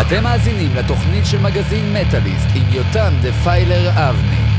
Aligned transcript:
אתם 0.00 0.22
מאזינים 0.22 0.74
לתוכנית 0.76 1.26
של 1.26 1.38
מגזין 1.40 1.92
מטאליסט 1.92 2.48
עם 2.54 2.64
יותם 2.72 3.12
דפיילר 3.22 3.90
אבני. 3.94 4.49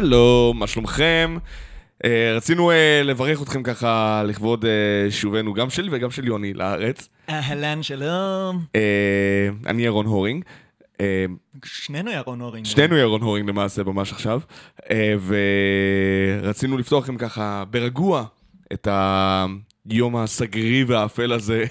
שלום, 0.00 0.58
מה 0.58 0.66
שלומכם? 0.66 1.36
אה, 2.04 2.32
רצינו 2.36 2.70
אה, 2.70 3.02
לברך 3.04 3.42
אתכם 3.42 3.62
ככה 3.62 4.22
לכבוד 4.26 4.64
אה, 4.64 5.10
שובנו, 5.10 5.54
גם 5.54 5.70
שלי 5.70 5.88
וגם 5.92 6.10
של 6.10 6.26
יוני, 6.26 6.54
לארץ. 6.54 7.08
אהלן, 7.28 7.82
שלום. 7.82 8.64
אה, 8.76 9.48
אני 9.66 9.82
ירון 9.82 10.06
הורינג. 10.06 10.44
אה, 11.00 11.24
שנינו 11.64 12.10
ירון 12.10 12.40
הורינג. 12.40 12.66
שנינו 12.66 12.96
ירון 12.96 13.22
הורינג 13.22 13.48
למעשה, 13.48 13.82
ממש 13.82 14.12
עכשיו. 14.12 14.40
אה, 14.90 15.14
ורצינו 16.42 16.78
לפתוח 16.78 17.04
לכם 17.04 17.16
ככה 17.16 17.64
ברגוע 17.70 18.24
את 18.72 18.88
היום 19.90 20.16
הסגרי 20.16 20.84
והאפל 20.84 21.32
הזה, 21.32 21.64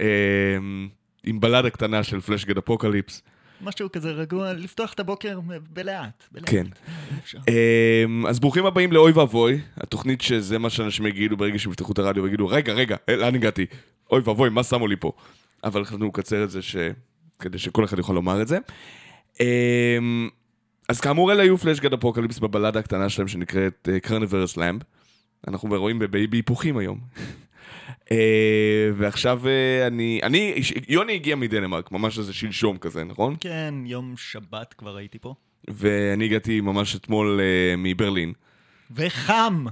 אה, 0.00 0.06
עם 1.24 1.40
בלדה 1.40 1.70
קטנה 1.70 2.02
של 2.02 2.20
פלשגד 2.20 2.58
אפוקליפס. 2.58 3.22
משהו 3.60 3.92
כזה 3.92 4.10
רגוע, 4.10 4.52
לפתוח 4.52 4.92
את 4.92 5.00
הבוקר 5.00 5.40
בלאט. 5.70 6.24
בלאט. 6.32 6.50
כן. 6.50 6.66
אמ, 7.48 8.26
אז 8.26 8.38
ברוכים 8.40 8.66
הבאים 8.66 8.92
לאוי 8.92 9.12
ואבוי, 9.12 9.60
התוכנית 9.76 10.20
שזה 10.20 10.58
מה 10.58 10.70
שאנשים 10.70 11.06
יגידו 11.06 11.36
ברגע 11.36 11.58
שהם 11.58 11.72
יפתחו 11.72 11.92
את 11.92 11.98
הרדיו 11.98 12.22
ויגידו, 12.22 12.48
רגע, 12.48 12.72
רגע, 12.72 12.96
אה, 13.08 13.16
לאן 13.16 13.34
הגעתי? 13.34 13.66
אוי 14.10 14.20
ואבוי, 14.24 14.50
מה 14.50 14.62
שמו 14.62 14.86
לי 14.86 14.96
פה? 14.96 15.12
אבל 15.64 15.82
החלטנו 15.82 16.06
לקצר 16.06 16.44
את 16.44 16.50
זה 16.50 16.62
ש... 16.62 16.76
כדי 17.38 17.58
שכל 17.58 17.84
אחד 17.84 17.98
יוכל 17.98 18.12
לומר 18.12 18.42
את 18.42 18.48
זה. 18.48 18.58
אמ, 19.40 20.28
אז 20.88 21.00
כאמור, 21.00 21.32
אלה 21.32 21.42
היו 21.42 21.58
Fleshgod 21.58 21.92
Apocalypse 21.92 22.38
בבלדה 22.38 22.78
הקטנה 22.78 23.08
שלהם 23.08 23.28
שנקראת 23.28 23.88
Carnivorous 24.02 24.56
Lamb. 24.56 24.82
אנחנו 25.48 25.68
רואים 25.68 25.98
בהיפוכים 26.30 26.76
היום. 26.76 27.00
אה, 28.12 28.90
ועכשיו 28.96 29.48
אה, 29.48 29.86
אני, 29.86 30.20
אני, 30.22 30.54
יוני 30.88 31.14
הגיע 31.14 31.36
מדנמרק, 31.36 31.92
ממש 31.92 32.18
איזה 32.18 32.32
שלשום 32.32 32.78
כזה, 32.78 33.04
נכון? 33.04 33.36
כן, 33.40 33.74
יום 33.86 34.14
שבת 34.16 34.74
כבר 34.74 34.96
הייתי 34.96 35.18
פה. 35.18 35.34
ואני 35.68 36.24
הגעתי 36.24 36.60
ממש 36.60 36.96
אתמול 36.96 37.40
אה, 37.40 37.74
מברלין. 37.78 38.32
וחם! 38.90 39.64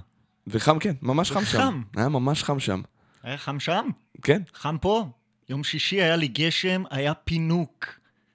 וחם, 0.47 0.79
כן, 0.79 0.93
ממש 1.03 1.31
חם 1.31 1.45
שם. 1.45 1.83
היה 1.97 2.09
ממש 2.09 2.43
חם 2.43 2.61
שם. 2.61 2.81
היה 3.23 3.37
חם 3.37 3.61
שם? 3.61 3.89
כן. 4.23 4.43
חם 4.55 4.77
פה? 4.81 5.07
יום 5.49 5.65
שישי 5.65 6.03
היה 6.03 6.17
לי 6.17 6.29
גשם, 6.29 6.83
היה 6.91 7.15
פינוק. 7.15 7.87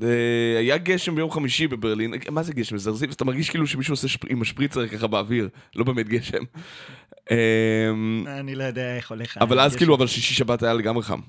אה, 0.03 0.59
היה 0.59 0.77
גשם 0.77 1.15
ביום 1.15 1.31
חמישי 1.31 1.67
בברלין. 1.67 2.13
מה 2.31 2.43
זה 2.43 2.53
גשם? 2.53 2.77
זרזיף? 2.77 3.11
אתה 3.11 3.25
מרגיש 3.25 3.49
כאילו 3.49 3.67
שמישהו 3.67 3.93
עושה. 3.93 4.07
עם 4.29 4.41
השפריצר 4.41 4.87
ככה 4.87 5.07
באוויר, 5.07 5.49
לא 5.75 5.83
באמת 5.83 6.07
גשם. 6.09 6.43
אה, 7.31 7.37
אני 8.39 8.55
לא 8.55 8.63
יודע 8.63 8.95
איך 8.95 9.11
הולך. 9.11 9.37
אבל 9.37 9.59
אז. 9.59 9.75
כאילו, 9.75 9.95
אבל 9.95 10.07
שישי 10.07 10.33
שבת 10.33 10.63
היה 10.63 10.73
לגמרי 10.73 11.03
חם. 11.03 11.19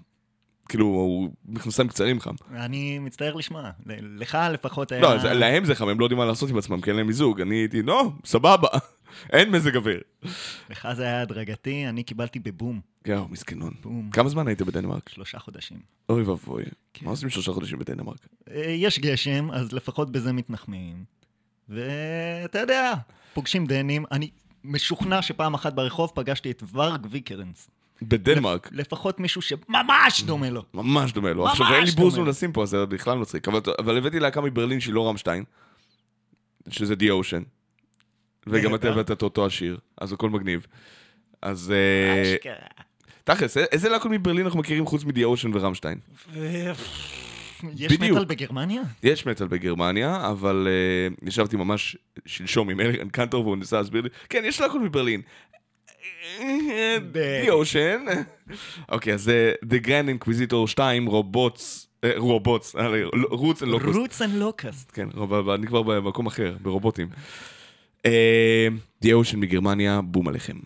כאילו, 0.69 0.87
הוא 0.87 1.31
מכנסיים 1.49 1.89
קצרים 1.89 2.21
חם. 2.21 2.35
אני 2.55 2.99
מצטער 2.99 3.35
לשמוע. 3.35 3.71
לך 4.19 4.39
לפחות 4.53 4.93
היה... 4.93 5.03
לא, 5.03 5.15
להם 5.33 5.65
זה 5.65 5.75
חם, 5.75 5.89
הם 5.89 6.01
לא 6.01 6.05
יודעים 6.05 6.19
מה 6.19 6.25
לעשות 6.25 6.51
עם 6.51 6.59
עצמם, 6.59 6.81
כי 6.81 6.91
אין 6.91 6.97
להם 6.97 7.07
מיזוג. 7.07 7.41
אני 7.41 7.55
הייתי, 7.55 7.83
לא, 7.83 8.11
סבבה, 8.25 8.69
אין 9.33 9.51
מזג 9.51 9.77
אוויר. 9.77 10.01
לך 10.71 10.89
זה 10.93 11.03
היה 11.03 11.23
הדרגתי, 11.23 11.89
אני 11.89 12.03
קיבלתי 12.03 12.39
בבום. 12.39 12.81
יואו, 13.07 13.29
מסכנון. 13.29 13.75
בום. 13.83 14.11
כמה 14.13 14.29
זמן 14.29 14.49
היית 14.49 14.63
בדנמרק? 14.63 15.09
שלושה 15.09 15.39
חודשים. 15.39 15.79
אוי 16.09 16.23
ואבוי. 16.23 16.65
כן. 16.95 17.05
מה 17.07 17.11
עושים 17.11 17.31
שלושה 17.31 17.53
חודשים 17.53 17.79
בדנמרק? 17.79 18.27
אה, 18.51 18.61
יש 18.61 18.99
גשם, 18.99 19.51
אז 19.51 19.73
לפחות 19.73 20.13
בזה 20.13 20.33
מתנחמים. 20.33 21.05
ואתה 21.69 22.59
יודע, 22.59 22.95
פוגשים 23.35 23.67
דנים. 23.67 24.05
אני 24.13 24.31
משוכנע 24.65 25.23
שפעם 25.23 25.55
אחת 25.55 25.73
ברחוב 25.73 26.11
פגשתי 26.15 26.51
את 26.51 26.63
ורג 26.73 27.07
ויקרנס. 27.11 27.71
בדנמרק. 28.03 28.69
לפחות 28.73 29.21
מישהו 29.21 29.43
שממש 29.43 30.23
דומה 30.27 30.51
לו. 30.51 30.65
ממש 30.75 31.13
דומה 31.13 31.33
לו. 31.33 31.47
עכשיו, 31.49 31.67
אין 31.75 31.85
לי. 31.85 31.91
בוז 31.91 32.19
לשים 32.19 32.53
פה, 32.53 32.67
זה 32.67 32.87
בכלל 32.87 33.19
מצחיק. 33.19 33.49
אבל 33.79 33.97
הבאתי 33.97 34.21
להקה 34.21 34.41
מברלין 34.41 34.81
שהיא 34.81 34.95
לא 34.95 35.09
רמשטיין, 35.09 35.45
שזה 36.69 36.95
די 36.95 37.11
אושן. 37.11 37.43
וגם 38.47 38.75
אתה 38.75 38.89
נהדר. 38.89 39.01
הבאת 39.01 39.11
את 39.11 39.23
אותו 39.23 39.47
השיר, 39.47 39.79
אז 40.01 40.13
הכל 40.13 40.31
מגניב. 40.31 40.67
אז 41.43 41.73
אה, 41.73 42.23
אשכרה. 42.23 42.55
תכלס, 43.25 43.57
א- 43.57 43.61
איזה 43.73 43.89
להקות 43.89 44.11
מברלין 44.11 44.45
אנחנו 44.45 44.59
מכירים 44.61 44.87
חוץ 44.87 45.05
מדי 45.05 45.25
אושן 45.25 45.51
ורמשטיין? 45.55 45.99
יש 47.77 47.93
בדיוק. 47.93 48.03
מטאל 48.17 48.25
בגרמניה? 48.25 48.83
יש 49.03 49.27
מטאל 49.27 49.47
בגרמניה, 49.47 50.29
אבל 50.31 50.69
uh, 51.23 51.29
ישבתי 51.29 51.57
ממש 51.57 51.97
שלשום 52.27 52.71
עם 52.71 52.81
אלגן 52.81 53.09
קנטור 53.09 53.45
והוא 53.47 53.57
ניסה 53.57 53.77
להסביר 53.77 54.03
לי, 54.03 54.09
כן, 54.29 54.43
יש 54.47 54.61
להקות 54.61 54.81
מברלין. 54.83 55.21
The 57.13 57.51
Ocean. 57.51 58.05
אוקיי, 58.89 59.15
אז 59.15 59.31
The 59.65 59.87
Grand 59.87 60.25
Inquisitor 60.25 60.67
2, 60.67 61.07
Robots, 61.07 61.89
אה, 62.05 62.11
Robots, 62.17 62.75
Roots 63.31 63.63
and 63.63 63.71
Locus. 63.71 63.97
Roots 63.97 64.23
and 64.23 64.35
Locusts. 64.35 64.91
כן, 64.95 65.09
אני 65.55 65.67
כבר 65.67 65.83
במקום 65.83 66.27
אחר, 66.27 66.57
ברובוטים. 66.63 67.09
אה, 68.07 68.69
The 69.03 69.13
Ocean 69.13 69.41
מגרמניה, 69.41 70.01
בום 70.01 70.29
עליכם. 70.29 70.57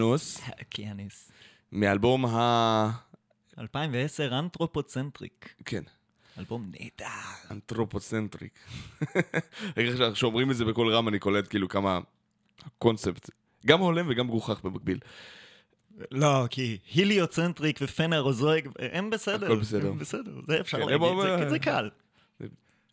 האוקיינוס, 0.00 0.40
אוקיינוס. 0.60 1.32
מאלבום 1.72 2.26
ה... 2.26 2.90
2010, 3.58 4.38
Anthropocentric. 4.38 5.54
כן. 5.64 5.82
אלבום 6.38 6.70
נהדר. 6.70 7.14
Anthropocentric. 7.50 8.52
רגע, 9.76 10.12
כשאומרים 10.14 10.50
את 10.50 10.56
זה 10.56 10.64
בקול 10.64 10.94
רם, 10.94 11.08
אני 11.08 11.18
קולט 11.18 11.48
כאילו 11.50 11.68
כמה 11.68 11.98
הקונספט, 12.64 13.30
גם 13.66 13.80
הולם 13.80 14.06
וגם 14.10 14.26
מגוחך 14.26 14.60
במקביל. 14.64 14.98
לא, 16.10 16.46
כי 16.50 16.78
Heliocentric 16.94 17.78
ו 17.82 17.88
Phanerozoic, 17.88 18.64
הם 18.92 19.10
בסדר. 19.10 19.46
הכל 19.46 19.58
בסדר. 19.60 19.88
הם 19.88 19.98
בסדר, 19.98 20.32
זה 20.46 20.60
אפשר 20.60 20.78
כן, 20.78 20.88
להגיד, 20.88 21.06
הם 21.08 21.20
זה- 21.40 21.50
זה 21.50 21.58
קל. 21.58 21.90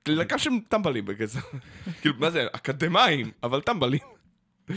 להקה 0.08 0.40
שהם 0.40 0.60
טמבלים 0.70 1.06
בגזע. 1.06 1.40
כאילו, 2.02 2.16
מה 2.20 2.32
זה, 2.32 2.48
אקדמאים, 2.52 3.32
אבל 3.44 3.62
טמבלים. 3.62 4.00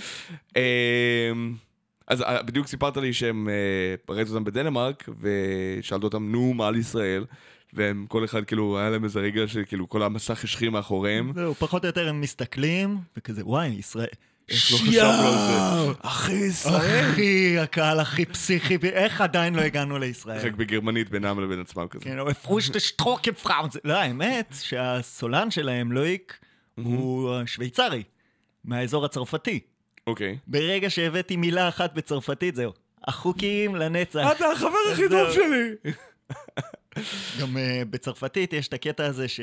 אז 2.09 2.23
אה, 2.23 2.43
בדיוק 2.43 2.67
סיפרת 2.67 2.97
לי 2.97 3.13
שהם, 3.13 3.49
אה, 3.49 4.15
ראית 4.15 4.29
אותם 4.29 4.45
בדנמרק, 4.45 5.09
ושאלת 5.21 6.05
אותם, 6.05 6.33
נו, 6.33 6.55
מה 6.55 6.69
על 6.69 6.77
ישראל? 6.77 7.25
והם, 7.73 8.07
כל 8.09 8.25
אחד, 8.25 8.45
כאילו, 8.45 8.79
היה 8.79 8.91
להם 8.91 9.05
איזה 9.05 9.21
רגע 9.21 9.49
שכאילו, 9.49 9.89
כל 9.89 10.03
המסך 10.03 10.45
השחיר 10.45 10.71
מאחוריהם. 10.71 11.33
זהו, 11.35 11.55
פחות 11.55 11.85
או 11.85 11.87
יותר 11.87 12.09
הם 12.09 12.21
מסתכלים, 12.21 12.99
וכזה, 13.17 13.43
וואי, 13.45 13.69
ישראל... 13.69 14.07
זה? 15.87 15.93
אחי, 16.03 16.33
ישראל. 16.33 17.11
אחי, 17.13 17.59
הקהל 17.59 18.01
הכי 18.01 18.25
פסיכי, 18.25 18.79
איך 18.93 19.21
עדיין 19.21 19.55
לא 19.55 19.61
הגענו 19.61 19.99
לישראל? 19.99 20.47
רק 20.47 20.53
בגרמנית 20.53 21.11
בינם 21.11 21.41
לבין 21.41 21.61
עצמם 21.61 21.87
כזה. 21.91 22.05
כן, 22.05 22.19
או 22.19 22.31
הפרוש 22.31 22.67
שטרוקם 22.67 23.33
פראונד. 23.33 23.73
לא, 23.85 23.93
האמת 23.97 24.55
שהסולן 24.61 25.51
שלהם, 25.51 25.93
לואיק, 25.93 26.39
הוא 26.75 27.33
שוויצרי, 27.47 28.03
מהאזור 28.65 29.05
הצרפתי. 29.05 29.61
אוקיי. 30.09 30.39
ברגע 30.47 30.91
שהבאתי 30.91 31.37
מילה 31.37 31.69
אחת 31.69 31.95
בצרפתית, 31.95 32.55
זהו. 32.55 32.73
החוקים 33.05 33.77
לנצח. 33.77 34.29
אתה 34.37 34.51
החבר 34.53 34.79
הכי. 34.93 35.09
טוב 35.09 35.33
שלי! 35.33 35.93
גם 37.41 37.57
uh, 37.57 37.85
בצרפתית 37.91 38.53
יש 38.53 38.69
את 38.69 38.73
הקטע 38.73 39.07
הזה 39.07 39.29
ש... 39.29 39.41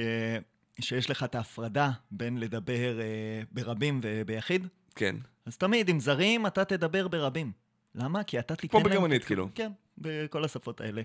שיש 0.80 1.10
לך 1.10 1.24
את 1.24 1.36
ההפרדה 1.36 1.92
בין 2.12 2.38
לדבר 2.38 3.00
uh, 3.00 3.46
ברבים 3.52 4.00
וביחיד. 4.04 4.68
כן. 4.96 5.16
אז 5.46 5.58
תמיד 5.58 5.90
עם 5.90 6.00
זרים 6.00 6.48
אתה 6.48 6.66
תדבר 6.66 7.08
ברבים. 7.08 7.52
למה? 7.96 8.24
כי 8.24 8.40
אתה 8.40 8.56
תיתן 8.56 8.68
כמו 8.68 8.80
להם... 8.80 8.90
בגרמנית, 8.90 9.24
כאילו. 9.24 9.50
כן, 9.56 9.72
בכל 9.98 10.44
השפות 10.44 10.82
האלה. 10.82 11.02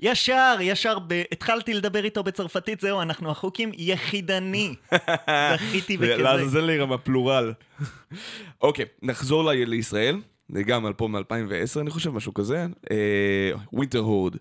ישר, 0.00 0.56
ישר, 0.60 0.98
ב... 1.06 1.22
התחלתי 1.32 1.74
לדבר 1.74 2.04
איתו 2.04 2.22
בצרפתית, 2.22 2.80
זהו, 2.80 3.02
אנחנו 3.02 3.30
החוקים 3.30 3.70
יחידני. 3.76 4.74
זכיתי 5.54 5.96
בכזה. 5.96 6.16
לעזאזל 6.16 6.60
לי 6.60 6.78
גם 6.78 6.92
הפלורל. 6.92 7.52
אוקיי, 8.60 8.84
נחזור 9.02 9.44
ל- 9.44 9.64
לישראל. 9.64 10.20
זה 10.48 10.62
גם 10.62 10.86
אלבום 10.86 11.16
מ-2010, 11.16 11.80
אני 11.80 11.90
חושב, 11.90 12.10
משהו 12.10 12.34
כזה. 12.34 12.66
Winterhorde, 13.72 14.36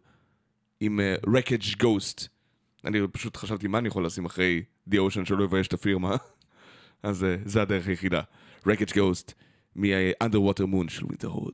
עם 0.80 1.00
Wreckage 1.36 1.78
Ghost. 1.80 2.28
אני 2.86 3.00
פשוט 3.12 3.38
חשבתי 3.38 3.68
מה 3.68 3.78
אני 3.78 3.88
יכול 3.88 4.06
לשים 4.06 4.26
אחרי 4.26 4.64
The 4.92 4.96
Ocean 4.96 5.26
שלא 5.26 5.44
יבייש 5.44 5.68
את 5.68 5.74
הפירמה. 5.74 6.16
אז 7.04 7.24
אה, 7.24 7.36
זה 7.46 7.62
הדרך 7.62 7.88
היחידה. 7.88 8.22
Wreckage 8.68 8.94
Ghost, 8.96 9.34
מ-Underwater 9.76 10.64
Moon 10.64 10.90
של 10.90 11.06
Winterhorde. 11.06 11.54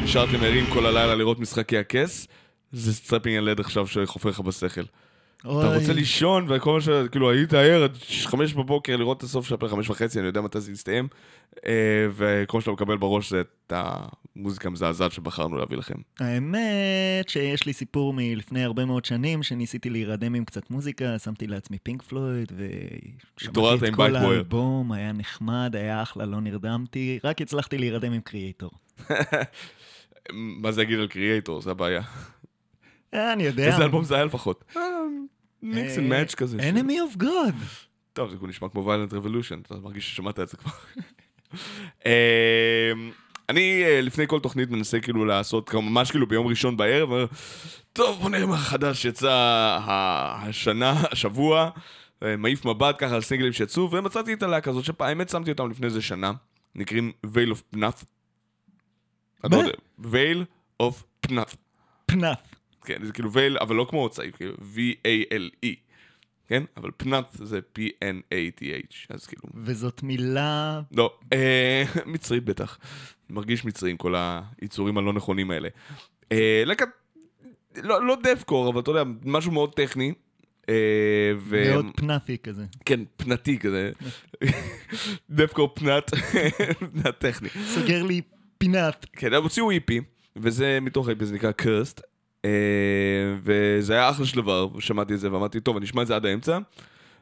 שנשארתם 0.00 0.42
ערים 0.42 0.66
כל 0.72 0.86
הלילה 0.86 1.14
לראות 1.14 1.38
משחקי 1.38 1.78
הכס, 1.78 2.28
זה 2.72 2.94
Strapping 2.94 3.36
Young 3.36 3.51
Lad 3.51 3.60
עכשיו 3.60 3.86
שחופר 3.86 4.28
לך 4.28 4.40
בשכל. 4.40 4.80
אתה 5.40 5.76
רוצה 5.76 5.92
לישון, 5.92 6.46
וכל 6.48 6.72
מה 6.72 6.80
ש... 6.80 6.88
כאילו, 7.10 7.30
היית 7.30 7.54
ער 7.54 7.84
עד 7.84 7.96
חמש 8.24 8.54
בבוקר 8.54 8.96
לראות 8.96 9.18
את 9.18 9.22
הסוף 9.22 9.46
של 9.46 9.54
הפרק 9.54 9.70
חמש 9.70 9.90
וחצי, 9.90 10.18
אני 10.18 10.26
יודע 10.26 10.40
מתי 10.40 10.60
זה 10.60 10.72
יסתיים, 10.72 11.08
אה, 11.66 11.72
וכל 12.16 12.58
מה 12.58 12.60
שאתה 12.60 12.72
מקבל 12.72 12.96
בראש 12.96 13.30
זה 13.30 13.40
את 13.40 13.72
המוזיקה 14.36 14.68
המזעזעת 14.68 15.12
שבחרנו 15.12 15.56
להביא 15.56 15.76
לכם. 15.76 15.94
האמת 16.20 17.28
שיש 17.28 17.66
לי 17.66 17.72
סיפור 17.72 18.12
מלפני 18.12 18.64
הרבה 18.64 18.84
מאוד 18.84 19.04
שנים, 19.04 19.42
שניסיתי 19.42 19.90
להירדם 19.90 20.34
עם 20.34 20.44
קצת 20.44 20.70
מוזיקה, 20.70 21.18
שמתי 21.18 21.46
לעצמי 21.46 21.78
פינק 21.78 22.02
פלויד, 22.02 22.52
ושמעתי 23.36 23.88
את 23.88 23.94
כל. 23.94 24.16
האלבום, 24.16 24.92
היה 24.92 25.12
נחמד, 25.12 25.76
היה 25.76 26.02
אחלה, 26.02 26.26
לא 26.26 26.40
נרדמתי, 26.40 27.18
רק 27.24 27.42
הצלחתי 27.42 27.78
להירדם 27.78 28.12
עם 28.12 28.20
Kreator. 28.20 28.70
מה 30.32 30.72
זה 30.72 30.82
יגיד 30.82 30.98
על 30.98 31.08
Kreator, 31.08 31.62
זה 31.62 31.70
הבעיה. 31.70 32.02
אה, 33.14 33.32
אני 33.32 33.42
יודע. 33.42 33.66
איזה 33.66 33.84
אלבום 33.84 34.04
זה 34.04 34.14
היה 34.14 34.24
לפחות? 34.24 34.64
Mix 35.62 35.98
and 35.98 36.06
match 36.06 36.34
כזה. 36.34 36.58
enemy 36.58 37.16
of 37.16 37.22
God. 37.22 37.54
טוב, 38.12 38.30
זה 38.30 38.36
כאילו 38.36 38.48
נשמע 38.48 38.68
כמו 38.68 38.86
Violent 38.86 39.12
Revolution, 39.12 39.60
אתה 39.60 39.74
מרגיש 39.74 40.10
ששמעת 40.10 40.40
את 40.40 40.48
זה 40.48 40.56
כבר. 40.56 40.72
אני 43.50 43.82
אה, 43.84 44.00
לפני 44.00 44.24
כל 44.26 44.40
תוכנית 44.40 44.70
מנסה 44.70 45.00
כאילו 45.00 45.24
לעשות, 45.24 45.74
ממש 45.74 46.10
כאילו 46.10 46.26
ביום 46.26 46.46
ראשון 46.46 46.76
בערב, 46.76 47.10
אומר, 47.10 47.26
טוב 47.92 48.20
בוא 48.20 48.30
נראה 48.30 48.46
מה 48.46 48.56
חדש 48.56 49.04
יצא 49.04 49.78
השנה, 49.86 51.02
השבוע, 51.12 51.70
אה, 52.22 52.36
מעיף 52.36 52.64
מבט 52.64 52.96
ככה 52.98 53.14
על 53.14 53.20
סינגלים 53.20 53.52
שיצאו, 53.52 53.90
ומצאתי 53.90 54.32
את 54.32 54.42
הלהקה 54.42 54.70
הזאת, 54.70 54.84
שהאמת 54.84 55.28
שמתי 55.28 55.50
אותם 55.50 55.70
לפני 55.70 55.86
איזה 55.86 56.02
שנה, 56.02 56.32
נקראים 56.74 57.12
Veil 57.26 57.52
of 57.52 57.76
Pnuff. 57.76 58.04
Veil 60.02 60.44
of 60.82 61.26
Pnuff. 61.26 61.56
פנף. 62.06 62.38
כן, 62.84 63.04
זה 63.04 63.12
כאילו 63.12 63.32
וייל, 63.32 63.58
אבל 63.58 63.76
לא 63.76 63.86
כמו 63.90 64.08
צעיף, 64.08 64.36
כאילו 64.36 64.54
V-A-L-E, 64.54 65.68
כן? 66.48 66.62
אבל 66.76 66.90
פנאט 66.96 67.26
זה 67.32 67.60
P-N-A-T-H, 67.78 68.94
אז 69.08 69.26
כאילו, 69.26 69.42
וזאת 69.54 70.02
מילה... 70.02 70.80
לא, 70.92 71.14
אה, 71.32 71.84
מצרית 72.06 72.44
בטח. 72.44 72.78
מרגיש 73.30 73.64
מצרי 73.64 73.90
עם 73.90 73.96
כל 73.96 74.14
היצורים 74.60 74.98
הלא 74.98 75.12
נכונים 75.12 75.50
האלה. 75.50 75.68
אה, 76.32 76.62
להקת, 76.66 76.88
לא, 77.76 78.06
לא 78.06 78.16
דפקור, 78.22 78.70
אבל 78.70 78.80
אתה 78.80 78.90
יודע, 78.90 79.02
משהו 79.24 79.52
מאוד 79.52 79.74
טכני. 79.74 80.12
אה, 80.68 81.32
ו... 81.38 81.64
מאוד 81.70 81.86
פנאפי 81.96 82.38
כזה. 82.38 82.64
כן, 82.84 83.00
פנתי 83.16 83.58
כזה. 83.58 83.92
דפקור 85.30 85.74
פנאט, 85.74 86.10
פנאט 86.92 87.18
טכני. 87.18 87.48
סוגר 87.48 88.02
לי 88.02 88.20
פינת. 88.60 89.06
כן, 89.12 89.32
הם 89.32 89.42
הוציאו 89.42 89.70
איפי, 89.70 90.00
וזה 90.36 90.78
מתוך 90.82 91.08
האיפי, 91.08 91.26
זה 91.26 91.34
נקרא 91.34 91.52
קרסט. 91.52 92.00
וזה 93.42 93.92
היה 93.94 94.10
אחלה 94.10 94.26
של 94.26 94.36
דבר, 94.36 94.68
שמעתי 94.78 95.14
את 95.14 95.20
זה 95.20 95.32
ואמרתי, 95.32 95.60
טוב, 95.60 95.76
אני 95.76 95.86
אשמע 95.86 96.02
את 96.02 96.06
זה 96.06 96.16
עד 96.16 96.26
האמצע. 96.26 96.58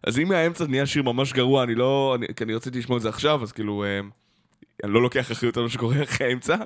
אז 0.03 0.18
אם 0.18 0.29
מהאמצע 0.29 0.66
נהיה 0.66 0.87
שיר 0.87 1.03
ממש 1.03 1.33
גרוע, 1.33 1.62
אני 1.62 1.74
לא... 1.74 2.16
אני, 2.18 2.27
כי 2.37 2.44
אני 2.44 2.55
רציתי 2.55 2.79
לשמוע 2.79 2.96
את 2.96 3.03
זה 3.03 3.09
עכשיו, 3.09 3.42
אז 3.42 3.53
כאילו... 3.53 3.85
אה, 3.85 4.01
אני 4.85 4.92
לא 4.92 5.03
לוקח 5.03 5.33
אחריות 5.33 5.57
על 5.57 5.62
מה 5.62 5.68
שקורה 5.68 6.03
אחרי 6.03 6.27
האמצע. 6.27 6.57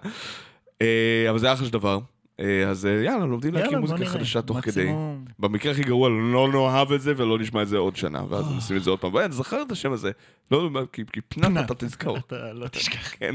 אה, 0.83 1.27
אבל 1.31 1.39
זה 1.39 1.47
היה 1.47 1.55
אחלה 1.55 1.67
של 1.67 1.73
דבר. 1.73 1.99
אה, 2.43 2.69
אז 2.69 2.87
אה, 2.87 2.91
יאללה, 3.05 3.27
לומדים 3.27 3.55
להקים 3.55 3.79
מוזיקה. 3.79 4.05
חדשה 4.07 4.43
תוך 4.43 4.61
כדי. 4.61 4.93
במקרה 5.39 5.73
הכי 5.73 5.83
גרוע, 5.83 6.09
לא 6.09 6.49
נאהב 6.53 6.93
את 6.93 7.01
זה 7.01 7.13
ולא 7.17 7.39
נשמע 7.39 7.63
את 7.63 7.69
זה 7.69 7.77
עוד 7.77 7.97
שנה, 7.97 8.23
ואז 8.29 8.45
נשים 8.57 8.77
את 8.77 8.85
זה 8.85 8.91
עוד 8.91 8.99
פעם. 8.99 9.15
ואני 9.15 9.33
זכר 9.33 9.63
את 9.63 9.73
השם 9.73 9.93
הזה. 9.93 10.11
לא, 10.51 10.71
כי, 10.93 11.05
פנאט. 11.29 11.65
אתה 11.65 11.75
תזכור. 11.75 12.19
אתה 12.19 12.53
לא 12.53 12.69
תשכח. 12.69 13.15
כן. 13.19 13.35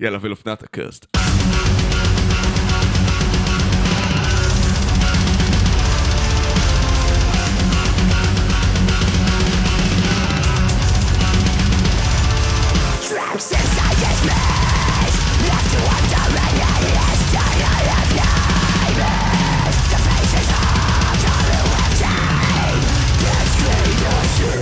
יאללה, 0.00 0.18
ולפנת 0.20 0.62
הקרסט. 0.62 1.16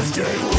this 0.05 0.19
game 0.19 0.54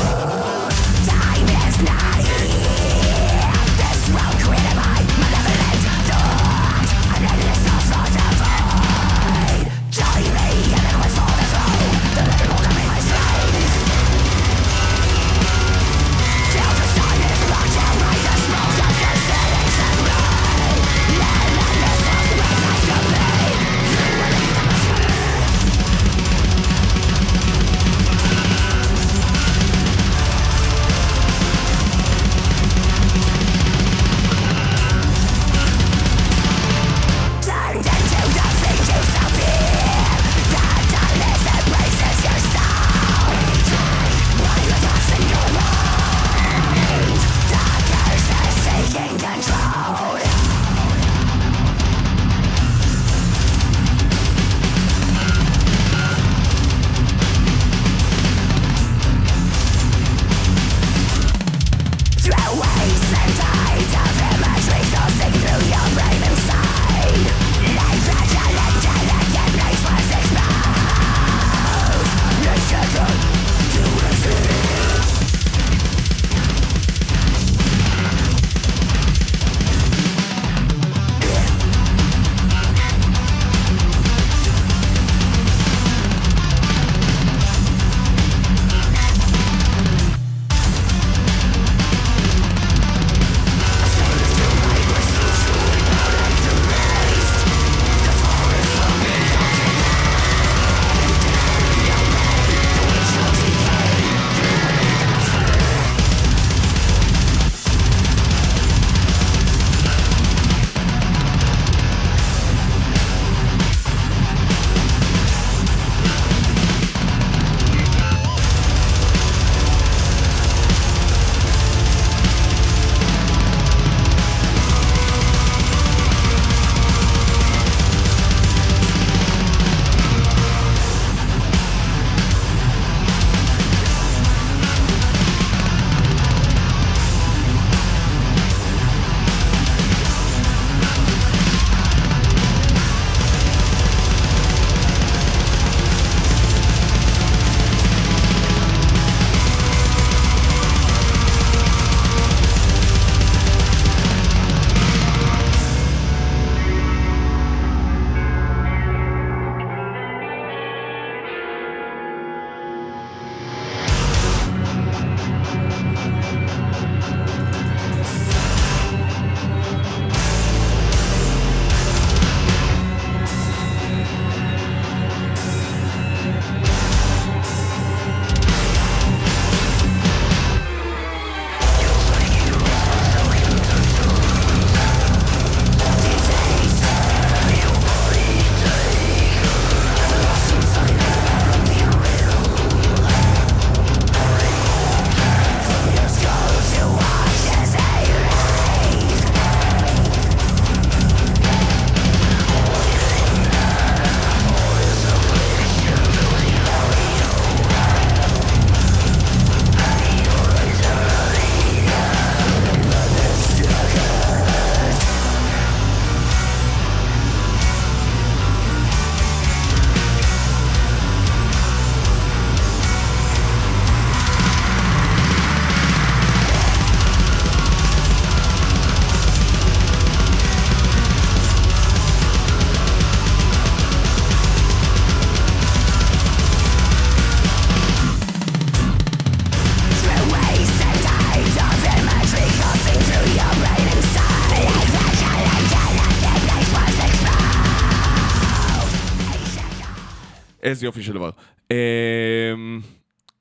איזה 250.75 250.85
יופי 250.85 251.03
של 251.03 251.13
דבר. 251.13 251.29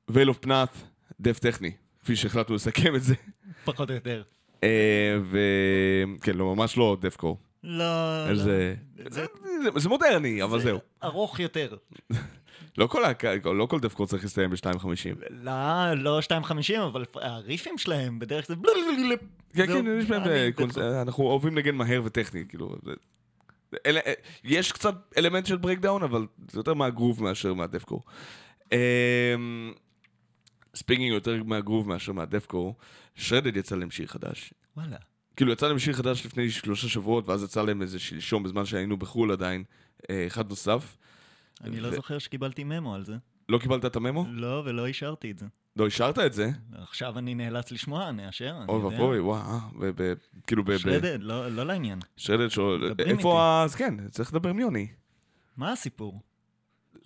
וייל 0.09 0.29
אוף 0.29 0.38
פנאט, 0.38 0.77
דף 1.20 1.38
טכני, 1.38 1.70
כפי 2.03 2.16
שהחלטנו 2.16 2.55
לסכם 2.55 2.94
את 2.94 3.03
זה. 3.03 3.14
פחות 3.64 3.90
או 3.90 3.94
יותר. 3.94 4.23
אה, 4.64 5.16
וכן, 5.31 6.35
לא, 6.37 6.55
ממש 6.55 6.77
לא 6.77 6.97
דף 7.01 7.16
קור. 7.16 7.38
לא, 7.64 7.85
לא. 8.29 8.35
זה 8.35 8.75
זה- 9.09 9.25
זה 9.77 9.88
מודרני, 9.88 10.42
אבל 10.42 10.61
זהו. 10.61 10.79
ארוך 11.05 11.40
יותר. 11.40 11.77
לא 12.79 12.87
כל 12.87 13.03
לא 13.44 13.66
כל 13.66 13.81
דף 13.81 13.94
קור 13.94 14.07
צריך 14.07 14.23
להסתיים 14.25 14.51
ב-2.50. 14.51 14.87
לא, 15.31 15.53
לא 15.94 16.20
2.50, 16.20 16.53
אבל 16.87 17.05
הריפים 17.14 17.79
שלהם 17.79 18.18
בדרך 18.18 18.47
כלל... 18.47 18.57
כן, 19.55 19.66
כן, 19.66 19.87
יש. 19.87 20.11
אני 20.11 20.51
אה. 20.79 21.03
אנחנו 21.03 21.25
אוהבים 21.25 21.57
לנגן 21.57 21.75
מהר 21.75 22.01
וטכני, 22.05 22.44
כאילו. 22.49 22.77
אלה- 23.87 24.00
אה, 24.06 24.12
יש 24.44 24.72
קצת 24.72 24.94
אלמנט 25.18 25.46
של 25.46 25.56
ברייקדאון, 25.56 26.02
אבל 26.02 26.26
זה 26.50 26.58
יותר 26.58 26.74
מהגרוב 26.74 27.22
מאשר 27.22 27.54
מהדפקור. 27.54 28.04
ספינגינג 30.74 31.12
יותר 31.12 31.42
מהגרוב 31.44 31.88
מאשר 31.88 32.12
מהדפקור, 32.12 32.74
שרדד 33.14 33.56
יצא 33.56 33.76
להם 33.76 33.90
שיר 33.90 34.06
חדש. 34.06 34.54
וואלה. 34.76 34.96
כאילו 35.37 35.52
יצא 35.52 35.68
להם 35.68 35.78
שיר 35.78 35.92
חדש 35.94 36.26
לפני 36.26 36.50
שלושה 36.50 36.88
שבועות, 36.88 37.28
ואז 37.28 37.42
יצא 37.42 37.62
להם 37.62 37.82
איזה 37.82 37.98
שלשום 37.98 38.42
בזמן 38.42 38.64
שהיינו 38.64 38.96
בחו"ל 38.96 39.32
עדיין, 39.32 39.64
אה, 40.10 40.26
אחד 40.26 40.48
נוסף. 40.48 40.96
אני 41.64 41.80
לא 41.80 41.88
ו- 41.88 41.94
זוכר 41.94 42.18
שקיבלתי 42.18 42.64
ממו 42.64 42.94
על 42.94 43.04
זה. 43.04 43.14
לא 43.48 43.58
קיבלת 43.58 43.84
את 43.84 43.96
הממו? 43.96 44.26
לא, 44.30 44.62
ולא 44.66 44.87
אישרתי 44.87 45.30
את 45.30 45.38
זה. 45.38 45.46
לא 45.76 45.87
אישרת 45.87 46.18
את 46.18 46.32
זה? 46.32 46.50
עכשיו 46.72 47.18
אני 47.18 47.34
נאלץ 47.34 47.72
לשמוע, 47.72 48.10
נאשר, 48.10 48.56
אוי. 48.68 48.82
ואבוי, 48.82 49.20
וואו, 49.20 49.40
אה, 49.82 50.12
כאילו 50.46 50.64
ב... 50.64 50.78
שרדד, 50.78 51.18
לא 51.20 51.48
לא 51.48 51.66
לעניין. 51.66 51.98
שרדד 52.16 52.48
שואל, 52.48 52.94
איפה 52.98 53.42
ה... 53.42 53.64
אז 53.64 53.74
כן, 53.74 54.08
צריך 54.08 54.32
לדבר 54.32 54.50
עם 54.50 54.58
יוני. 54.58 54.87
מה 55.56 55.72
הסיפור? 55.72 56.20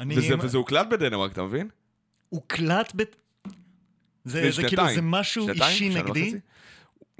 וזה 0.08 0.56
הוקלט 0.56 0.86
בדנמרק, 0.90 1.32
אתה 1.32 1.42
מבין? 1.42 1.68
הוקלט 2.28 2.92
ב... 2.96 3.02
זה 4.24 4.50
כאילו. 4.68 4.82
זה 4.94 5.02
משהו? 5.02 5.48
אישי 5.48 5.92
שנה 5.92 6.02
נגדי? 6.02 6.34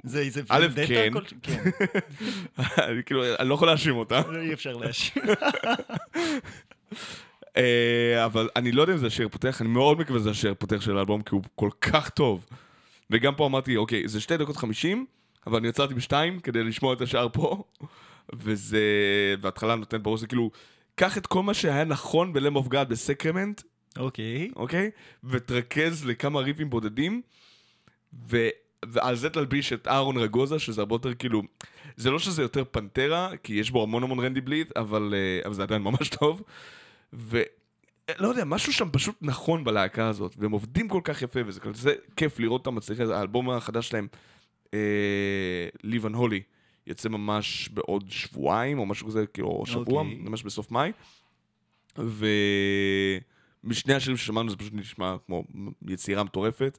זה 0.03 0.19
איזה 0.19 0.41
א', 0.49 0.65
ונדטה 0.73 0.85
כן. 0.87 1.11
כן. 1.41 1.63
כאילו, 3.05 3.35
אני 3.39 3.49
לא 3.49 3.53
יכול 3.53 3.67
להאשים 3.67 3.95
אותה. 3.95 4.21
אי 4.41 4.53
אפשר 4.53 4.77
להשאיר. 4.77 5.23
אה, 7.57 8.25
אבל 8.25 8.49
אני 8.55 8.71
לא 8.71 8.81
יודע 8.81 8.93
אם 8.93 8.97
זה 8.97 9.07
השיר 9.07 9.25
הפותח, 9.25 9.61
אני 9.61 9.69
מאוד 9.69 9.99
מקווה 9.99 10.19
שזה 10.19 10.29
השיר 10.29 10.51
הפותח 10.51 10.81
של 10.81 10.97
האלבום, 10.97 11.21
כי 11.21 11.35
הוא 11.35 11.43
כל 11.55 11.69
כך 11.81 12.09
טוב. 12.09 12.45
וגם 13.09 13.35
פה 13.35 13.45
אמרתי, 13.45 13.77
אוקיי, 13.77 14.07
זה 14.07 14.21
שתי 14.21 14.37
דקות 14.37 14.57
חמישים, 14.57 15.05
אבל 15.47 15.57
אני 15.57 15.67
יצאתי 15.67 15.93
בשתיים 15.93 16.39
כדי 16.39 16.63
לשמוע 16.63 16.93
את 16.93 17.01
השאר 17.01 17.27
פה, 17.33 17.63
וזה... 18.33 18.79
בהתחלה 19.41 19.75
נותן 19.75 20.03
בראש, 20.03 20.19
זה 20.19 20.27
כאילו, 20.27 20.51
קח 20.95 21.17
את 21.17 21.27
כל 21.27 21.43
מה 21.43 21.53
שהיה 21.53 21.83
נכון 21.83 22.33
ב 22.33 22.37
Lamb 22.37 22.55
of 22.55 22.67
God 22.67 22.89
ב 22.89 22.96
Sacrament, 22.96 23.61
אוקיי. 23.97 24.49
אוקיי? 24.55 24.91
ותרכז 25.23 26.05
לכמה 26.05 26.39
ריפים 26.39 26.69
בודדים, 26.69 27.21
ו... 28.29 28.47
ועל 28.85 29.15
זה 29.15 29.29
תלביש 29.29 29.73
את 29.73 29.87
אהרון 29.87 30.17
רגוזה, 30.17 30.59
שזה 30.59 30.81
הרבה 30.81 30.95
יותר 30.95 31.13
כאילו... 31.13 31.41
זה 31.97 32.11
לא 32.11 32.19
שזה 32.19 32.41
יותר 32.41 32.63
פנטרה, 32.71 33.29
כי 33.43 33.53
יש 33.53 33.71
בו 33.71 33.83
המון 33.83 34.03
המון 34.03 34.19
רנדי 34.19 34.41
בליט, 34.41 34.77
אבל, 34.77 35.13
אה, 35.13 35.45
אבל 35.45 35.53
זה 35.53 35.63
עדיין 35.63 35.81
ממש 35.81 36.09
טוב. 36.09 36.41
ו... 37.13 37.41
לא 38.19 38.27
יודע, 38.27 38.45
משהו 38.45 38.73
שם 38.73 38.89
פשוט 38.91 39.15
נכון 39.21 39.63
בלהקה 39.63 40.07
הזאת, 40.07 40.35
והם 40.37 40.51
עובדים 40.51 40.87
כל 40.87 41.01
כך 41.03 41.21
יפה, 41.21 41.39
וזה 41.45 41.59
כזה 41.59 41.93
כיף 42.15 42.39
לראות 42.39 42.67
אותם 42.67 42.75
מצליחים, 42.75 43.11
האלבום 43.11 43.49
החדש 43.49 43.89
שלהם, 43.89 44.07
אה, 44.73 45.67
Live 45.83 46.05
and 46.05 46.15
Holy, 46.15 46.41
יצא 46.87 47.09
ממש 47.09 47.69
בעוד 47.69 48.05
שבועיים, 48.09 48.79
או 48.79 48.85
משהו 48.85 49.07
כזה, 49.07 49.25
כאילו, 49.25 49.63
שבוע, 49.65 50.01
אוקיי. 50.01 50.15
ממש 50.15 50.43
בסוף 50.43 50.71
מאי. 50.71 50.91
ומשני 51.97 53.93
השירים 53.93 54.17
ששמענו 54.17 54.49
זה 54.49 54.57
פשוט 54.57 54.73
נשמע 54.73 55.15
כמו 55.25 55.43
יצירה 55.87 56.23
מטורפת. 56.23 56.77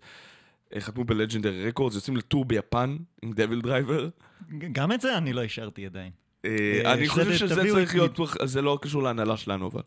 אה, 0.75 0.81
חתמו 0.81 1.05
ב 1.05 1.11
Legendary 1.11 1.69
Records, 1.69 1.95
יוצאים 1.95 2.17
ל 2.17 2.22
tour 2.22 2.45
ביפן 2.45 2.97
עם 3.23 3.33
DevilDriver. 3.33 4.09
גם 4.73 4.93
את 4.93 5.01
זה 5.01 5.19
אני 5.19 5.33
לא 5.33 5.41
אישרתי 5.41 5.87
עדיין. 5.87 6.13
אה, 6.45 6.81
אה, 6.85 6.93
אני 6.93 7.09
חושב 7.09 7.33
שזה 7.33 7.63
צריך. 7.71 7.95
להיות, 7.95 8.19
זה 8.45 8.63
לא 8.63 8.79
קשור 8.83 9.03
להנהלה 9.03 9.37
שלנו, 9.37 9.67
אבל. 9.69 9.83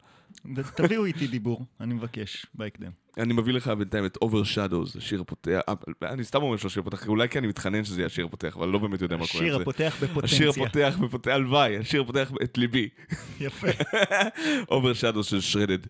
תביאו 0.76 1.06
איתי 1.06 1.28
דיבור, 1.28 1.66
אני 1.82 1.94
מבקש, 1.94 2.46
בהקדם. 2.54 2.92
אני 3.18 3.34
מביא 3.34 3.54
לך 3.54 3.68
בינתיים 3.68 4.06
את 4.06 4.18
Overshadows, 4.18 4.98
השיר 4.98 5.22
הפותח, 5.22 5.60
אני 6.04 6.24
סתם 6.24 6.44
אומר 6.44 6.58
שהוא 6.58 6.70
השיר 6.70 6.82
הפותח, 6.82 7.08
אולי 7.08 7.30
כי 7.30 7.38
אני 7.38 7.48
מתחנן 7.48 7.84
שזה 7.84 8.02
יהיה 8.02 8.06
השיר 8.06 8.26
הפותח, 8.26 8.58
אבל 8.58 8.68
לא 8.68 8.80
באמת 8.80 9.02
יודע 9.02 9.18
מה 9.18 9.28
קורה 9.28 9.44
עם 9.44 9.50
השיר. 9.50 9.62
הפותח 9.62 9.96
השיר 10.24 10.52
בפוטנציה. 10.52 10.88
הפותח 10.88 11.04
בפותח, 11.04 11.32
הלוואי, 11.32 11.78
השיר 11.78 12.02
הפותח 12.02 12.32
את 12.44 12.58
ליבי. 12.58 12.90
יפה. 13.40 13.68
Overshadows 14.76 15.24
של 15.24 15.42
שרדד. 15.42 15.88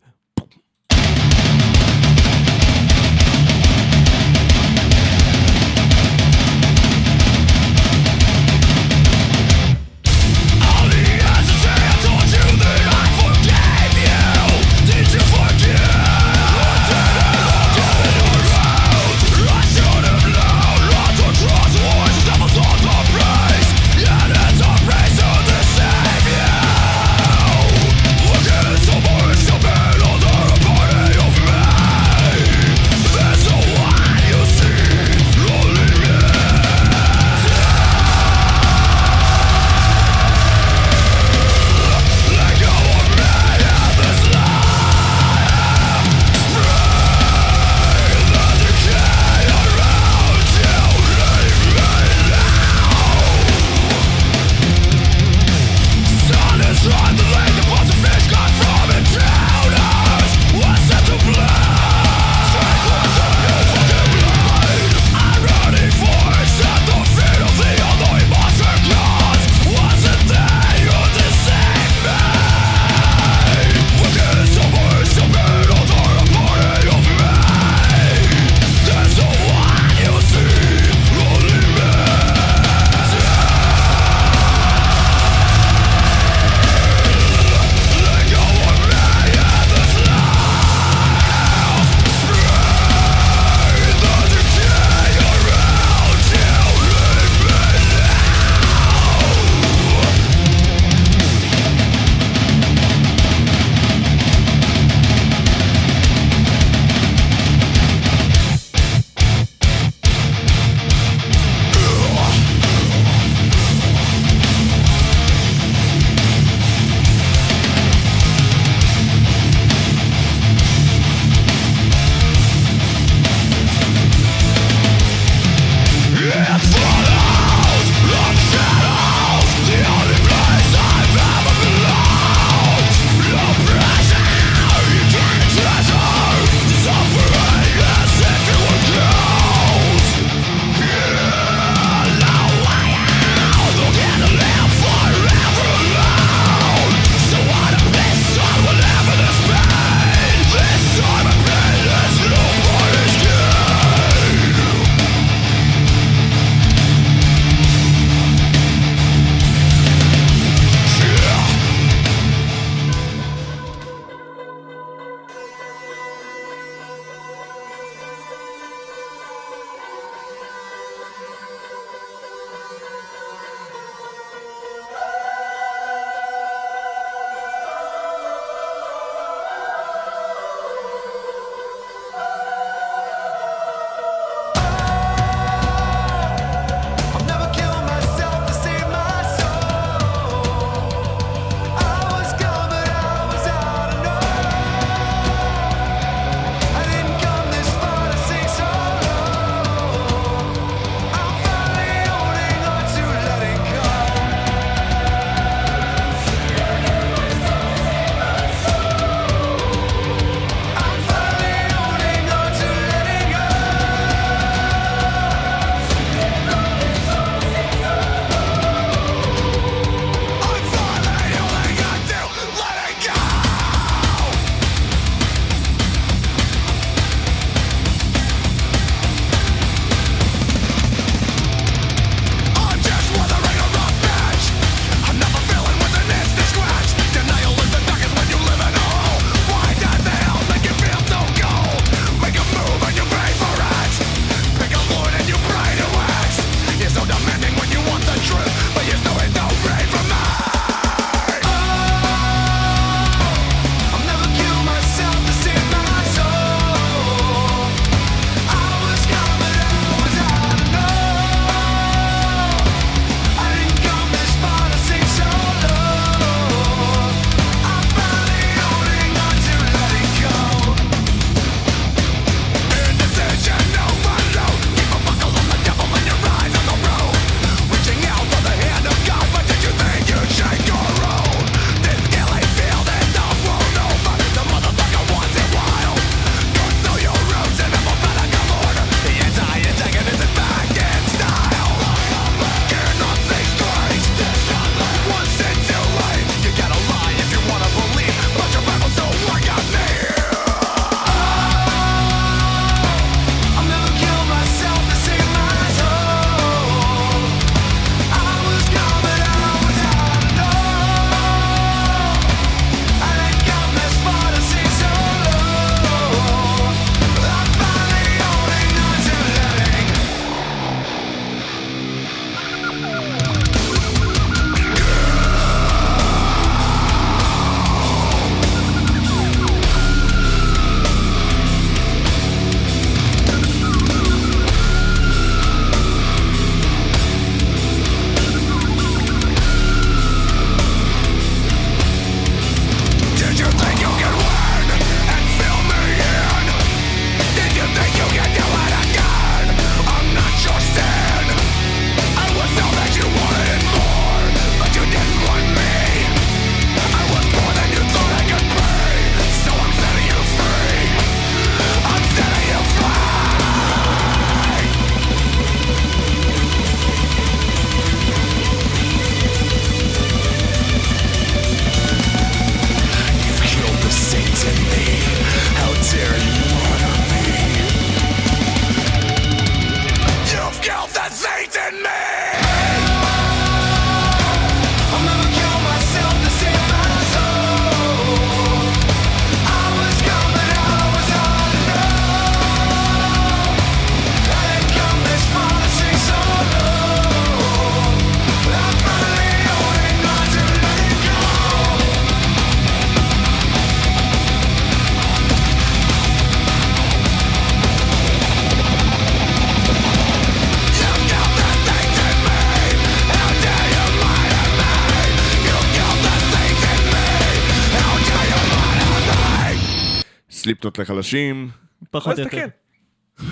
סליפנוט 420.54 420.80
לחלשים. 420.80 421.50
פחות 421.92 422.20
או 422.20 422.24
יותר. 422.24 422.46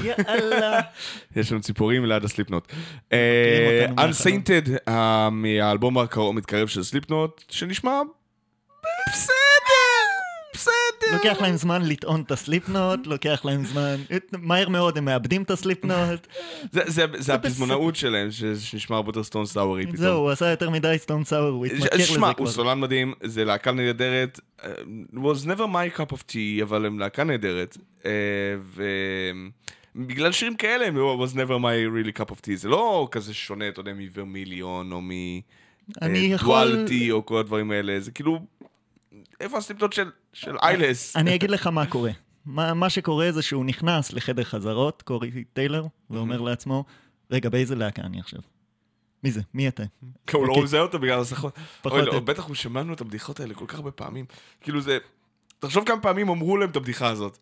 יאללה. 0.04 0.80
יש 1.36 1.52
לנו 1.52 1.62
ציפורים 1.62 2.06
ליד 2.06 2.26
הסליפנוט. 2.26 2.74
מהחלום. 3.12 4.00
Unsainted, 4.00 4.70
אה, 4.88 5.30
מהאלבום 5.30 5.98
הקרוב 5.98 6.36
מתקרב 6.36 6.68
של 6.68 6.84
סליפנוט, 6.84 7.44
שנשמע 7.50 8.02
בסדר. 9.10 9.41
לוקח 11.14 11.42
להם 11.42 11.56
זמן 11.56 11.82
לטעון 11.82 12.22
את 12.22 12.32
הסליפנוט, 12.32 13.08
לוקח 13.08 13.42
להם 13.46 13.66
זמן, 13.66 13.96
מהר 14.32 14.70
מאוד 14.70 14.98
הם 14.98 15.06
מאבדים 15.06 15.44
את 15.44 15.52
הסליפנוט. 15.52 16.28
זה- 16.72 16.82
זה- 16.86 16.92
זה 16.92 17.08
בסדר. 17.08 17.36
הפזמונאות 17.36 17.96
שלהם, 17.96 18.30
שנשמע 18.60 18.96
הרבה 18.96 19.10
יותר 19.10 19.24
סטון 19.24 19.46
סאורי 19.46 19.84
פתאום. 19.84 19.98
זהו, 19.98 20.18
הוא 20.20 20.30
עשה 20.30 20.50
יותר 20.50 20.70
מדי 20.70 20.96
סטון 20.98 21.24
סאור, 21.24 21.48
הוא 21.50 21.66
התמכר 21.66 21.88
לזה 21.94 22.04
שמע, 22.04 22.34
כבר. 22.34 22.44
הוא 22.46 22.52
סולן 22.52 22.80
מדהים, 22.80 23.14
זה 23.24 23.46
להקה 23.46 23.72
נהדרת, 23.72 24.40
uh, 24.60 24.64
was 25.16 25.46
never 25.46 25.62
my 25.68 25.98
cup 26.00 26.14
of 26.14 26.22
tea, 26.32 26.64
אבל 26.64 26.86
הם 26.86 27.00
להקה 27.00 27.24
נהדרת. 27.24 27.78
Uh, 28.02 28.06
ובגלל 29.96 30.32
שירים 30.32 30.56
כאלה 30.56 30.86
הם 30.88 30.96
was 30.98 31.34
never 31.34 31.60
my 31.62 31.76
really 31.96 32.22
cup 32.22 32.32
of 32.32 32.38
tea, 32.40 32.56
זה 32.56 32.70
לא 32.70 33.08
כזה 33.12 33.34
שונה, 33.34 33.68
אתה 33.68 33.80
יודע, 33.80 33.94
מוורמיליון 33.94 34.92
או 34.92 35.02
אני 36.02 36.18
יכול- 36.20 36.68
מדואלטי 36.74 37.12
או 37.12 37.26
כל 37.26 37.38
הדברים 37.38 37.72
האלה, 37.72 38.00
זה 38.00 38.12
כאילו, 38.12 38.40
איפה 39.40 39.58
הסליפטות 39.58 39.94
של 39.94 40.10
של 40.34 40.58
איילס? 40.62 41.16
אני 41.16 41.36
אגיד 41.36 41.52
לך 41.52 41.68
מה 41.68 41.86
קורה. 41.86 42.12
מה, 42.46 42.74
מה 42.74 42.90
שקורה 42.90 43.32
זה 43.32 43.42
שהוא 43.42 43.66
נכנס 43.66 44.14
לחדר 44.14 44.44
חזרות, 44.44 45.02
קורי 45.02 45.44
טיילר, 45.54 45.86
ואומר 46.10 46.42
לעצמו, 46.42 46.84
רגע, 47.32 47.50
באיזה 47.50 47.76
להקה 47.76 48.02
אני 48.02 48.20
עכשיו? 48.20 48.40
מי 49.24 49.32
זה? 49.32 49.42
מי 49.54 49.68
אתה? 49.68 49.84
כי 50.28 50.36
הוא 50.36 50.48
לא. 50.48 50.64
מזהה 50.64 50.82
אותו 50.82 51.00
בגלל 51.00 51.20
הסחות. 51.20 51.56
אוי, 51.86 52.02
או 52.02 52.06
לא. 52.06 52.20
בטח 52.20 52.48
הוא 52.48 52.56
שמענו 52.56 52.94
את 52.94 53.02
הבדיחות 53.02 53.40
האלה 53.40 53.54
כל 53.54 53.66
כך 53.68 53.76
הרבה 53.76 53.92
פעמים. 53.92 54.26
כאילו 54.62 54.82
זה... 54.82 54.98
תחשוב 55.60 55.86
כמה 55.86 56.02
פעמים 56.02 56.30
אמרו 56.30 56.58
להם 56.58 56.70
את 56.70 56.76
הבדיחה 56.76 57.08
הזאת. 57.08 57.38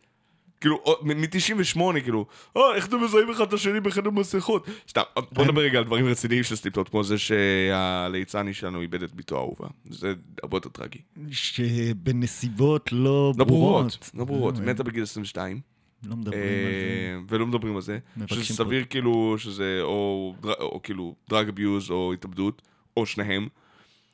כאילו, 0.61 0.83
מ-98, 1.01 1.79
כאילו, 2.03 2.25
אה, 2.57 2.75
איך 2.75 2.87
אתם 2.87 3.03
מזהים 3.03 3.29
אחד 3.31 3.47
את 3.47 3.53
השני 3.53 3.79
בחדר 3.79 4.09
מסכות? 4.09 4.67
סתם, 4.89 5.01
בוא 5.31 5.45
נדבר 5.45 5.61
רגע 5.61 5.77
על 5.77 5.83
דברים 5.83 6.05
רציניים 6.05 6.43
של 6.43 6.55
סליפטות, 6.55 6.89
כמו 6.89 7.03
זה 7.03 7.17
שהליצני 7.17 8.53
שלנו 8.53 8.81
איבד 8.81 9.03
את 9.03 9.13
ביתו 9.13 9.35
האהובה. 9.37 9.67
זה 9.89 10.13
הרבה 10.43 10.57
יותר 10.57 10.69
טרגי. 10.69 10.99
שבנסיבות 11.31 12.91
לא 12.91 13.33
לא 13.37 13.45
ברורות. 13.45 14.09
לא 14.13 14.25
ברורות. 14.25 14.55
אה, 14.59 14.61
מתה 14.65 14.83
בגיל 14.83 15.03
22. 15.03 15.59
לא 16.03 16.15
מדברים 16.15 16.39
על 16.39 16.45
זה. 16.45 17.15
אה, 17.15 17.19
ולא 17.29 17.47
מדברים 17.47 17.75
על 17.75 17.81
זה. 17.81 17.99
שזה 18.25 18.43
סביר 18.43 18.85
כאילו 18.89 19.35
שזה 19.37 19.79
או 19.83 20.79
כאילו 20.83 21.15
drug 21.29 21.49
abuse 21.49 21.91
או 21.91 22.13
התאבדות, 22.13 22.61
או 22.97 23.05
שניהם. 23.05 23.47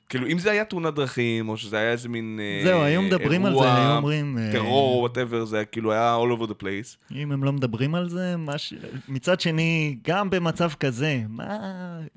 כאילו, 0.10 0.28
אם 0.28 0.40
זה 0.40 0.52
היה 0.52 0.66
תאונת 0.66 0.94
דרכים, 0.94 1.50
או 1.50 1.58
שזה 1.58 1.78
היה 1.78 1.92
איזה 1.92 2.10
מין 2.10 2.40
אה, 2.42 2.64
זהו, 2.64 2.82
היו 2.82 3.02
מדברים 3.02 3.46
על 3.46 3.52
זה, 3.52 3.58
אירוע, 3.60 3.76
היו 3.76 3.98
אומרים... 3.98 4.38
אה, 4.38 4.52
טרור, 4.52 5.00
whatever, 5.00 5.46
זה 5.46 5.66
כאילו 5.66 5.92
היה 5.92 6.18
all 6.18 6.40
over 6.40 6.50
the 6.50 6.64
place. 6.64 7.16
אם 7.16 7.32
הם 7.32 7.44
לא 7.44 7.54
מדברים 7.54 7.96
על 7.96 8.10
זה, 8.10 8.38
מה 8.38 8.58
ש... 8.58 8.74
מצד 9.08 9.40
שני, 9.40 9.98
גם 10.08 10.30
במצב 10.30 10.72
כזה, 10.80 11.22
מה... 11.30 11.58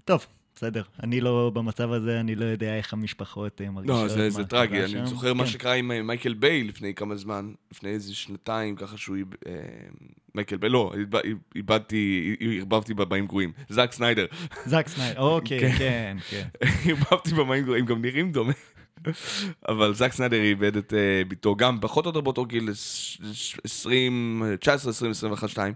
טוב, 0.04 0.26
בסדר. 0.58 0.82
אני 1.02 1.20
לא 1.20 1.50
במצב 1.54 1.92
הזה, 1.92 2.20
אני 2.20 2.34
לא 2.34 2.44
יודע 2.44 2.76
איך 2.76 2.92
המשפחות 2.92 3.60
אה, 3.60 3.70
מרגישות. 3.70 3.96
לא, 4.02 4.08
זה, 4.08 4.24
מה 4.24 4.30
זה 4.30 4.44
טרגי, 4.44 4.88
שם. 4.88 4.98
אני 4.98 5.06
זוכר 5.06 5.34
מה 5.34 5.44
כן. 5.44 5.50
שקרה 5.50 5.72
עם 5.72 5.92
אה, 5.92 6.02
מייקל 6.02 6.34
ביי 6.34 6.64
לפני 6.64 6.94
כמה 6.94 7.16
זמן, 7.16 7.50
לפני 7.72 7.90
איזה 7.90 8.14
שנתיים, 8.14 8.76
ככה 8.76 8.96
שהוא... 8.96 9.16
אה, 9.46 9.52
מייקל 10.34 10.56
ביי, 10.56 10.70
לא, 10.70 10.92
איבד- 10.98 11.20
איבדתי, 11.56 12.36
ערבבתי 12.58 12.94
בבמאים 12.94 13.26
גרועים. 13.26 13.52
זאק 13.68 13.92
סניידר. 13.92 14.26
זאק 14.66 14.88
סניידר, 14.88 15.20
אוקיי, 15.34 15.60
כן. 15.72 15.76
כן, 15.78 16.16
כן. 16.30 16.48
ערבבתי 16.90 17.34
במאים 17.34 17.64
גרועים, 17.64 17.86
גם 17.86 18.02
נראים 18.02 18.32
דומה. 18.32 18.52
אבל 19.68 19.94
זאק 19.94 20.12
סניידר 20.12 20.42
איבד 20.42 20.76
את 20.76 20.94
אה, 20.94 21.22
ביתו, 21.28 21.56
גם 21.56 21.78
פחות 21.80 22.04
או 22.04 22.10
יותר 22.10 22.20
באותו 22.20 22.44
גיל, 22.44 22.70
עש- 22.70 23.20
עש- 23.30 23.58
20, 23.64 24.42
19, 24.60 24.90
20, 24.90 25.10
21, 25.10 25.48
2, 25.48 25.74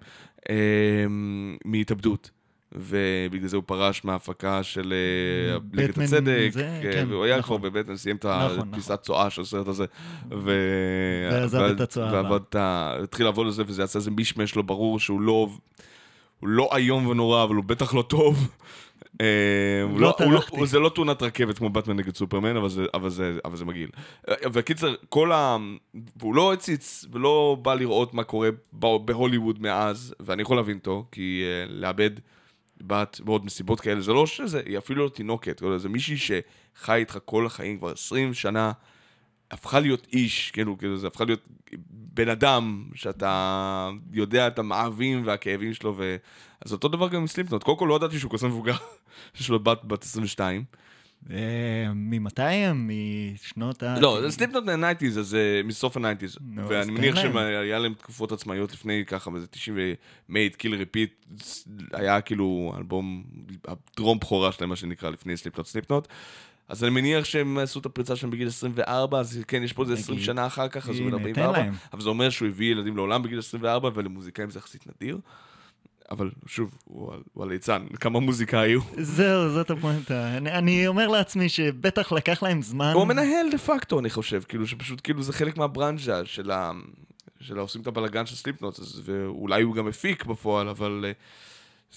אה, 0.50 0.54
מהתאבדות. 1.64 2.30
ובגלל 2.74 3.48
זה 3.48 3.56
הוא 3.56 3.64
פרש 3.66 4.04
מההפקה 4.04 4.62
של 4.62 4.92
אה, 5.52 5.58
ליגת 5.72 5.90
בטמן 5.90 6.04
הצדק, 6.04 6.48
זה, 6.52 6.66
אה, 6.68 6.80
כן, 6.82 7.06
והוא 7.08 7.24
היה 7.24 7.38
נכון. 7.38 7.58
כבר 7.60 7.70
בבטמן, 7.70 7.96
סיים 7.96 8.16
את 8.16 8.26
נכון, 8.26 8.56
נכון. 8.56 8.68
הפיסת 8.72 9.00
צואה 9.02 9.30
של 9.30 9.42
הסרט 9.42 9.68
הזה. 9.68 9.84
ו... 10.30 10.52
ועזב 11.32 11.58
ועד- 11.58 11.70
את 11.74 11.80
הצואה 11.80 12.08
הבאה. 12.08 12.22
ועבד 12.22 12.40
את 12.48 12.54
ה... 12.54 12.96
התחיל 13.02 13.26
לעבוד 13.26 13.46
על 13.46 13.52
זה, 13.52 13.62
וזה 13.66 13.82
יצא 13.82 13.98
איזה 13.98 14.10
מישמש 14.10 14.56
לא 14.56 14.62
ברור 14.62 15.00
שהוא 15.00 15.20
לא... 15.20 15.48
הוא 16.40 16.48
לא 16.48 16.68
איום 16.76 17.06
ונורא, 17.06 17.44
אבל 17.44 17.54
הוא 17.54 17.64
בטח 17.64 17.94
לא 17.94 18.02
טוב. 18.02 18.48
אה, 19.20 19.26
לא 19.92 20.00
לא- 20.00 20.00
לא- 20.00 20.14
טרחתי. 20.18 20.66
זה 20.66 20.78
לא 20.78 20.88
תאונת 20.88 21.22
רכבת 21.22 21.58
כמו 21.58 21.70
באטמן 21.70 21.96
נגד 21.96 22.16
סופרמן, 22.16 22.56
אבל 22.94 23.08
זה- 23.10 23.64
מגעיל. 23.64 23.88
אה, 24.28 24.34
וקיצר, 24.52 24.94
כל 25.08 25.32
ה... 25.32 25.56
והוא 26.16 26.34
לא 26.34 26.52
הציץ 26.52 27.04
ולא 27.12 27.56
בא 27.62 27.74
לראות 27.74 28.14
מה 28.14 28.24
קורה 28.24 28.48
בהוליווד 28.72 29.62
מאז, 29.62 30.14
ואני 30.20 30.42
יכול 30.42 30.56
להבין 30.56 30.76
אותו, 30.76 31.04
כי 31.12 31.42
לאבד 31.68 32.10
בת 32.86 33.20
בעוד 33.24 33.44
מסיבות 33.44 33.80
כאלה, 33.80 34.00
זה 34.00 34.12
לא 34.12 34.26
שזה, 34.26 34.62
היא 34.66 34.78
אפילו 34.78 35.04
לא 35.04 35.08
תינוקת, 35.08 35.62
זה 35.76 35.88
מישהי 35.88 36.16
שחי 36.16 36.94
איתך 36.94 37.18
כל 37.24 37.46
החיים, 37.46 37.78
כבר 37.78 37.92
20 37.92 38.34
שנה, 38.34 38.72
הפכה 39.50 39.80
להיות 39.80 40.06
איש, 40.12 40.50
כאילו, 40.50 40.78
כאילו, 40.78 40.96
זה 40.96 41.06
הפכה 41.06 41.24
להיות 41.24 41.40
בן 41.90 42.28
אדם, 42.28 42.84
שאתה 42.94 43.90
יודע 44.12 44.46
את 44.46 44.58
המאהבים 44.58 45.22
והכאבים 45.26 45.74
שלו, 45.74 45.94
ו... 45.96 46.16
אז 46.64 46.72
אותו 46.72 46.88
דבר 46.88 47.08
גם 47.08 47.20
עם 47.20 47.26
סליפנוט. 47.26 47.62
קודם 47.62 47.78
כל 47.78 47.86
לא 47.88 47.96
ידעתי 47.96 48.18
שהוא 48.18 48.32
כזה 48.32 48.48
מבוגר, 48.48 48.74
שיש 49.34 49.48
לו 49.48 49.60
בת 49.60 49.84
בת 49.84 50.02
22. 50.02 50.64
ממתי 51.94 52.42
הם? 52.42 52.90
משנות 53.34 53.82
ה... 53.82 54.00
לא, 54.00 54.20
זה 54.20 54.30
סליפנוט 54.30 54.64
מה-90's, 54.64 55.18
אז 55.18 55.36
מסוף 55.64 55.96
ה-90's. 55.96 56.38
נו, 56.40 56.62
אז 56.62 56.68
ואני 56.70 56.90
מניח. 56.90 57.16
שהיה 57.16 57.78
להם 57.78 57.94
תקופות 57.94 58.32
עצמאיות 58.32 58.72
לפני 58.72 59.04
ככה, 59.06 59.30
וזה 59.30 59.46
90 59.46 59.76
ו-made, 59.76 60.56
kill 60.56 60.72
repeat, 60.72 61.30
היה 61.92 62.20
כאילו 62.20 62.74
אלבום, 62.78 63.24
הדרום 63.68 64.18
בכורה 64.18 64.52
שלהם, 64.52 64.70
מה 64.70 64.76
שנקרא, 64.76 65.10
לפני 65.10 65.36
סליפנוט 65.36 65.66
סליפנוט. 65.66 66.08
אז 66.68 66.84
אני 66.84 66.90
מניח 66.90 67.24
שהם 67.24 67.58
עשו 67.58 67.80
את 67.80 67.86
הפריצה 67.86 68.16
שלהם 68.16 68.30
בגיל 68.30 68.48
24, 68.48 69.18
אז 69.20 69.40
כן, 69.48 69.62
יש 69.62 69.72
פה 69.72 69.82
איזה 69.82 69.94
20 69.94 70.16
נגיד. 70.16 70.26
שנה 70.26 70.46
אחר 70.46 70.68
כך, 70.68 70.88
אז 70.88 70.98
הוא 70.98 71.10
בן 71.10 71.14
הנה, 71.14 71.34
תן 71.34 71.40
44. 71.40 71.58
להם. 71.58 71.74
אבל 71.92 72.02
זה 72.02 72.08
אומר 72.08 72.30
שהוא 72.30 72.48
הביא 72.48 72.70
ילדים 72.72 72.96
לעולם 72.96 73.22
בגיל 73.22 73.38
24, 73.38 73.90
ולמוזיקאים 73.94 74.50
זה 74.50 74.58
יחסית 74.58 74.86
נדיר. 74.86 75.18
אבל 76.12 76.30
שוב, 76.46 76.78
הוא 76.84 77.12
הוא 77.32 77.44
הליצן, 77.44 77.86
כמה 78.00 78.20
מוזיקה 78.20 78.60
היו. 78.60 78.80
זהו, 78.98 79.50
זאת 79.50 79.70
הפואנטה. 79.70 80.36
אני, 80.36 80.52
אני 80.52 80.86
אומר 80.86 81.08
לעצמי 81.08 81.48
שבטח 81.48 82.12
לקח 82.12 82.42
להם 82.42 82.62
זמן. 82.62 82.92
הוא 82.94 83.02
המנהל 83.02 83.50
דה 83.50 83.58
פקטו, 83.58 83.98
אני 84.00 84.10
חושב, 84.10 84.42
כאילו 84.48 84.66
שפשוט, 84.66 85.00
כאילו 85.04 85.22
זה 85.22 85.32
חלק 85.32 85.56
מהברנז'ה 85.56 86.24
של 86.24 86.50
ה... 86.50 86.70
של 87.40 87.58
העושים 87.58 87.82
את 87.82 87.86
הבלאגן 87.86 88.26
של 88.26 88.36
סליפנוט, 88.36 88.78
אז- 88.78 89.02
ואולי 89.04 89.62
הוא 89.62 89.74
גם 89.74 89.88
הפיק 89.88 90.24
בפועל, 90.24 90.68
אבל 90.68 91.04
אה, 91.06 91.12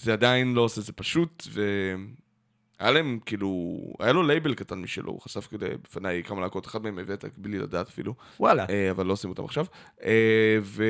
זה 0.02 0.12
עדיין 0.12 0.54
לא 0.54 0.60
עושה 0.60 0.80
את 0.80 0.86
זה 0.86 0.92
פשוט, 0.92 1.42
והיה 1.52 2.92
להם, 2.92 3.18
כאילו, 3.26 3.76
היה 4.00 4.12
לו 4.12 4.22
לייבל 4.22 4.54
קטן 4.54 4.78
משלו, 4.78 5.12
הוא 5.12 5.20
חשף 5.20 5.46
כדי 5.50 5.68
בפניי 5.82 6.22
כמה 6.22 6.40
להקות, 6.40 6.66
אחד 6.66 6.82
מהם 6.82 6.98
הבאת 6.98 7.24
בלי 7.36 7.58
לדעת 7.58 7.88
אפילו, 7.88 8.14
וואלה. 8.40 8.66
אה, 8.70 8.90
אבל 8.90 9.06
לא 9.06 9.12
עושים 9.12 9.30
אותם 9.30 9.44
עכשיו, 9.44 9.66
אה, 10.04 10.58
ו... 10.62 10.84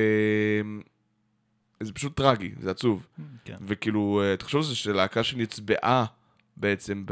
זה 1.80 1.92
פשוט 1.92 2.16
טרגי, 2.16 2.50
זה 2.60 2.70
עצוב. 2.70 3.06
כן. 3.44 3.56
וכאילו, 3.66 4.22
אה, 4.24 4.36
תחשוב 4.36 4.60
על 4.60 4.66
זה 4.66 4.74
שלהקה 4.76 5.22
שנצבעה 5.24 6.04
בעצם 6.56 7.04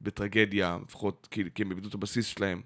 בטרגדיה, 0.00 0.78
לפחות 0.88 1.28
כי 1.30 1.62
הם 1.62 1.70
איבדו 1.70 1.88
את 1.88 1.94
הבסיסט 1.94 2.26
שלהם, 2.26 2.60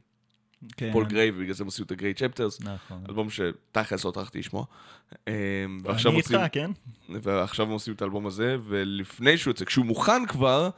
כן. 0.76 0.92
פול 0.92 1.06
גריי, 1.06 1.30
ובגלל 1.30 1.54
זה 1.54 1.62
הם 1.64 1.68
עשו 1.68 1.82
את 1.82 1.90
ה 1.90 1.95
Gray 1.95 2.14
Chapters, 2.14 2.60
נכון. 2.60 3.04
אלבום 3.08 3.28
שתכלס 3.30 4.04
לא 4.04 4.10
טרחתי 4.10 4.38
לשמוע. 4.38 4.64
אה, 5.28 5.32
ועכשיו 5.82 6.10
אני 6.10 6.18
מוצאים- 6.18 6.40
איתך, 6.40 6.54
כן? 6.54 6.70
ועכשיו 7.08 7.66
הם 7.66 7.72
עושים 7.72 7.94
את 7.94 8.02
האלבום 8.02 8.26
הזה, 8.26 8.56
ולפני 8.64 9.38
שהוא 9.38 9.50
יוצא, 9.50 9.64
כשהוא 9.64 9.86
מוכן 9.86 10.26
כבר, 10.28 10.70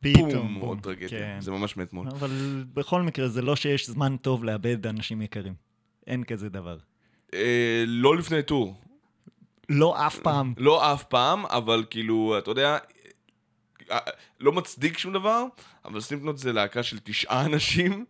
פתאום. 0.00 0.30
בום, 0.32 0.54
עוד 0.54 0.78
טרגדיה. 0.82 1.08
כן. 1.08 1.36
זה 1.40 1.50
ממש 1.50 1.76
מאתמול. 1.76 2.08
אבל 2.08 2.30
בכל 2.74 3.02
מקרה, 3.02 3.28
זה 3.28 3.42
לא 3.42 3.56
שיש 3.56 3.86
זמן 3.90 4.16
טוב 4.16 4.44
לאבד 4.44 4.86
אנשים 4.86 5.22
יקרים. 5.22 5.54
אין 6.06 6.24
כזה 6.24 6.48
דבר. 6.48 6.78
אה, 7.34 7.84
לא 7.86 8.16
לפני 8.16 8.42
טור. 8.42 8.80
לא 9.68 10.06
אף 10.06 10.18
פעם. 10.18 10.54
לא 10.56 10.92
אף 10.92 11.04
פעם, 11.04 11.46
אבל 11.46 11.84
כאילו, 11.90 12.38
אתה 12.38 12.50
יודע, 12.50 12.78
אה, 13.90 13.98
לא 14.40 14.52
מצדיק 14.52 14.98
שום 14.98 15.12
דבר, 15.12 15.44
אבל 15.84 16.00
סליפנוט 16.00 16.38
זה 16.38 16.52
להקה 16.52 16.82
של 16.82 16.98
תשעה 17.04 17.44
אנשים, 17.46 18.04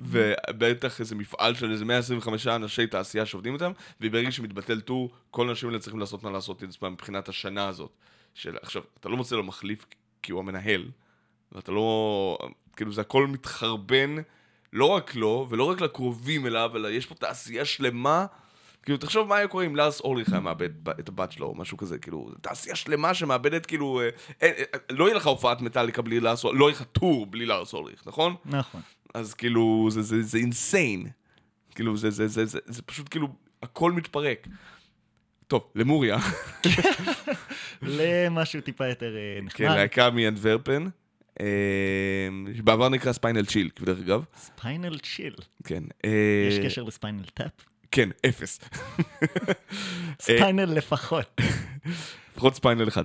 ובטח 0.00 1.00
איזה 1.00 1.14
מפעל 1.14 1.54
של 1.54 1.72
איזה 1.72 1.84
125 1.84 2.46
אנשי 2.46 2.86
תעשייה 2.86 3.26
שעובדים 3.26 3.54
איתם, 3.54 3.72
וברגע 4.00 4.30
שמתבטל 4.30 4.80
טור, 4.80 5.10
כל 5.30 5.48
האנשים 5.48 5.68
האלה 5.68 5.78
צריכים 5.78 6.00
לעשות 6.00 6.22
מה 6.22 6.30
לעשות 6.30 6.64
את 6.64 6.68
עצמם 6.68 6.92
מבחינת 6.92 7.28
השנה 7.28 7.68
הזאת. 7.68 7.90
של, 8.34 8.56
עכשיו, 8.62 8.82
אתה 9.00 9.08
לא 9.08 9.16
מוצא 9.16 9.36
לו 9.36 9.42
מחליף 9.42 9.86
כי 10.22 10.32
הוא 10.32 10.40
המנהל, 10.40 10.84
ואתה 11.52 11.72
לא... 11.72 12.38
כאילו 12.76 12.92
זה 12.92 13.00
הכל 13.00 13.26
מתחרבן, 13.26 14.16
לא 14.72 14.84
רק 14.84 15.14
לו, 15.14 15.46
ולא 15.50 15.64
רק 15.64 15.80
לקרובים 15.80 16.46
אליו, 16.46 16.72
אלא 16.74 16.88
יש 16.88 17.06
פה 17.06 17.14
תעשייה 17.14 17.64
שלמה. 17.64 18.26
כאילו, 18.86 18.98
תחשוב 18.98 19.28
מה 19.28 19.36
היה 19.36 19.48
קורה 19.48 19.66
אם 19.66 19.76
לארס 19.76 20.00
אולריך 20.00 20.32
היה 20.32 20.40
מאבד 20.40 20.88
את 20.88 21.08
הבת 21.08 21.32
שלו, 21.32 21.46
או 21.46 21.54
משהו 21.54 21.76
כזה, 21.76 21.98
כאילו, 21.98 22.30
תעשייה 22.40 22.76
שלמה 22.76 23.14
שמאבדת, 23.14 23.66
כאילו, 23.66 24.00
אה, 24.00 24.08
אה, 24.42 24.62
אה, 24.74 24.78
לא 24.90 25.04
יהיה 25.04 25.16
לך 25.16 25.26
הופעת 25.26 25.60
מטאליקה 25.60 26.02
בלי 26.02 26.20
לארס 26.20 26.44
אולריך, 26.44 26.60
לא 26.60 26.64
יהיה 26.64 26.74
לך 26.74 26.82
טור 26.82 27.26
בלי 27.26 27.46
לארס 27.46 27.74
אולריך, 27.74 28.02
נכון? 28.06 28.34
נכון. 28.44 28.80
אז 29.14 29.34
כאילו, 29.34 29.88
זה, 29.90 30.02
זה, 30.02 30.22
זה 30.22 30.38
insane. 30.38 31.06
כאילו, 31.74 31.96
זה, 31.96 32.10
זה, 32.10 32.28
זה, 32.28 32.46
זה, 32.46 32.58
זה 32.66 32.82
פשוט 32.82 33.08
כאילו, 33.10 33.28
הכל 33.62 33.92
מתפרק. 33.92 34.46
טוב, 35.46 35.64
למוריה, 35.74 36.18
למשהו 37.82 38.60
טיפה 38.60 38.86
יותר 38.86 39.16
אה, 39.16 39.38
כן, 39.38 39.44
נחמד. 39.44 39.76
להקה 39.76 40.10
מאנטוורפן, 40.10 40.86
אה, 41.40 42.28
שבעבר 42.56 42.88
נקרא 42.88 43.12
Spinal 43.12 43.44
Chill, 43.44 43.70
דרך 43.80 43.98
אגב, 43.98 44.24
Spinal 44.36 44.98
Chill. 44.98 45.34
כן. 45.64 45.82
יש 46.48 46.58
קשר 46.64 46.82
ל 46.82 46.88
Spinal 46.88 47.24
Tap? 47.34 47.52
כן, 47.96 48.08
אפס. 48.28 48.60
Spinal 50.20 50.64
לפחות. 50.64 51.40
לפחות 52.32 52.54
Spinal 52.54 52.88
אחד. 52.88 53.04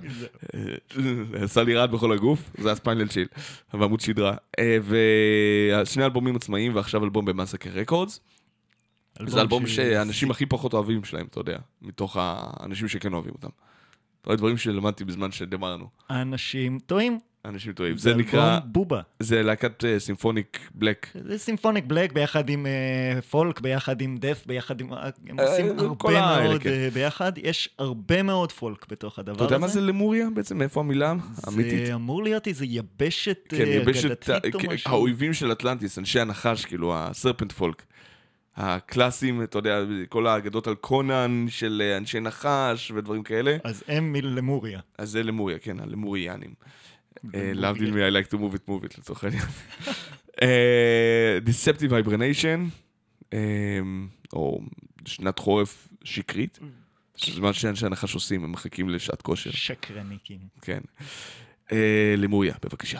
אה, 0.54 0.60
עשה 1.44 1.62
לי 1.62 1.74
רעד 1.74 1.90
בכל 1.92 2.12
הגוף, 2.12 2.50
זה 2.58 2.68
היה 2.68 2.76
spinal 2.76 3.08
chill, 3.08 3.26
ועמוד 3.74 4.00
שדרה. 4.00 4.34
אה, 4.58 4.78
ושני 4.88 6.04
אלבומים 6.04 6.36
עצמאיים, 6.36 6.74
ועכשיו 6.76 7.04
אלבום 7.04 7.24
ב 7.24 7.29
Massacre 7.29 7.70
Records. 7.70 8.20
זה 9.26 9.40
אלבום 9.40 9.66
ש- 9.66 9.76
שהאנשים 9.76 10.30
הכי 10.30 10.46
פחות 10.46 10.72
אוהבים 10.74 11.04
שלהם, 11.04 11.26
אתה 11.30 11.40
יודע, 11.40 11.58
מתוך 11.82 12.16
האנשים 12.20 12.88
שכן 12.88 13.12
אוהבים 13.12 13.32
אותם. 13.32 13.48
אתה 14.20 14.28
רואה 14.30 14.36
דברים 14.36 14.56
שלמדתי 14.56 15.04
בזמן 15.04 15.32
שדיברנו. 15.32 15.86
אנשים 16.10 16.78
טועים. 16.86 17.18
אנשים 17.44 17.72
טועים. 17.72 17.98
זה 17.98 18.10
זה 18.10 18.16
נקרא, 18.16 18.58
בובה. 18.64 19.00
זה 19.20 19.42
להקת 19.42 19.84
אה, 19.84 19.98
symphonic 20.00 20.70
black. 20.74 21.06
זה 21.28 21.38
symphonic 21.38 21.84
black 21.84 22.12
ביחד 22.12 22.48
עם 22.48 22.66
אה, 22.66 23.22
פולק, 23.22 23.60
ביחד 23.60 24.00
עם 24.00 24.16
death, 24.16 24.42
ביחד 24.46 24.80
עם... 24.80 24.92
הם 25.28 25.40
אה, 25.40 25.50
עושים 25.50 25.94
כל 25.98 26.16
הרבה 26.16 26.48
מאוד 26.48 26.62
כן. 26.62 26.70
אה, 26.70 26.88
ביחד. 26.94 27.32
יש 27.36 27.68
הרבה 27.78 28.22
מאוד 28.22 28.52
פולק 28.52 28.86
בתוך 28.90 29.18
הדבר 29.18 29.34
אתה 29.34 29.44
הזה. 29.44 29.54
יודע 29.54 29.58
מה 29.58 29.68
זה 29.68 29.80
למוריה 29.80 30.26
בעצם? 30.34 30.58
מאיפה 30.58 30.80
המילה 30.80 31.14
האמיתית? 31.44 31.86
זה 31.86 31.94
אמור 31.94 32.22
להיות 32.22 32.46
איזה 32.46 32.64
יבשת 32.68 33.38
כן, 33.48 33.64
אה, 33.66 33.82
אגדתית 33.82 34.54
או 34.54 34.60
כן, 34.60 34.72
משהו. 34.72 34.90
האויבים 34.90 35.34
של 35.34 35.52
אטלנטיס, 35.52 35.98
אנשי 35.98 36.20
הנחש, 36.20 36.64
כאילו, 36.64 36.94
הסרפנט 36.96 37.52
פולק. 37.52 37.82
הקלאסיים, 38.56 39.42
אתה 39.42 39.58
יודע, 39.58 39.80
כל 40.08 40.26
האגדות 40.26 40.66
על 40.66 40.74
קונן 40.74 41.46
של 41.48 41.82
אה, 41.84 41.96
אנשי 41.96 42.20
נחש 42.20 42.90
ודברים 42.94 43.22
כאלה. 43.22 43.56
אז 43.64 43.84
הם 43.88 44.12
מלמוריה. 44.12 44.80
אז 44.98 45.10
זה 45.10 45.22
למוריה, 45.22 45.58
כן, 45.58 45.80
הלמוריאנים. 45.80 46.54
אה. 47.34 47.52
להבדיל 47.54 47.90
מ-I 47.90 48.24
like 48.24 48.28
to 48.28 48.34
move 48.34 48.54
it, 48.54 48.68
move 48.68 48.84
it, 48.84 48.98
לצורך 48.98 49.24
העניין. 49.24 49.44
אה, 50.42 51.38
Deceptive 51.46 51.90
Hibernation, 51.90 52.60
אה, 53.32 53.38
או 54.32 54.60
שנת 55.06 55.38
חורף 55.38 55.88
שקרית, 56.04 56.58
שזה 57.16 57.40
מה 57.40 57.52
שאנשי 57.52 57.86
הנחש 57.86 58.14
עושים, 58.14 58.44
הם 58.44 58.52
מחכים 58.52 58.88
לשעת 58.88 59.22
כושר, 59.22 59.50
שקרניקים. 59.50 60.38
כן. 60.62 60.80
למוריה, 62.16 62.54
בבקשה. 62.64 62.98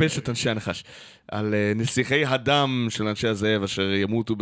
אה, 0.00 0.06
יבשת 0.06 0.28
אנשי 0.28 0.50
הנחש. 0.50 0.84
על 1.28 1.54
אה, 1.54 1.72
נסיכי 1.76 2.24
הדם 2.24 2.86
של 2.90 3.06
אנשי 3.06 3.28
הזאב 3.28 3.62
אשר 3.62 3.92
ימותו 3.92 4.34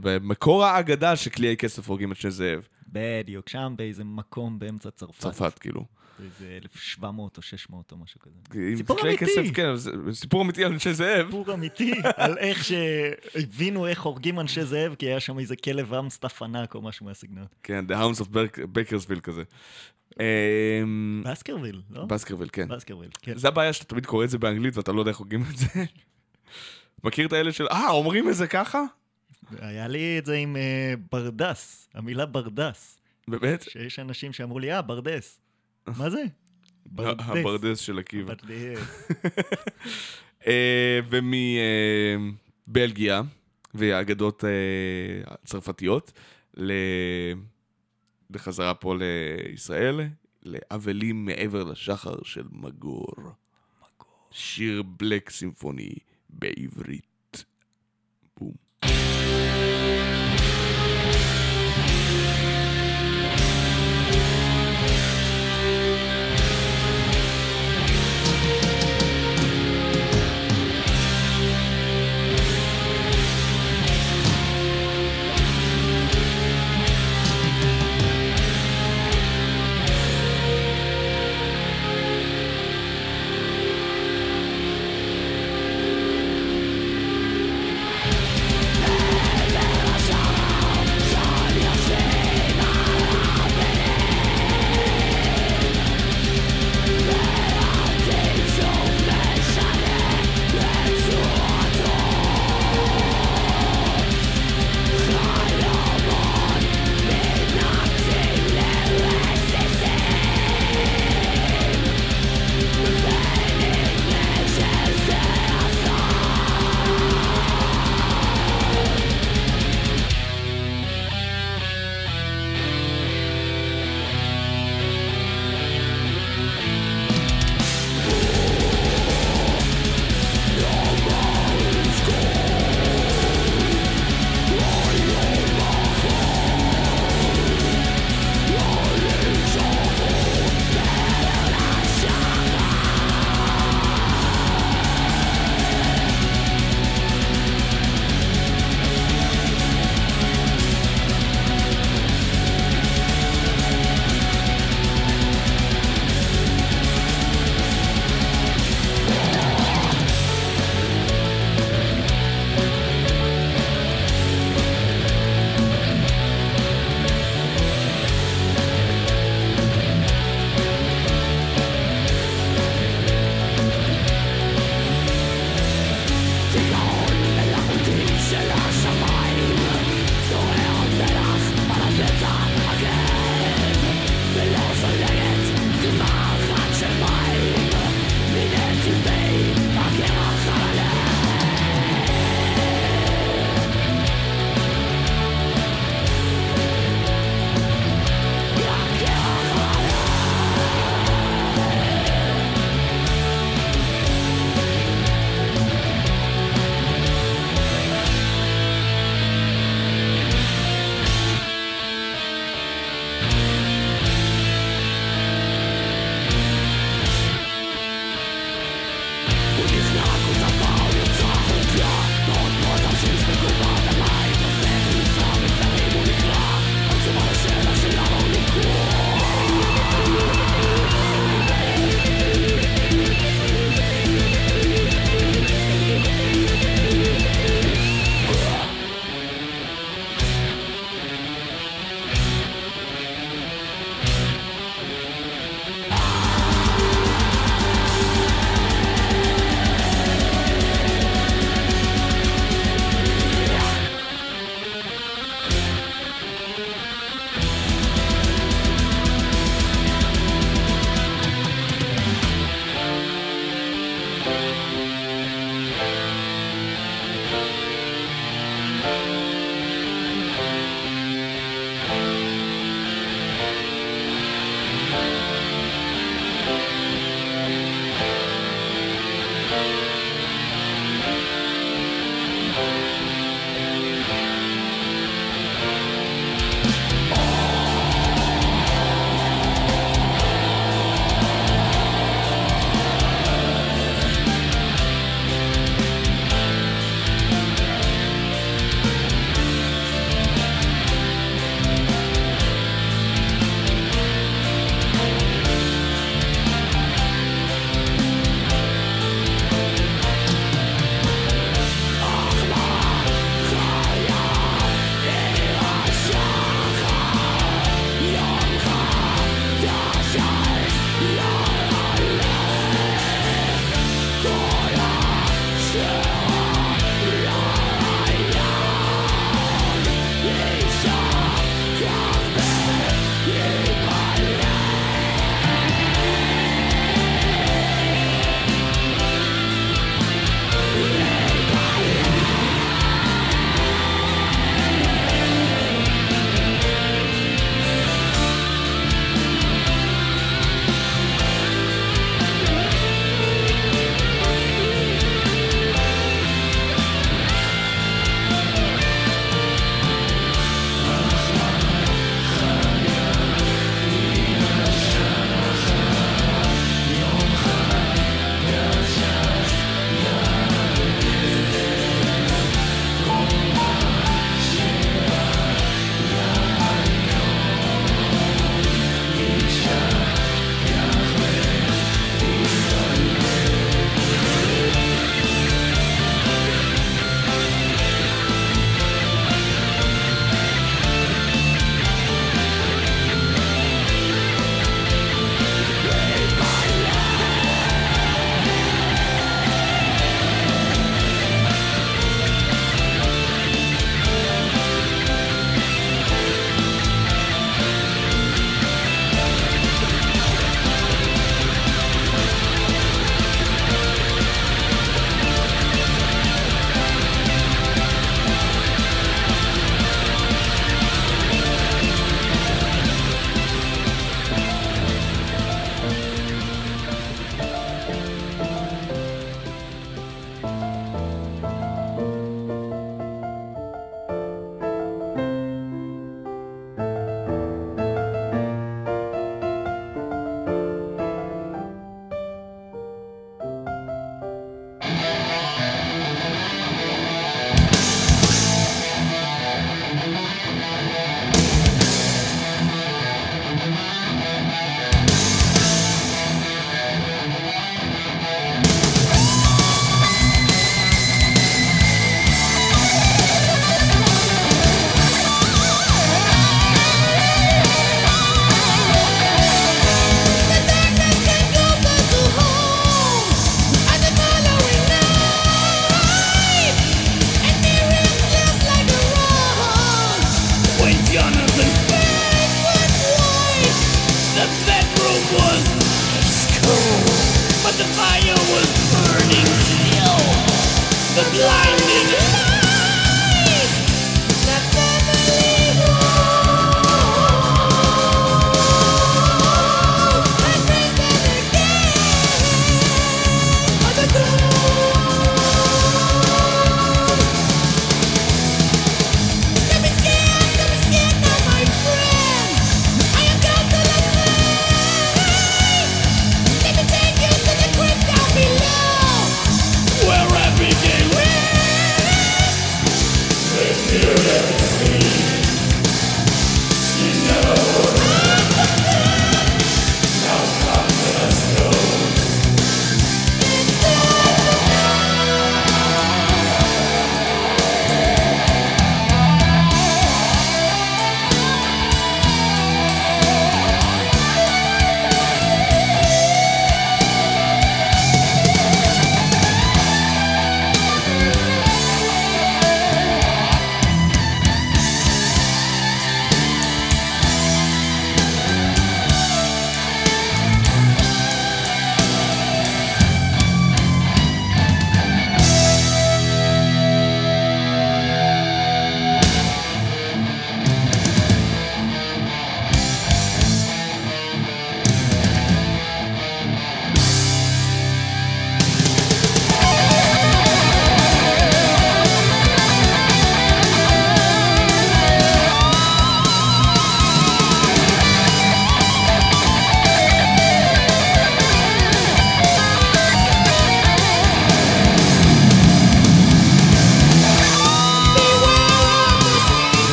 במקור 0.00 0.64
האגדה 0.64 1.16
שקליעי 1.16 1.56
כסף 1.56 1.88
הורגים 1.88 2.10
אנשי 2.10 2.30
זאב. 2.30 2.68
בדיוק, 2.88 3.48
שם 3.48 3.74
באיזה 3.76 4.04
מקום 4.04 4.58
באמצע 4.58 4.90
צרפת. 4.90 5.20
צרפת, 5.20 5.58
כאילו. 5.58 5.84
איזה 6.24 6.58
1700 6.62 7.36
או 7.36 7.42
600 7.42 7.92
או 7.92 7.96
משהו 7.96 8.20
כזה. 8.20 8.76
סיפור 8.76 9.00
אמיתי. 9.02 9.16
כסף, 9.16 9.42
כן, 9.54 9.72
סיפור 10.12 10.42
אמיתי 10.42 10.64
על 10.64 10.72
אנשי 10.72 10.92
זאב. 10.92 11.26
סיפור 11.26 11.54
אמיתי 11.54 11.92
על 12.16 12.38
איך 12.38 12.64
שהבינו 12.64 13.86
איך 13.86 14.02
הורגים 14.02 14.40
אנשי 14.40 14.64
זאב, 14.64 14.94
כי 14.94 15.06
היה 15.06 15.20
שם 15.20 15.38
איזה 15.38 15.56
כלב 15.56 15.94
אמסטף 15.94 16.42
ענק 16.42 16.74
או 16.74 16.82
משהו 16.82 17.06
מהסגנון. 17.06 17.46
כן, 17.62 17.84
The 17.88 17.92
Hounds 17.92 18.20
of 18.20 18.28
Bakersville 18.74 19.20
כזה. 19.20 19.42
אמ, 20.20 21.22
בסקרוויל, 21.26 21.82
לא? 21.90 22.04
בסקרוויל, 22.04 22.48
כן. 22.52 22.68
בסקרוויל, 22.68 23.10
כן. 23.22 23.36
זה 23.36 23.48
הבעיה 23.48 23.72
שאתה 23.72 23.84
תמיד 23.84 24.06
קורא 24.06 24.24
את 24.24 24.30
זה 24.30 24.38
באנגלית 24.38 24.76
ואתה 24.76 24.92
לא 24.92 25.00
יודע 25.00 25.10
איך 25.10 25.18
הוגים 25.18 25.42
את 25.50 25.56
זה. 25.56 25.66
מכיר 27.04 27.26
את 27.26 27.32
האלה 27.32 27.52
של, 27.52 27.66
אה, 27.68 27.90
אומרים 27.90 28.28
את 28.28 28.34
זה 28.34 28.46
ככה? 28.46 28.82
היה 29.58 29.88
לי 29.88 30.18
את 30.18 30.26
זה 30.26 30.34
עם 30.34 30.56
אה, 30.56 30.94
ברדס, 31.12 31.88
המילה 31.94 32.26
ברדס. 32.26 32.98
באמת? 33.28 33.62
שיש 33.62 33.98
אנשים 33.98 34.32
שאמרו 34.32 34.58
לי, 34.58 34.72
אה, 34.72 34.82
ברדס. 34.82 35.40
מה 35.86 36.10
זה? 36.10 36.22
ברדס. 36.86 37.24
הברדס 37.26 37.78
של 37.78 37.98
עקיבא. 37.98 38.34
ברדס. 38.34 39.08
אה, 40.46 41.00
ומבלגיה 42.68 43.22
והאגדות 43.74 44.44
אה, 44.44 44.50
הצרפתיות 45.26 46.12
ל- 48.30 48.32
בחזרה 48.32 48.74
פה 48.74 48.94
לישראל, 48.98 50.00
לאבלים 50.42 51.24
מעבר 51.24 51.64
לשחר 51.64 52.14
של 52.22 52.46
מגור. 52.52 53.06
שיר 54.30 54.82
בלק 54.82 55.30
סימפוני 55.30 55.94
בעברית. 56.30 57.44
בום. 58.40 59.09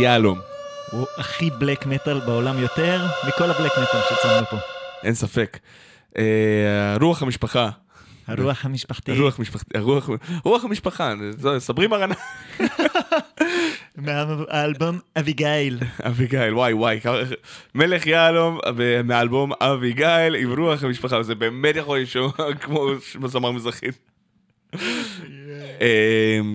יהלום, 0.00 0.38
הוא 0.90 1.06
הכי 1.18 1.50
בלק 1.50 1.86
מטאל 1.86 2.20
בעולם 2.20 2.58
יותר 2.58 3.06
מכל 3.28 3.50
הבלק 3.50 3.72
מטאל 3.72 4.00
שצמנו 4.10 4.46
פה. 4.50 4.56
אין 5.02 5.14
ספק. 5.14 5.58
אה, 6.18 6.96
רוח 7.00 7.22
המשפחה. 7.22 7.70
הרוח 8.26 8.64
המשפחתי. 8.64 9.18
רוח 9.18 9.38
משפחתי, 9.38 9.78
הרוח, 9.78 10.10
רוח 10.44 10.64
המשפחה, 10.64 11.14
סברי 11.58 11.86
מרנה. 11.86 12.14
מהאלבום 13.96 14.98
אביגיל. 15.18 15.78
אביגיל, 16.06 16.54
וואי 16.54 16.72
וואי, 16.72 17.00
מלך 17.74 18.06
יהלום 18.06 18.58
מאלבום 19.04 19.52
אביגיל 19.52 20.34
עם 20.38 20.58
רוח 20.58 20.84
המשפחה, 20.84 21.22
זה 21.22 21.34
באמת 21.34 21.76
יכול 21.76 21.98
לשמוע 21.98 22.32
כמו 22.60 23.28
זמר 23.28 23.50
מזרחית. 23.50 23.98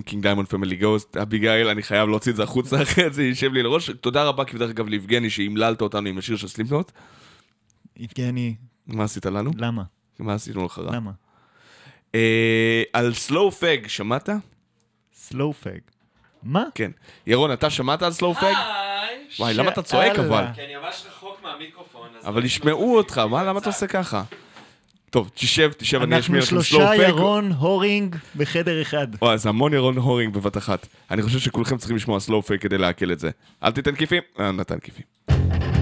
King 0.04 0.22
Diamond 0.22 0.48
Family 0.48 0.76
Ghost, 0.76 1.16
אביגיל, 1.16 1.68
אני 1.68 1.82
חייב 1.82 2.08
להוציא 2.08 2.32
את 2.32 2.36
זה 2.36 2.42
החוצה 2.42 2.82
אחרי 2.82 3.10
זה 3.10 3.22
יישב 3.22 3.52
לי 3.52 3.62
לראש. 3.62 3.90
תודה 3.90 4.24
רבה 4.24 4.44
כבדרך 4.44 4.70
אגב 4.70 4.88
ליבגני 4.88 5.30
שהמללת 5.30 5.80
אותנו 5.80 6.08
עם 6.08 6.18
השיר 6.18 6.36
של 6.36 6.48
Slipknot. 6.48 6.92
יבגני, 7.96 8.54
מה 8.86 9.04
עשית 9.04 9.26
לנו? 9.26 9.50
למה? 9.56 9.82
מה 10.18 10.34
עשינו 10.34 10.64
לך 10.64 10.78
רע? 10.78 10.96
למה? 10.96 11.10
אה, 12.14 12.82
על 12.92 13.14
Slough 13.14 13.52
Feg, 13.52 13.78
שמעת? 13.86 14.28
Slough 15.14 15.52
Feg. 15.52 15.78
מה? 16.42 16.64
כן. 16.74 16.90
ירון, 17.26 17.52
אתה 17.52 17.70
שמעת 17.70 18.02
על 18.02 18.12
Slough 18.12 18.34
Feg? 18.34 18.54
וואי, 19.38 19.54
למה 19.54 19.70
אתה 19.70 19.82
צועק. 19.82 20.18
אבל? 20.18 20.44
כי 20.54 20.60
אני 20.64 20.76
ממש 20.76 21.04
רחוק 21.08 21.38
מהמיקרופון. 21.42 22.08
אז 22.18 22.26
אבל 22.26 22.40
לא 22.40 22.46
ישמעו 22.46 22.96
אותך, 22.96 23.18
מה, 23.18 23.44
למה 23.44 23.58
אתה 23.58 23.68
עושה 23.68 23.86
ככה? 23.86 24.22
טוב, 25.16 25.30
תשב, 25.34 25.70
תשב, 25.76 26.02
אני 26.02 26.18
אשמיע 26.18 26.40
אנחנו 26.40 26.56
לכם 26.56 26.66
סלואו 26.66 26.86
שלושה 26.86 27.02
פג. 27.04 27.08
ירון 27.08 27.52
הורינג 27.52 28.16
בחדר 28.36 28.82
אחד. 28.82 29.06
וואי, 29.22 29.38
זה 29.38 29.48
המון 29.48 29.74
ירון 29.74 29.96
הורינג 29.96 30.34
בבת 30.34 30.56
אחת. 30.56 30.86
אני 31.10 31.22
חושב 31.22 31.38
שכולכם 31.38 31.76
צריכים 31.76 31.96
לשמוע 31.96 32.20
סלואו 32.20 32.42
פייק 32.42 32.62
כדי 32.62 32.78
לעכל 32.78 33.12
את 33.12 33.18
זה. 33.18 33.30
אל 33.64 33.72
תיתן 33.72 33.94
כיפים? 33.94 34.22
אה, 34.40 34.52
נתן 34.52 34.78
כיפים. 34.78 35.75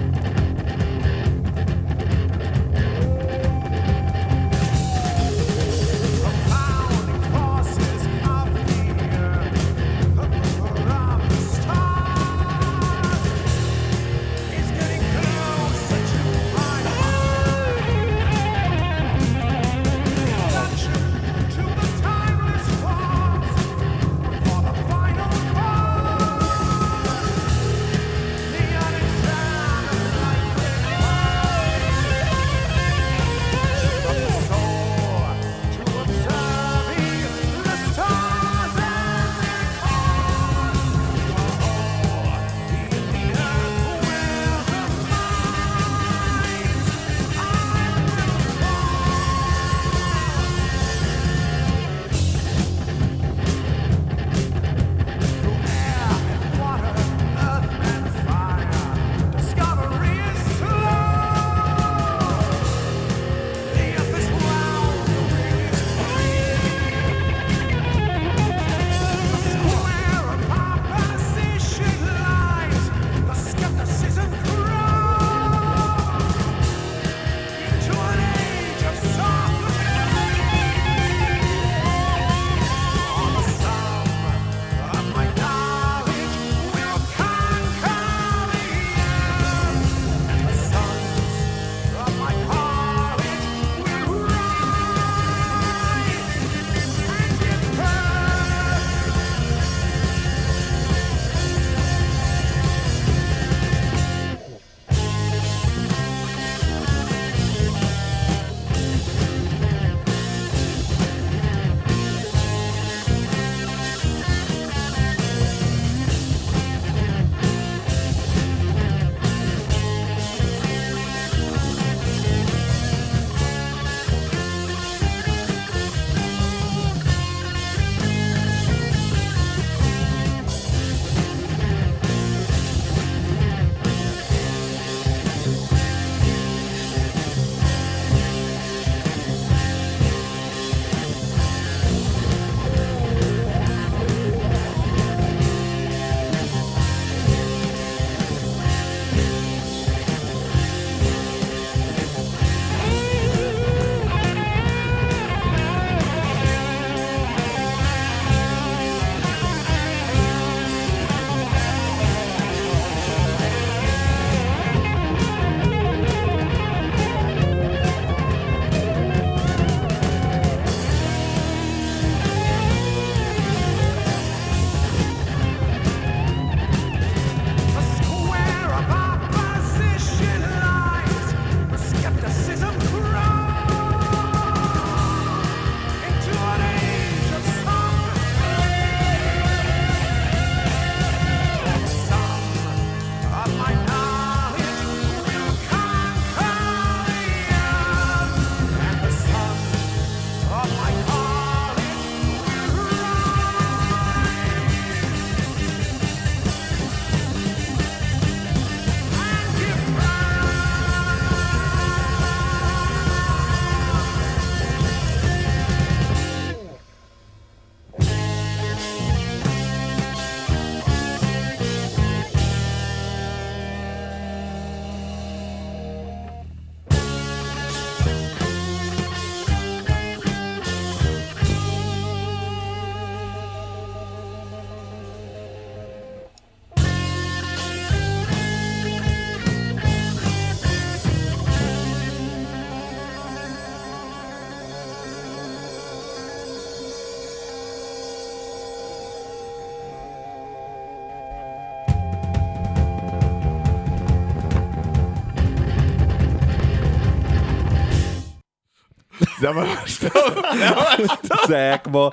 זה 259.45 259.59
היה 259.59 259.65
ממש 259.65 259.97
טוב. 259.97 260.33
זה 260.57 260.63
היה 260.63 260.71
ממש 260.71 261.11
טוב. 261.27 261.37
זה 261.47 261.55
היה 261.55 261.77
כמו, 261.77 262.11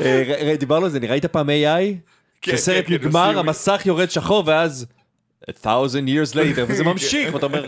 אה, 0.00 0.54
דיברנו 0.58 0.84
על 0.84 0.90
זה, 0.90 1.00
נראה 1.00 1.28
פעם 1.28 1.48
AI? 1.48 1.96
כן, 2.42 2.56
שסרט 2.56 2.84
כן, 2.86 2.98
כן, 2.98 3.06
נגמר, 3.06 3.38
המסך 3.38 3.82
יורד 3.86 4.10
שחור, 4.10 4.42
ואז... 4.46 4.86
A 5.50 5.52
thousand 5.52 6.08
years 6.08 6.34
later, 6.34 6.60
וזה 6.68 6.84
ממשיך, 6.84 7.34
ואתה 7.34 7.46
אומר, 7.46 7.64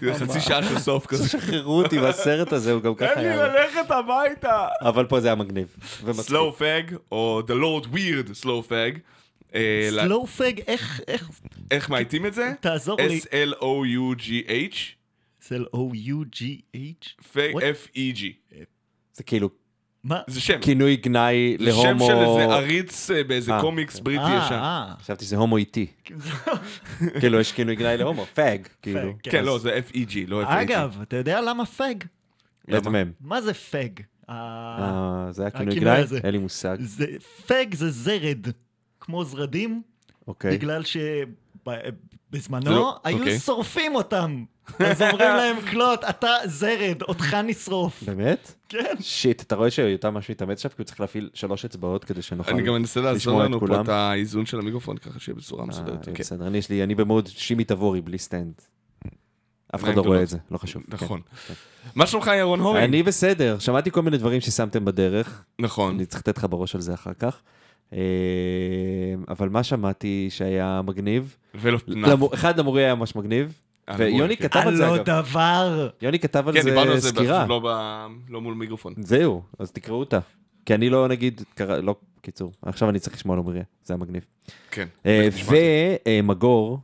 זה 0.00 0.14
חצי 0.14 0.40
שעה 0.40 0.62
של 0.62 0.78
סוף 0.78 1.06
כזה. 1.06 1.28
שחררו 1.28 1.82
אותי 1.82 1.98
מהסרט 1.98 2.52
הזה, 2.52 2.72
הוא 2.72 2.82
גם 2.82 2.94
ככה 2.94 3.14
תן 3.14 3.20
לי 3.20 3.28
היה. 3.28 3.46
ללכת 3.46 3.90
הביתה. 3.90 4.66
אבל 4.80 5.06
פה 5.06 5.20
זה 5.20 5.28
היה 5.28 5.34
מגניב. 5.34 5.76
Slough 6.12 6.52
Feg, 6.52 6.94
או 7.12 7.42
The 7.46 7.50
Lord 7.50 7.86
Weird 7.94 8.34
Slough 8.34 8.62
Feg. 8.62 8.98
Slough 9.90 10.26
Feg, 10.26 10.52
איך, 10.66 11.00
איך, 11.08 11.30
איך 11.70 11.90
מאייתים 11.90 12.26
את 12.26 12.34
זה? 12.34 12.52
תעזור 12.60 13.00
לי. 13.00 13.20
S-L-O-U-G-H, 13.20 14.76
זה 15.48 15.56
O-U-G-H? 15.76 17.22
Feg, 17.32 17.54
What? 17.54 17.60
F-E-G. 17.60 18.47
זה 19.18 19.24
כאילו 19.24 19.50
מה? 20.04 20.20
זה 20.26 20.40
שם. 20.40 20.58
כינוי 20.60 20.96
גנאי 20.96 21.56
זה 21.60 21.72
שם 21.72 21.82
להומו... 21.86 22.06
של 22.06 22.12
איזה 22.16 22.54
עריץ 22.54 23.10
אה, 23.10 23.24
באיזה 23.24 23.52
אה. 23.52 23.60
קומיקס 23.60 24.00
בריטי 24.00 24.22
אה, 24.22 24.42
ישן. 24.46 24.54
אה. 24.54 24.94
חשבתי 25.00 25.24
שזה 25.24 25.36
הומו 25.36 25.56
איטי. 25.56 25.86
כאילו, 27.20 27.40
יש 27.40 27.52
כינוי 27.52 27.76
גנאי 27.76 27.96
להומו, 27.96 28.26
fag, 28.34 28.68
כאילו. 28.82 29.12
כן. 29.22 29.30
כן, 29.30 29.44
לא, 29.44 29.58
זה 29.58 29.78
F-E-G, 29.88 30.16
לא 30.26 30.42
F-A-G. 30.42 30.62
אגב, 30.62 30.98
אתה 31.02 31.16
יודע 31.16 31.40
למה? 31.40 31.64
איזה 32.68 32.90
מהם? 32.90 33.12
מה 33.20 33.42
זה 33.42 33.54
אה, 34.30 35.28
זה 35.30 35.42
היה 35.42 35.50
כינוי 35.50 35.80
גנאי? 35.80 36.02
אין 36.24 36.32
לי 36.32 36.38
מושג. 36.38 36.76
זה- 36.80 37.06
fag 37.46 37.74
זה 37.74 37.90
זרד, 37.90 38.46
כמו 39.00 39.24
זרדים, 39.24 39.82
אוקיי. 40.28 40.52
בגלל 40.52 40.84
זה 40.84 41.22
שבזמנו 42.30 42.70
לא- 42.70 42.96
היו 43.04 43.18
אוקיי. 43.18 43.38
שורפים 43.38 43.94
אותם. 43.94 44.44
אז 44.78 45.02
אומרים 45.02 45.36
להם, 45.36 45.56
קלוט, 45.70 46.04
אתה 46.08 46.28
זרד, 46.44 47.02
אותך 47.02 47.34
נשרוף. 47.44 48.02
באמת? 48.02 48.54
כן. 48.68 48.94
שיט, 49.00 49.42
אתה 49.42 49.56
רואה 49.56 49.70
שיותם 49.70 50.14
משהו 50.14 50.32
התאמץ 50.32 50.58
עכשיו? 50.58 50.70
כי 50.70 50.76
הוא 50.78 50.84
צריך 50.84 51.00
להפעיל 51.00 51.30
שלוש 51.34 51.64
אצבעות 51.64 52.04
כדי 52.04 52.22
שנוכל... 52.22 52.50
אני 52.50 52.62
גם 52.62 52.74
מנסה 52.74 53.00
לעזור 53.00 53.16
לשמוע 53.16 53.42
את 53.44 53.48
לנו 53.48 53.60
פה 53.60 53.66
כולם. 53.66 53.84
את 53.84 53.88
האיזון 53.88 54.46
של 54.46 54.58
המיקרופון 54.58 54.96
ככה 54.96 55.20
שיהיה 55.20 55.36
בצורה 55.36 55.62
אה, 55.62 55.66
מסודרת. 55.68 56.04
כן. 56.04 56.12
בסדר, 56.12 56.46
אני 56.46 56.58
יש 56.58 56.70
לי, 56.70 56.82
אני 56.82 56.94
במוד 56.94 57.26
שימי 57.26 57.64
תבורי 57.64 58.00
בלי 58.00 58.18
סטנד. 58.18 58.52
אף 59.74 59.84
אחד 59.84 59.94
לא 59.94 60.02
רואה. 60.02 60.22
את 60.22 60.28
זה, 60.28 60.38
לא 60.50 60.58
חשוב. 60.58 60.82
נכון. 60.88 61.20
כן. 61.46 61.54
מה 61.94 62.06
שלומך 62.06 62.30
ירון 62.38 62.60
הורן? 62.60 62.82
אני 62.82 63.02
בסדר, 63.02 63.58
שמעתי 63.58 63.90
כל 63.90 64.02
מיני 64.02 64.18
דברים 64.18 64.40
ששמתם 64.40 64.84
בדרך, 64.84 65.44
נכון. 65.58 65.94
אני 65.94 66.06
צריך 66.06 66.20
לתת 66.20 66.38
לך 66.38 66.46
בראש 66.50 66.74
על 66.74 66.80
זה 66.80 66.94
אחר 66.94 67.14
כך. 67.14 67.40
אה, 67.92 67.98
אבל 69.28 69.48
מה 69.48 69.62
שמעתי 69.62 70.26
שהיה 70.30 70.80
מגניב? 70.84 71.36
ולא 71.60 71.78
אחד, 72.34 72.58
למורי 72.58 72.84
היה 72.84 72.94
ממש 72.94 73.16
מגניב, 73.16 73.52
ויוני 73.98 74.36
כן. 74.36 74.48
כתב 74.48 74.62
על 74.66 74.76
זה 74.76 74.86
הלא 74.86 74.96
אגב. 74.96 75.04
דבר. 75.04 75.88
יוני 76.02 76.18
כתב 76.18 76.48
על 76.48 76.54
כן, 76.54 76.62
דיברנו 76.64 76.90
על 76.90 76.98
זה 76.98 77.00
זה, 77.00 77.08
סקירה. 77.08 77.38
פשוט 77.38 77.48
לא 77.48 77.60
ב- 77.64 78.08
לא 78.32 78.40
מול 78.40 78.54
מיקרופון. 78.54 78.94
זהו, 78.98 79.42
אז 79.58 79.70
תקראו 79.72 79.98
אותה. 80.00 80.18
כי 80.66 80.74
אני 80.74 80.90
לא, 80.90 81.08
נגיד, 81.08 81.42
קרא- 81.54 81.76
לא, 81.78 81.94
קיצור, 82.22 82.52
עכשיו 82.62 82.90
אני 82.90 82.98
צריך 82.98 83.16
לשמוע 83.16 83.34
על 83.36 83.42
עמריה, 83.42 83.62
זה 83.84 83.94
היה 83.94 84.00
מגניב. 84.00 84.22
כן. 84.70 84.88
אה, 85.06 85.28
זה. 85.30 85.96
ומגור, 86.06 86.78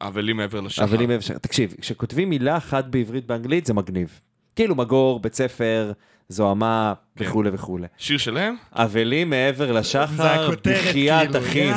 אבלים 0.00 0.36
מעבר 0.36 0.60
לשחר. 0.60 0.84
אבל 0.84 1.02
אם 1.02 1.10
אפשר, 1.10 1.38
תקשיב, 1.38 1.74
כשכותבים 1.80 2.30
מילה 2.30 2.56
אחת 2.56 2.84
בעברית 2.84 3.26
באנגלית 3.26 3.66
זה 3.66 3.74
מגניב. 3.74 4.20
כאילו 4.56 4.74
מגור, 4.74 5.20
בית 5.20 5.34
ספר, 5.34 5.92
זוהמה 6.30 6.92
כן. 7.16 7.24
וכולי 7.24 7.50
וכולי. 7.52 7.86
שיר 7.98 8.18
שלהם? 8.18 8.56
אבלים 8.72 9.30
מעבר 9.30 9.72
לשחר, 9.72 10.50
בחייאת 10.50 11.30
כאילו. 11.30 11.46
אחים. 11.46 11.74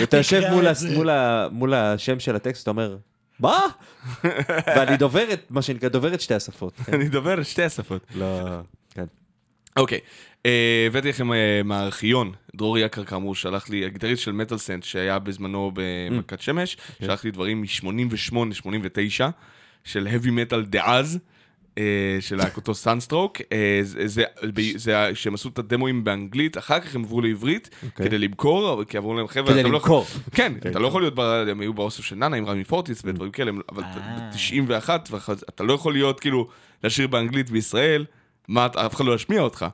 ואתה 0.00 0.16
יושב 0.16 0.42
מול, 1.50 1.74
השם 1.74 2.20
של 2.20 2.36
הטקסט, 2.36 2.62
אתה 2.62 2.70
אומר, 2.70 2.96
מה? 3.40 3.60
ואני 4.76 4.96
דובר 4.96 5.32
את, 5.32 5.50
מה 5.50 5.62
שנקרא, 5.62 5.88
דובר 5.88 6.14
את 6.14 6.20
שתי 6.20 6.34
השפות. 6.34 6.76
כן. 6.76 6.94
אני 6.94 7.08
דובר 7.08 7.40
את 7.40 7.46
שתי 7.46 7.62
השפות. 7.62 8.06
לא, 8.14 8.26
כן. 8.90 9.04
אוקיי, 9.76 9.98
אה, 10.46 10.84
הבאתי 10.86 11.08
לכם 11.08 11.32
אה, 11.32 11.60
מהארכיון, 11.64 12.32
דרור 12.56 12.78
יקר 12.78 13.04
כאמור 13.04 13.34
שלח 13.34 13.68
לי, 13.68 13.84
הגיטריסט 13.84 14.22
של 14.22 14.32
מטאל 14.32 14.58
סנט 14.58 14.84
שהיה 14.84 15.18
בזמנו 15.18 15.70
במכת 15.74 16.40
שמש, 16.40 16.76
שלח 17.00 17.24
לי 17.24 17.30
דברים 17.30 17.60
מ-88, 17.60 18.54
89, 18.54 19.28
של 19.84 20.08
heavy 20.08 20.28
metal 20.28 20.60
דאז. 20.66 21.18
אה, 21.78 22.16
של 22.20 22.36
להקותו 22.36 22.74
Sunstroke, 22.74 23.40
אה, 23.52 23.80
זה, 23.82 24.24
שהם 25.14 25.34
עשו 25.34 25.48
את 25.48 25.58
הדמוים 25.58 26.04
באנגלית, 26.04 26.58
אחר 26.58 26.80
כך 26.80 26.94
הם 26.94 27.04
עברו 27.04 27.20
לעברית 27.20 27.70
אוקיי. 27.86 28.06
כדי 28.06 28.18
למכור, 28.18 28.84
כי 28.84 28.98
אמרו 28.98 29.14
להם 29.14 29.26
חבר'ה, 29.28 29.52
כדי 29.52 29.62
לא 29.62 29.70
למכור. 29.70 30.04
כן, 30.32 30.52
אוקיי. 30.56 30.70
אתה 30.70 30.78
לא 30.78 30.86
יכול 30.86 31.02
להיות, 31.02 31.14
הם 31.50 31.60
היו 31.60 31.74
באוסף 31.74 32.04
של 32.04 32.16
נענע 32.16 32.36
עם 32.36 32.46
רמי 32.46 32.64
פורטיס 32.64 33.02
ודברים 33.04 33.30
כאלה, 33.30 33.52
אבל 33.72 33.82
אה. 33.82 34.30
ב-91, 34.66 34.90
אתה 35.48 35.64
לא 35.64 35.72
יכול 35.72 35.92
להיות 35.92 36.20
כאילו, 36.20 36.48
לשיר 36.84 37.06
באנגלית 37.06 37.50
בישראל, 37.50 38.04
מה, 38.48 38.66
אף 38.66 38.94
אחד 38.94 39.04
לא 39.04 39.14
ישמיע 39.14 39.40
אותך. 39.40 39.66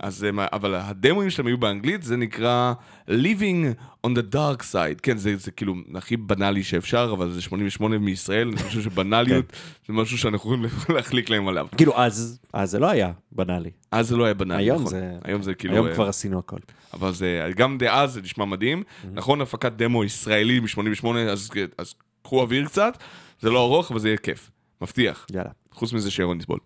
אז, 0.00 0.22
הם- 0.22 0.38
אבל 0.40 0.74
הדמוים 0.74 1.30
שלהם 1.30 1.46
היו 1.46 1.58
באנגלית, 1.58 2.02
זה 2.02 2.16
נקרא 2.16 2.72
Living 3.10 3.64
on 4.06 4.10
the 4.10 4.34
Dark 4.34 4.60
Side. 4.72 5.00
כן, 5.02 5.16
זה, 5.16 5.36
זה 5.36 5.50
כאילו 5.50 5.74
הכי 5.94 6.16
בנאלי 6.16 6.62
שאפשר, 6.62 7.10
אבל 7.12 7.30
זה 7.30 7.42
88 7.42 7.98
מישראל, 7.98 8.48
אני 8.48 8.62
חושב 8.62 8.82
שבנאליות 8.82 9.44
זה 9.86 9.92
משהו 9.92 10.18
שאנחנו 10.18 10.54
יכולים 10.54 10.70
להחליק 10.96 11.30
להם 11.30 11.48
עליו. 11.48 11.66
כאילו, 11.76 11.98
אז, 12.02 12.38
אז 12.52 12.70
זה 12.70 12.78
לא 12.78 12.90
היה 12.90 13.12
בנאלי. 13.32 13.70
אז 13.92 14.08
זה 14.08 14.16
לא 14.16 14.24
היה 14.24 14.34
בנאלי, 14.34 14.62
היום 14.62 14.76
נכון. 14.80 14.90
זה- 14.90 15.16
היום 15.24 15.42
זה 15.42 15.54
כאילו... 15.54 15.74
היום 15.74 15.86
אה, 15.86 15.94
כבר 15.94 16.08
עשינו 16.08 16.38
הכל. 16.38 16.58
אבל 16.94 17.12
זה, 17.12 17.50
גם 17.56 17.78
דאז 17.78 18.12
זה 18.12 18.22
נשמע 18.22 18.44
מדהים. 18.44 18.82
נכון, 19.12 19.40
הפקת 19.40 19.72
דמו 19.72 20.04
ישראלי 20.04 20.60
מ-88, 20.60 21.06
אז, 21.30 21.50
אז 21.78 21.94
קחו 22.22 22.40
אוויר 22.40 22.64
קצת, 22.66 22.98
זה 23.40 23.50
לא 23.50 23.64
ארוך, 23.64 23.90
אבל 23.90 24.00
זה 24.00 24.08
יהיה 24.08 24.18
כיף. 24.18 24.50
מבטיח. 24.82 25.26
יאללה. 25.32 25.50
חוץ 25.72 25.92
מזה 25.92 26.10
שירון 26.10 26.38
יסבול. 26.38 26.58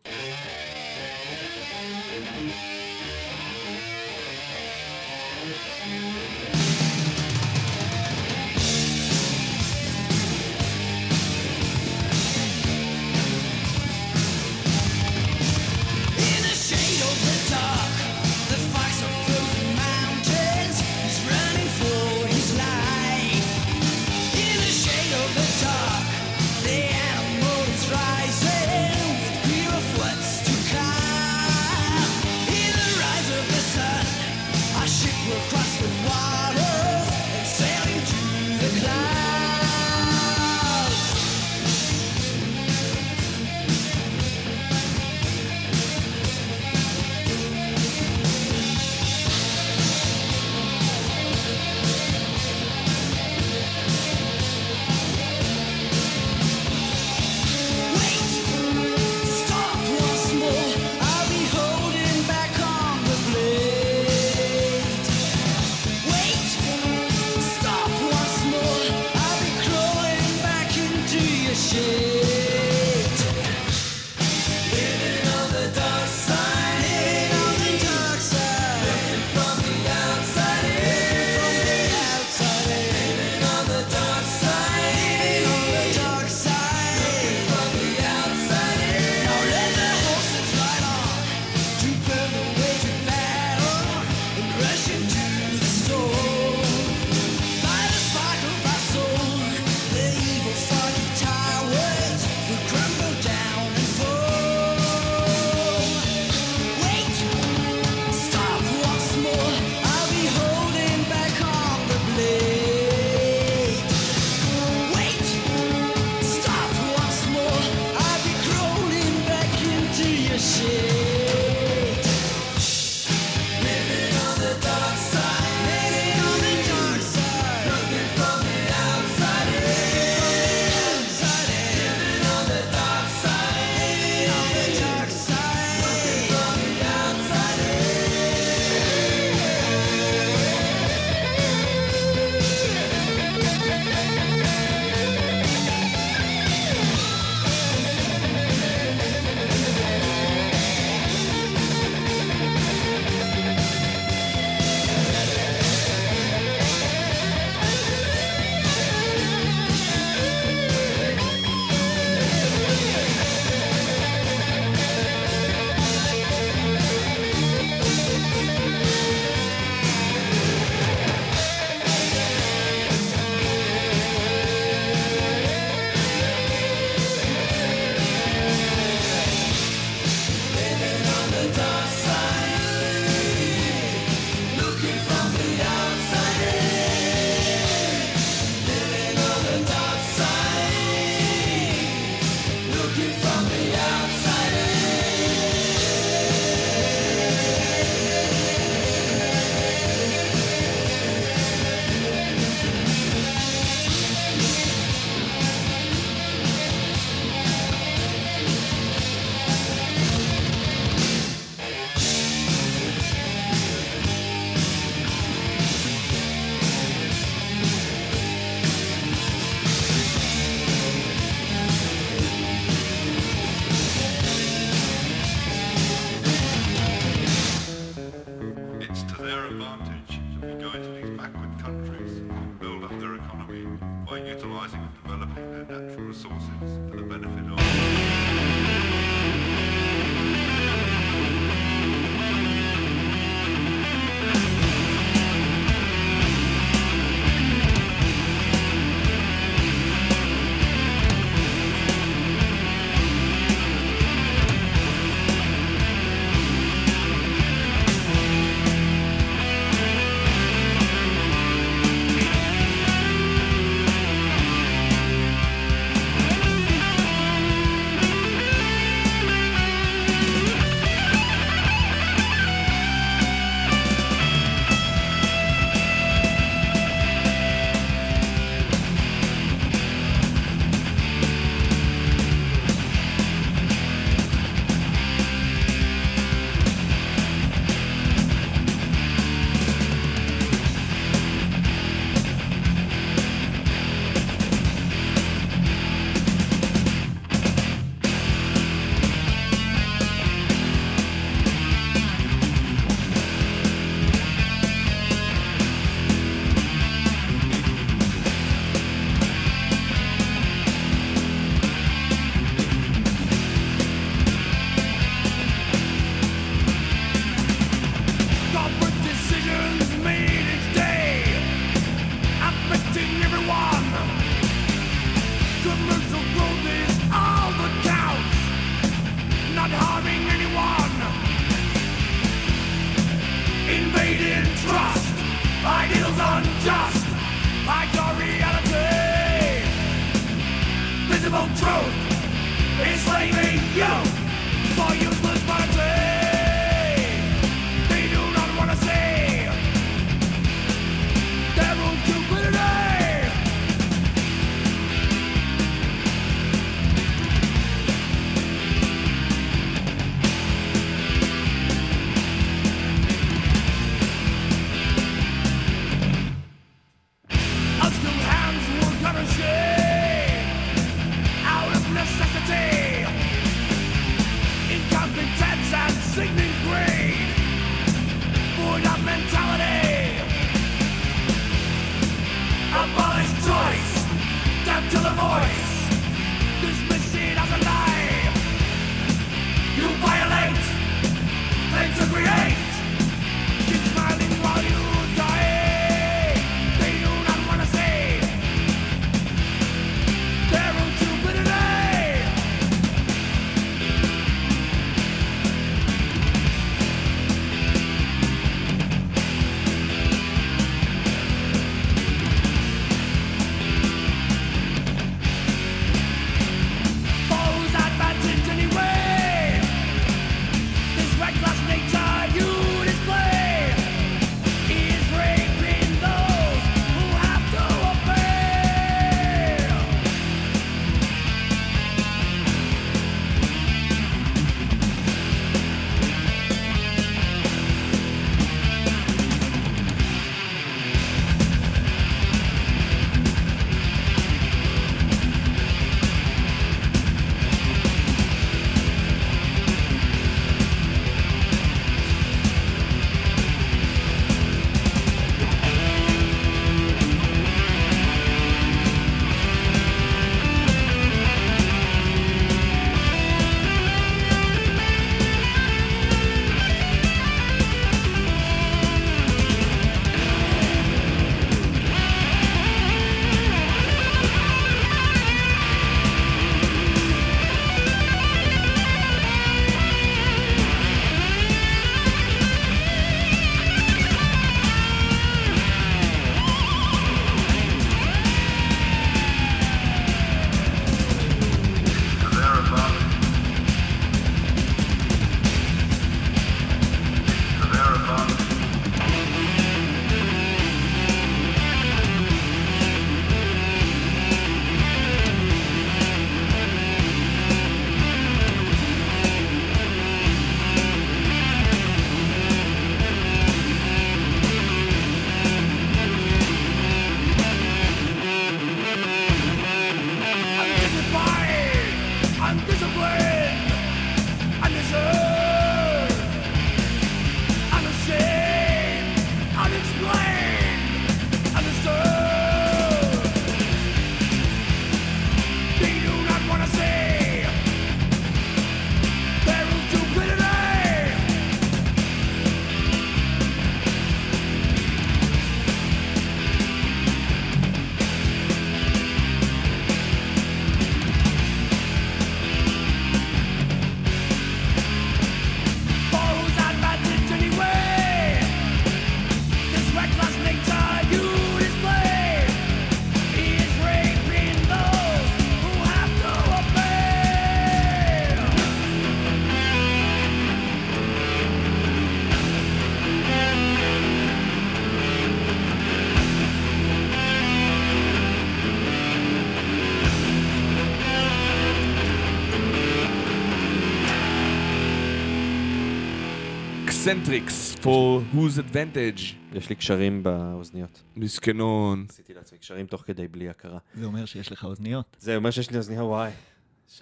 Xentrix, 587.10 587.74
for 587.74 588.34
whose 588.34 588.58
advantage. 588.58 589.20
יש 589.52 589.68
לי 589.68 589.74
קשרים 589.74 590.22
באוזניות. 590.22 591.02
מסכנון. 591.16 592.06
עשיתי 592.08 592.34
לעצמי 592.34 592.58
קשרים 592.58 592.86
תוך 592.86 593.02
כדי 593.06 593.28
בלי 593.28 593.48
הכרה. 593.48 593.78
זה 593.94 594.04
אומר 594.04 594.24
שיש 594.24 594.52
לך 594.52 594.64
אוזניות. 594.64 595.16
זה 595.20 595.36
אומר 595.36 595.50
שיש 595.50 595.70
לי 595.70 595.76
אוזניה 595.76 596.04
וואי. 596.04 596.30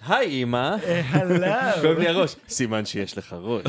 היי 0.07 0.43
אמא, 0.43 0.75
הלו. 1.09 1.35
כואב 1.81 1.97
לי 1.97 2.07
הראש. 2.07 2.35
סימן 2.49 2.85
שיש 2.85 3.17
לך 3.17 3.35
ראש. 3.39 3.65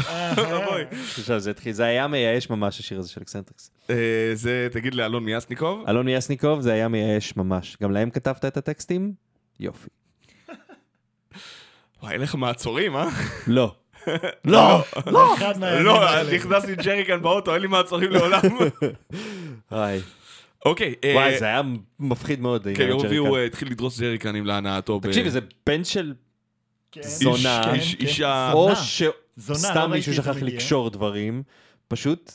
זה 1.37 1.51
התחיל, 1.51 1.73
זה 1.73 1.85
היה 1.85 2.07
מייאש 2.07 2.51
ממש 2.51 2.81
השיר 2.81 2.99
הזה 2.99 3.09
של 3.09 3.23
Xentrix. 3.23 3.71
אה, 3.91 4.31
זה, 4.35 4.69
תגיד 4.73 4.95
לאלון 4.95 5.25
מיאסניקוב. 5.25 5.85
אלון 5.89 6.09
יסניקוב 6.09 6.61
זה 6.61 6.73
היה 6.73 6.89
מייאש 6.89 7.37
ממש. 7.37 7.77
גם 7.83 7.93
להם 7.93 8.11
כתבת 8.11 8.45
את 8.45 8.57
הטקסטים? 8.57 9.13
יופי. 9.61 9.89
וואי, 12.03 12.13
אין 12.13 12.21
לך 12.21 12.35
מעצורים, 12.35 12.97
אה? 12.97 13.09
לא. 13.47 13.75
לא! 14.45 14.83
לא. 15.07 15.35
לא, 15.81 16.03
האלה. 16.05 16.35
נכנסתי 16.35 16.73
עם 16.73 16.79
ג'ריקן 16.83 17.23
באוטו, 17.23 17.55
אין 17.55 17.63
לי 17.63 17.69
מעצורים 17.69 18.11
לעולם. 18.11 18.41
היי. 19.71 20.01
אוקיי, 20.65 20.95
אה, 21.05 21.13
וואי, 21.15 21.39
זה 21.39 21.45
היה 21.45 21.63
מפחיד 22.01 22.41
מאוד. 22.41 22.67
כן, 22.77 22.89
יורבי 22.89 23.09
של 23.09 23.17
הוא. 23.17 23.37
אה, 23.39 23.45
התחיל 23.47 23.71
לדרוס 23.71 24.01
ג'ריקנים 24.01 24.47
להנאתו. 24.47 25.01
תקשיב, 25.03 25.29
זה 25.29 25.41
בן 25.67 25.85
של 25.85 26.15
כן. 26.93 27.01
זונה. 27.03 27.61
כן, 27.65 27.75
איש- 27.75 27.95
כן. 27.95 28.07
אישה- 28.07 28.53
או 28.53 28.69
לא 28.69 28.75
שסתם 28.75 29.79
ראיתי 29.79 29.87
מישהו 29.97 30.15
שכח. 30.15 30.37
לקשור 30.43 30.91
דברים, 30.91 31.43
פשוט 31.89 32.33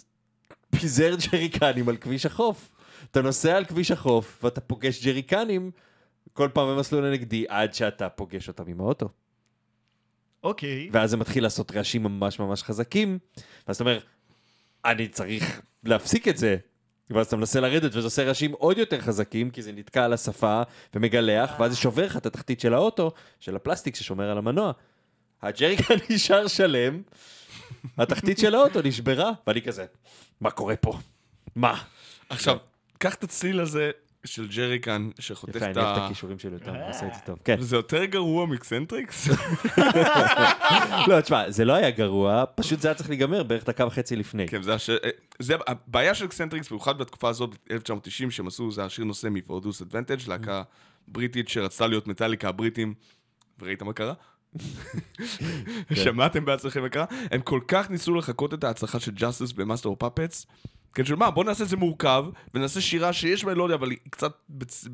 פיזר 0.80 1.16
ג'ריקנים 1.32 1.90
על 1.90 1.98
כביש 1.98 2.26
החוף. 2.26 2.72
אתה 3.12 3.22
נוסע 3.22 3.58
על 3.58 3.66
כביש 3.66 3.92
החוף 3.92 4.40
ואתה 4.44 4.62
פוגש 4.62 5.06
ג'ריקנים 5.06 5.72
כל 6.34 6.50
פעם 6.54 6.68
במסלול 6.68 7.06
הנגדי 7.06 7.46
עד 7.50 7.74
שאתה 7.74 8.10
פוגש 8.10 8.48
אותם 8.48 8.64
עם 8.68 8.80
האוטו. 8.80 9.10
אוקיי. 10.46 10.90
ואז 10.92 11.10
זה 11.10 11.18
מתחיל 11.18 11.44
לעשות 11.44 11.72
רעשים 11.72 12.04
ממש 12.04 12.40
ממש 12.40 12.64
חזקים, 12.64 13.20
ואז 13.68 13.76
אתה 13.76 13.84
אומר, 13.84 14.00
אני 14.86 15.08
צריך 15.08 15.62
להפסיק 15.84 16.28
את 16.28 16.38
זה. 16.38 16.58
ואז 17.10 17.28
אתה 17.28 17.36
מנסה 17.36 17.60
לרדת 17.60 17.96
וזה 17.96 18.08
עושה 18.08 18.24
רעשים 18.24 18.52
עוד 18.52 18.78
יותר 18.78 19.02
חזקים, 19.02 19.50
כי 19.50 19.62
זה 19.62 19.72
נתקע 19.72 20.06
על 20.06 20.14
השפה 20.14 20.62
ומגלח, 20.94 21.52
ואז 21.60 21.72
זה 21.72 21.78
שובר 21.78 22.06
לך 22.06 22.18
את 22.18 22.26
התחתית 22.26 22.60
של 22.60 22.74
האוטו, 22.74 23.12
של 23.40 23.56
הפלסטיק 23.56 23.96
ששומר 23.96 24.30
על 24.30 24.38
המנוע. 24.38 24.72
הג'ריקן 25.42 25.94
נשאר 26.10 26.48
שלם, 26.48 27.02
התחתית 27.98 28.38
של 28.38 28.56
האוטו 28.56 28.80
נשברה, 28.84 29.32
ואני 29.48 29.62
כזה, 29.62 29.86
מה 30.42 30.52
קורה 30.52 30.76
פה? 30.76 31.00
מה? 31.56 31.84
עכשיו, 32.30 32.58
קח 32.98 33.16
את 33.16 33.24
הצליל 33.24 33.60
הזה 33.60 33.92
של 34.26 34.48
ג'ריקן 34.48 35.10
שחוטף 35.20 35.56
יפה, 35.56 35.72
את 35.72 35.78
אני 35.78 35.86
אוהב 35.86 35.98
את 35.98 36.02
ה... 36.02 36.06
הכישורים 36.06 36.40
שלו 36.40 36.54
יותר, 36.54 36.72
אני 36.72 36.88
עושה 36.88 37.08
את 37.08 37.14
זה 37.14 37.20
טוב. 37.26 37.40
כן. 37.44 37.62
זה 37.62 37.76
יותר 37.76 38.06
גרוע 38.06 38.46
מ 38.46 38.55
Xentrix? 38.55 39.28
לא, 41.08 41.22
תשמע, 41.22 41.52
זה 41.52 41.66
לא 41.66 41.74
היה 41.74 41.92
גרוע, 41.92 42.44
פשוט 42.56 42.80
זה 42.80 42.88
היה 42.88 42.96
צריך 42.96 43.10
להיגמר 43.10 43.44
בערך 43.44 43.66
דקה 43.66 43.86
וחצי 43.86 44.16
לפני. 44.16 44.48
כן, 44.48 44.62
זה 44.62 44.74
הש... 44.74 44.90
זה 45.40 45.56
הבעיה 45.68 46.16
של 46.16 46.26
Xentrix, 46.26 46.70
במיוחד 46.70 46.98
בתקופה 46.98 47.30
הזאת, 47.30 47.50
ב-1990, 47.50 48.30
שהם 48.30 48.48
עשו, 48.48 48.72
זה 48.72 48.86
השיר 48.86 49.06
נושא 49.06 49.28
מ 49.32 49.38
For 49.38 49.54
Whose 49.54 49.82
Advantage, 49.82 50.28
להקה 50.28 50.64
בריטית 51.08 51.50
שרצתה 51.50 51.88
להיות 51.88 52.08
מטאליקה 52.08 52.50
הבריטים, 52.50 52.94
וראית 53.60 53.82
מה 53.82 53.94
קרה? 53.94 54.14
שמעתם 56.04 56.46
בעצמכם 56.46 56.82
מה 56.82 56.90
קרה? 56.90 57.06
הם 57.32 57.42
כל 57.42 57.60
כך 57.68 57.90
ניסו 57.90 58.16
לחקות 58.16 58.54
את 58.54 58.64
ההצלחה 58.64 59.00
של 59.00 59.12
Justice 59.12 59.52
ב 59.52 59.58
Master 59.58 59.96
of 59.96 60.06
Puppets, 60.06 60.48
כן, 60.96 61.06
של 61.06 61.16
מה, 61.16 61.32
בוא 61.32 61.44
נעשה 61.44 61.64
את 61.64 61.70
זה 61.70 61.78
מורכב, 61.78 62.26
ונעשה 62.54 62.82
שירה 62.82 63.14
שיש 63.14 63.44
בה, 63.46 63.54
לא 63.54 63.64
יודע, 63.64 63.76
אבל 63.76 63.90
היא 63.92 63.98
קצת 64.10 64.32
בצ- 64.60 64.88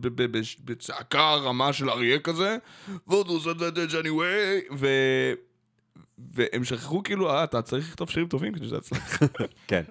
בצעקה 0.65 1.35
רמה 1.35 1.73
של 1.73 1.89
אריה 1.89 2.19
כזה, 2.19 2.57
For 3.05 3.21
Whose 3.21 3.47
Advantage 3.47 3.95
anyway, 4.05 4.73
ו... 4.77 4.87
והם 6.33 6.63
שכחו 6.63 7.03
כאילו, 7.03 7.29
אה, 7.31 7.43
אתה 7.43 7.61
צריך 7.61 7.89
לכתוב 7.89 8.09
שירים 8.09 8.27
טובים 8.27 8.53
כדי 8.53 8.65
שזה 8.65 8.75
יצליח. 8.75 9.19
כן, 9.67 9.81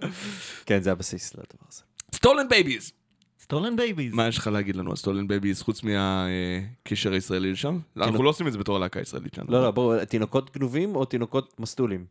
כן, 0.66 0.82
זה 0.82 0.92
הבסיס 0.92 1.34
לדבר 1.34 1.64
הזה. 1.70 1.82
Stolen 2.14 2.48
Babies! 2.48 2.92
Stolen 3.40 3.76
Babies. 3.76 4.12
מה 4.14 4.28
יש 4.28 4.38
לך 4.38 4.46
להגיד 4.46 4.76
לנו 4.76 4.90
על 4.90 4.96
Stolen 4.96 5.28
Babies 5.28 5.62
חוץ 5.62 5.82
מהקשר 5.82 7.12
הישראלי 7.12 7.52
לשם? 7.52 7.78
אנחנו 7.96 8.22
לא 8.22 8.28
עושים 8.28 8.46
את 8.46 8.52
זה 8.52 8.58
בתור 8.58 8.76
הלהקה 8.76 8.98
הישראלית 8.98 9.34
שלנו. 9.34 9.52
לא, 9.52 9.62
לא, 9.62 9.70
בואו, 9.70 10.04
תינוקות 10.04 10.56
גנובים 10.56 10.96
או 10.96 11.04
תינוקות 11.04 11.60
מסטולים? 11.60 12.04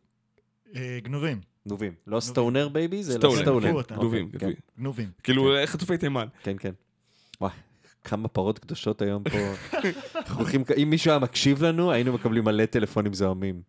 אה, 0.76 0.98
גנובים. 1.02 1.40
גנובים. 1.70 1.92
לא 2.06 2.20
stoner 2.20 2.68
babies, 2.68 3.10
אלא 3.10 3.18
stolen, 3.18 3.42
stolen. 3.42 3.66
גנבו 3.66 3.78
אותם. 3.78 3.94
גנובים, 3.94 4.24
אוקיי, 4.26 4.38
גנובים. 4.38 4.56
גנובים. 4.78 5.08
כאילו 5.22 5.54
חטופי 5.66 5.96
תימן. 5.98 6.26
כן, 6.42 6.56
כן. 6.58 6.72
וואי, 7.40 7.52
כמה 8.04 8.28
פרות 8.28 8.58
קדושות 8.58 9.02
היום 9.02 9.22
פה. 9.22 9.38
הולכים, 10.36 10.62
אם 10.82 10.90
מישהו 10.90 11.10
היה 11.10 11.18
מקשיב 11.18 11.62
לנו, 11.62 11.92
היינו 11.92 12.12
מקבלים 12.12 12.44
מלא 12.44 12.64
טלפונים 12.66 13.12
זועמים. 13.14 13.60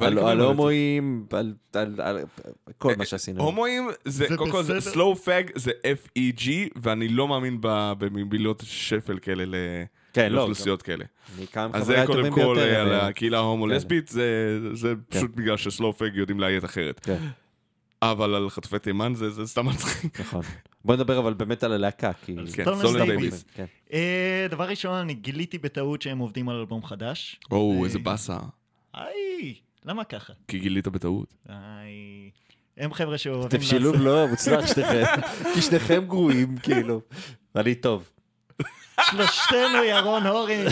על 0.00 0.40
הומואים, 0.40 1.26
על- 1.32 1.54
כל 2.78 2.92
מה 2.98 3.04
שעשינו. 3.04 3.42
הומואים 3.42 3.88
זה, 4.04 4.26
זה 4.28 4.36
קודם 4.36 4.50
כל, 4.50 4.62
זה 4.62 4.78
slow 4.78 5.16
fag 5.24 5.52
זה 5.54 5.70
F-E-G, 5.82 6.48
ואני 6.82 7.08
לא 7.08 7.28
מאמין 7.28 7.58
ב- 7.60 7.92
במילות 7.98 8.62
שפל 8.66 9.18
כאלה 9.22 9.44
ל- 9.44 9.54
כן, 10.12 10.32
לא, 10.32 10.36
לאוכלוסיות 10.38 10.82
כאלה. 10.82 11.04
אז 11.72 11.86
זה 11.86 12.02
קודם 12.06 12.32
כל 12.32 12.58
אה, 12.58 12.80
על 12.80 12.92
הקהילה 12.94 13.38
ההומו-לסבית, 13.38 14.08
זה 14.08 14.58
זה 14.72 14.94
פשוט 15.08 15.30
בגלל 15.34 15.56
ש 15.56 15.65
Slough 15.65 15.92
Feg 15.92 16.10
יודעים 16.14 16.40
לאיית 16.40 16.64
אחרת. 16.64 17.08
אבל 18.02 18.34
על 18.34 18.50
חטופי 18.50 18.78
תימן 18.78 19.14
זה 19.14 19.30
זה 19.30 19.46
סתם 19.46 19.66
מצחיק. 19.66 20.20
נכון. 20.20 20.42
בוא 20.84 20.94
נדבר 20.96 21.18
אבל 21.18 21.34
באמת 21.34 21.64
על 21.64 21.72
הלהקה, 21.72 22.12
כי... 22.12 22.36
כן, 22.52 22.64
Babies. 22.64 22.96
Babies. 22.96 23.44
כן. 23.54 23.64
אה, 23.92 24.46
דבר 24.50 24.68
ראשון, 24.68 24.94
אני 24.94 25.14
גיליתי 25.14 25.58
בטעות 25.58 26.02
שהם 26.02 26.18
עובדים 26.18 26.48
על 26.48 26.56
אלבום 26.56 26.84
חדש. 26.84 27.40
או, 27.50 27.78
אה, 27.80 27.84
איזה 27.84 27.98
באסה. 27.98 28.36
היי, 28.94 29.54
למה 29.84 30.04
ככה? 30.04 30.32
כי 30.48 30.58
גילית 30.58 30.88
בטעות. 30.88 31.34
היי. 31.48 32.30
הם 32.76 32.94
חבר'ה 32.94 33.18
שאוהבים 33.18 33.46
אתם 33.46 33.60
שילוב 33.62 33.96
לא 33.96 34.28
מוצלח 34.28 34.66
שניכם, 34.66 35.04
כי 35.54 35.62
שניכם 35.62 36.04
גרועים, 36.08 36.56
כאילו. 36.56 37.00
אני 37.56 37.74
טוב. 37.74 38.10
שלושתנו 39.10 39.84
ירון 39.84 40.26
הורינג. 40.26 40.68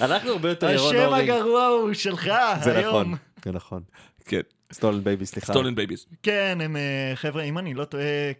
אנחנו 0.00 0.30
הרבה 0.30 0.48
יותר 0.48 0.70
ירון 0.70 0.96
השם 0.96 1.04
הורינג. 1.04 1.30
הגרוע 1.30 1.66
הוא 1.66 1.92
שלך 1.92 2.30
זה 2.64 2.78
היום. 2.78 3.00
נכון, 3.00 3.14
זה 3.44 3.52
נכון. 3.52 3.82
כן. 4.24 4.40
סטולן 4.72 5.04
בייבי, 5.04 5.26
סליחה. 5.26 5.46
סטולן 5.52 5.74
בייביז. 5.74 6.06
כן, 6.22 6.58
הם 6.62 6.76
אה, 6.76 7.12
חבר'ה, 7.14 7.42
אם 7.42 7.58
אני 7.58 7.74
לא 7.74 7.84
טועה, 7.84 8.04
אה, 8.04 8.32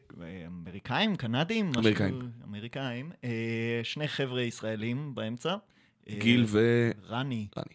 אמריקאים, 0.47 1.17
קנדים? 1.17 1.69
משהו- 1.71 1.81
אמריקאים. 1.81 2.31
אמריקאים. 2.49 3.13
אה, 3.25 3.31
שני 3.83 4.09
חבר'ה 4.09 4.43
ישראלים 4.43 5.15
באמצע. 5.15 5.57
גיל 6.19 6.45
ו... 6.49 6.91
רני, 7.09 7.47
רני. 7.57 7.75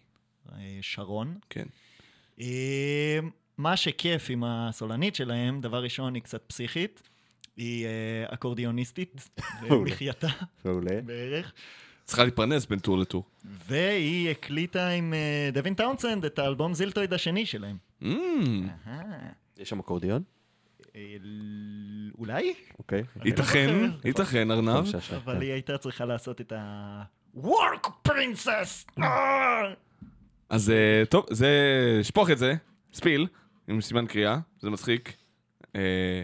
שרון. 0.82 1.38
כן. 1.50 1.66
מה 3.58 3.78
שכיף 3.78 4.30
עם 4.30 4.44
הסולנית 4.44 5.16
שלהם, 5.16 5.62
דבר 5.62 5.84
ראשון, 5.84 6.16
היא 6.16 6.24
קצת 6.24 6.44
פסיכית. 6.48 7.02
היא 7.58 7.88
אקורדיוניסטית, 8.28 9.30
במחייתה 9.70 10.28
מעולה. 10.66 11.02
בערך. 11.06 11.54
צריכה 12.06 12.24
להתפרנס 12.24 12.66
בין 12.66 12.80
tour 12.80 12.98
ל 12.98 13.02
tour. 13.02 13.24
והיא 13.68 14.30
הקליטה 14.30 14.88
עם 14.90 15.14
דווין 15.54 15.74
טאונסנד 15.74 16.26
את 16.26 16.40
האלבום 16.40 16.74
זילטויד 16.74 17.14
השני 17.14 17.46
שלהם. 17.46 17.78
אהה. 18.04 19.30
יש 19.58 19.70
שם 19.70 19.80
אקורדיון? 19.80 20.24
אה, 20.96 21.02
אולי? 22.18 22.54
אוקיי. 22.80 23.04
ייתכן, 23.26 23.70
לא 23.70 23.88
זוכר. 23.88 24.08
ייתכן, 24.08 24.52
ארנב. 24.52 24.86
אבל 25.16 25.36
כן. 25.36 25.42
היא 25.42 25.52
הייתה 25.52 25.78
צריכה 25.78 26.06
לעשות 26.06 26.42
את 26.42 26.52
ה... 26.56 27.02
War 27.34 27.88
Princess! 28.02 28.86
אה! 29.00 29.74
אז 30.50 30.70
אה, 30.70 31.04
טוב, 31.10 31.26
זה... 31.30 31.50
שפוך 32.04 32.30
את 32.30 32.38
זה, 32.38 32.54
Spill, 32.94 33.28
עם 33.68 33.82
סימן 33.82 34.06
קריאה, 34.08 34.38
זה 34.60 34.70
מצחיק. 34.70 35.14
אה, 35.76 35.82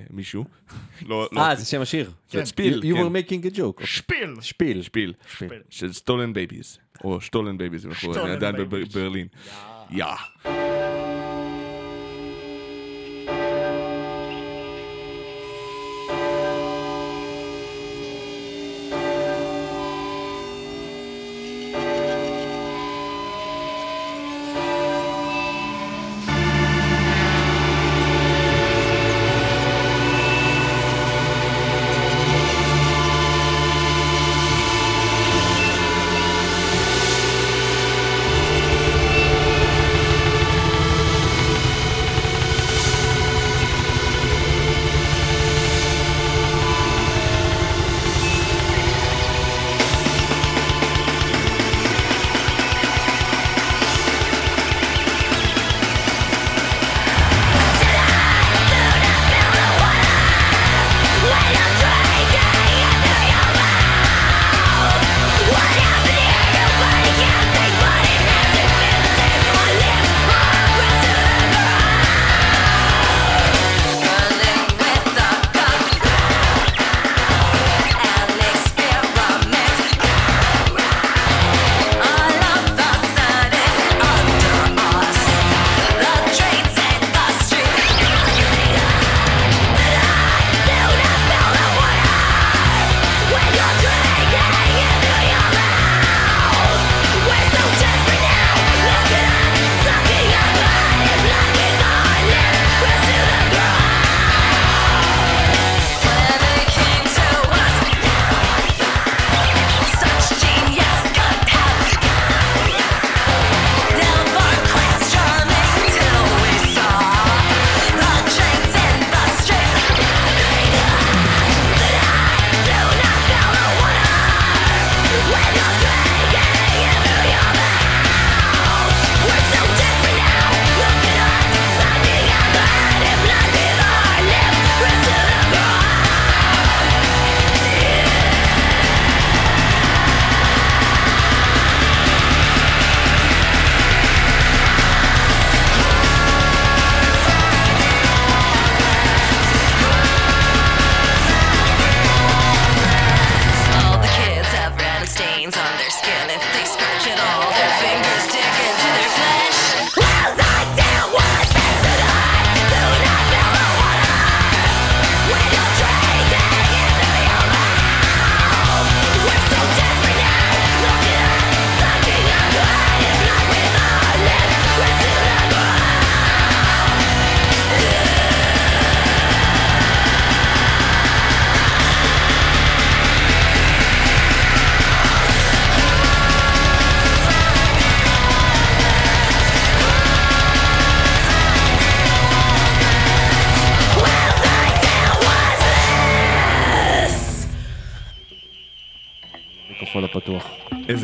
מישהו. 0.09 0.45
לא, 1.09 1.27
לא. 1.31 1.41
אה, 1.41 1.55
זה 1.55 1.65
שם 1.65 1.81
השיר. 1.81 2.11
כן. 2.29 2.45
Spill, 2.45 2.81
You 2.83 2.95
כן. 2.95 3.01
were 3.01 3.29
making 3.29 3.53
a 3.53 3.57
joke. 3.57 3.85
שפיל! 3.85 4.35
שפיל. 4.41 4.81
שפיל. 4.81 5.13
שפיל. 5.27 5.61
של 5.69 5.93
Stolen 5.93 6.33
Babies. 6.33 6.79
או 7.03 7.21
שטולן 7.21 7.57
Babies, 7.57 7.85
אם 7.85 7.91
אנחנו 7.91 8.13
עדיין. 8.13 8.55
בברלין. 8.69 9.27
יא. 9.91 10.05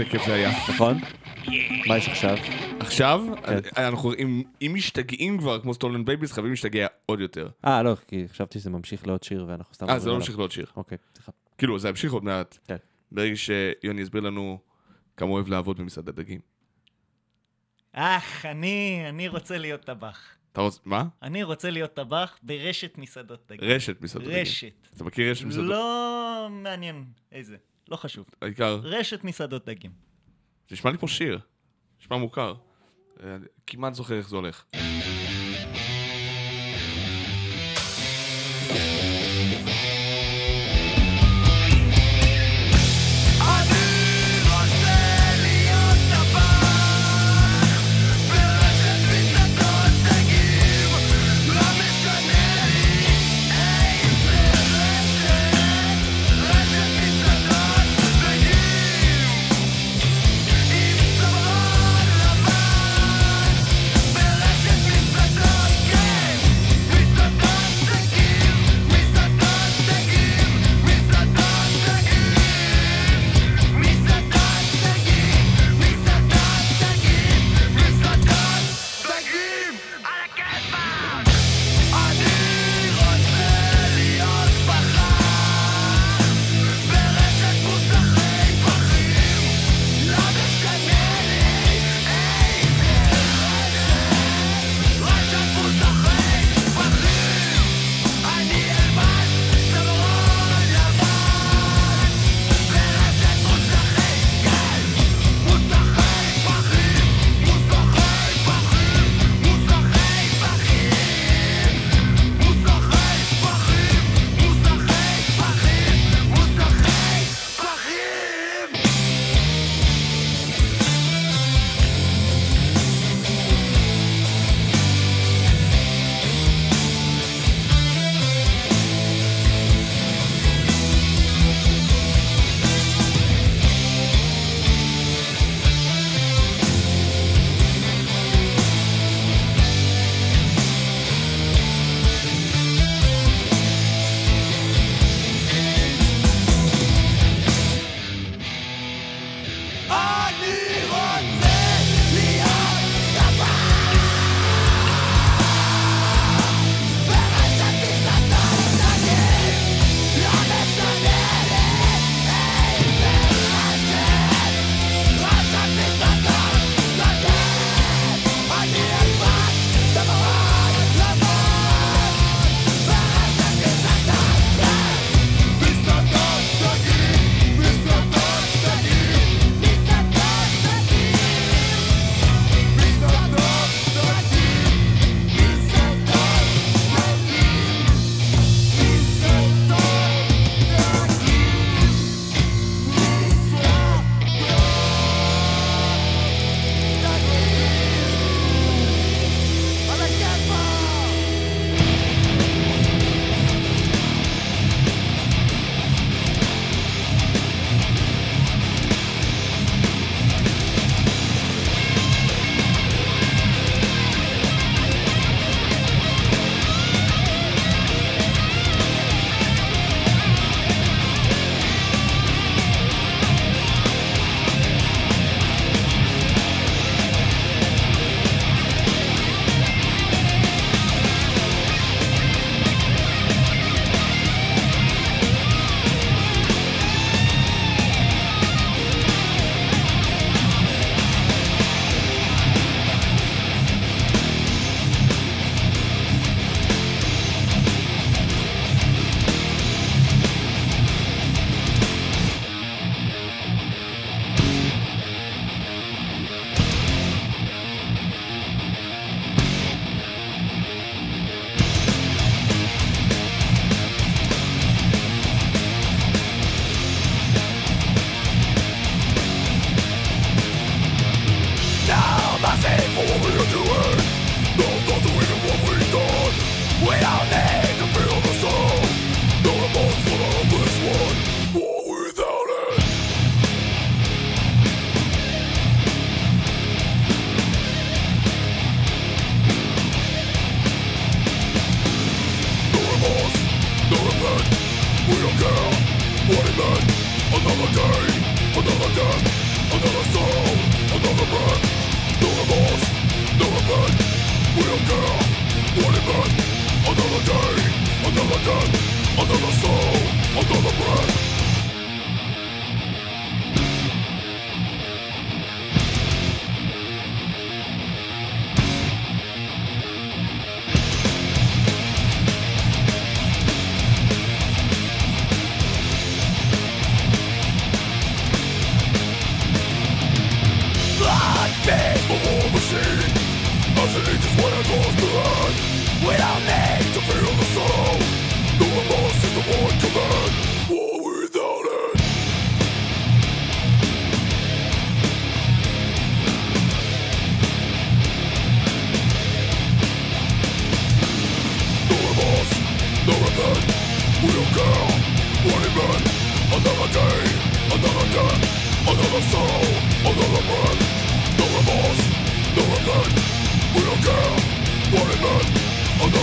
כיף 0.09 0.25
זה 0.25 0.33
היה. 0.33 0.49
נכון? 0.69 0.97
מה 1.87 1.97
יש 1.97 2.07
עכשיו? 2.09 2.37
עכשיו, 2.79 3.21
כן. 3.45 3.59
אנחנו, 3.77 4.13
אם, 4.13 4.43
אם 4.61 4.71
משתגעים 4.73 5.37
כבר 5.37 5.61
כמו 5.61 5.73
Stolen 5.73 6.05
Babies, 6.05 6.31
חייבים 6.31 6.51
להשתגע 6.51 6.87
עוד 7.05 7.19
יותר. 7.19 7.49
אה, 7.65 7.83
לא, 7.83 7.95
כי 8.07 8.27
חשבתי 8.27 8.59
שזה 8.59 8.69
ממשיך 8.69 9.07
לעוד 9.07 9.23
שיר 9.23 9.45
ואנחנו 9.47 9.73
סתם... 9.73 9.89
אה, 9.89 9.99
זה 9.99 10.09
לא 10.09 10.15
ממשיך 10.15 10.37
לעוד 10.37 10.51
שיר. 10.51 10.65
אוקיי, 10.75 10.97
סליחה. 11.13 11.31
כאילו, 11.57 11.79
זה 11.79 11.89
ימשיך 11.89 12.13
עוד 12.13 12.23
מעט. 12.23 12.57
כן. 12.67 12.75
ברגע 13.11 13.35
שיוני 13.35 14.01
יסביר 14.01 14.21
לנו 14.21 14.59
כמה 15.17 15.29
הוא 15.29 15.35
אוהב 15.35 15.47
לעבוד 15.47 15.77
במסעדת 15.77 16.15
דגים. 16.15 16.39
אך, 17.93 18.45
אני, 18.45 19.05
אני 19.09 19.27
רוצה 19.27 19.57
להיות 19.57 19.81
טבח. 19.81 20.19
אתה 20.51 20.61
רוצה, 20.61 20.79
מה? 20.85 21.03
אני 21.21 21.43
רוצה 21.43 21.69
להיות 21.69 21.93
טבח 21.93 22.37
ברשת 22.43 22.97
מסעדות 22.97 23.51
דגים. 23.51 23.69
רשת 23.69 24.01
מסעדת 24.01 24.25
דגים. 24.25 24.37
רשת. 24.41 24.87
אתה 24.95 25.03
מכיר 25.03 25.31
רשת 25.31 25.45
מסעדות? 25.45 25.65
לא 25.69 26.47
מעניין 26.51 27.05
איזה, 27.31 27.55
לא 27.89 27.95
חשוב. 27.95 28.25
העיקר, 28.41 28.79
רשת 28.83 29.23
מסעדות 29.23 29.65
דגים. 29.65 29.91
זה 30.69 30.75
נשמע 30.75 30.91
לי 30.91 30.97
פה 30.97 31.07
שיר. 31.07 31.39
נשמע 32.01 32.17
מוכר. 32.17 32.53
אה, 33.23 33.37
כמעט 33.67 33.93
זוכר 33.93 34.17
איך 34.17 34.29
זה 34.29 34.35
הולך. 34.35 34.63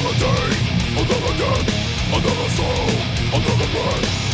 Another 0.07 0.19
day, 0.21 0.57
another 0.93 1.37
death, 1.37 2.15
another 2.15 2.49
soul, 2.51 3.41
another 3.41 3.67
breath. 3.73 4.26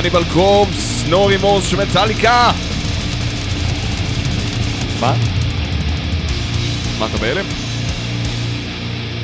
קניבל 0.00 0.22
קורפס, 0.32 1.04
נו 1.10 1.26
רימורס 1.26 1.64
של 1.70 1.76
מטאליקה! 1.76 2.50
מה? 5.00 5.14
מה, 7.00 7.06
אתה 7.06 7.16
בהלם? 7.16 7.44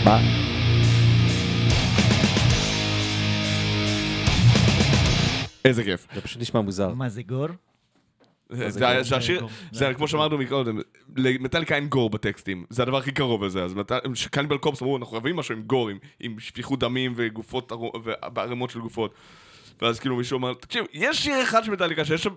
מה? 0.05 0.20
איזה 5.65 5.85
כיף. 5.85 6.07
זה 6.15 6.20
פשוט 6.20 6.40
נשמע 6.43 6.61
מוזר. 6.61 6.95
מה 6.95 7.09
זה 7.09 7.23
גור? 7.23 7.47
זה- 8.51 8.70
זה 8.70 8.81
זה 9.03 9.16
השיר. 9.16 9.47
זה 9.73 9.95
כמו 9.95 10.09
שאמרנו 10.09 10.39
מקודם, 10.39 10.78
למטאליקה 11.16 11.74
אין 11.77 11.89
גור 11.89 12.11
בטקסטים, 12.11 12.65
זה 12.70 12.82
הדבר 12.82 12.97
הכי 12.97 13.12
קרוב 13.12 13.45
לזה, 13.45 13.65
אז 13.65 13.74
קניבל 14.31 14.59
קורפס 14.59 14.82
אמרו, 14.82 14.97
אנחנו 14.97 15.12
אוהבים 15.12 15.36
משהו 15.36 15.55
עם 15.55 15.62
גור, 15.62 15.90
עם- 16.20 16.39
שפיכות 16.40 16.78
דמים 16.81 17.12
וגופות, 17.16 17.73
וערימות 18.35 18.70
של 18.70 18.81
גופות. 18.81 19.15
ואז 19.83 20.01
כאילו 20.01 20.17
מישהו 20.17 20.39
אמר, 20.39 20.55
תקשיב, 20.55 20.85
יש 20.93 21.23
שיר 21.25 21.43
אחד 21.43 21.65
של 21.65 21.71
מטאליקה 21.71 22.05
שיש 22.05 22.23
שם 22.23 22.31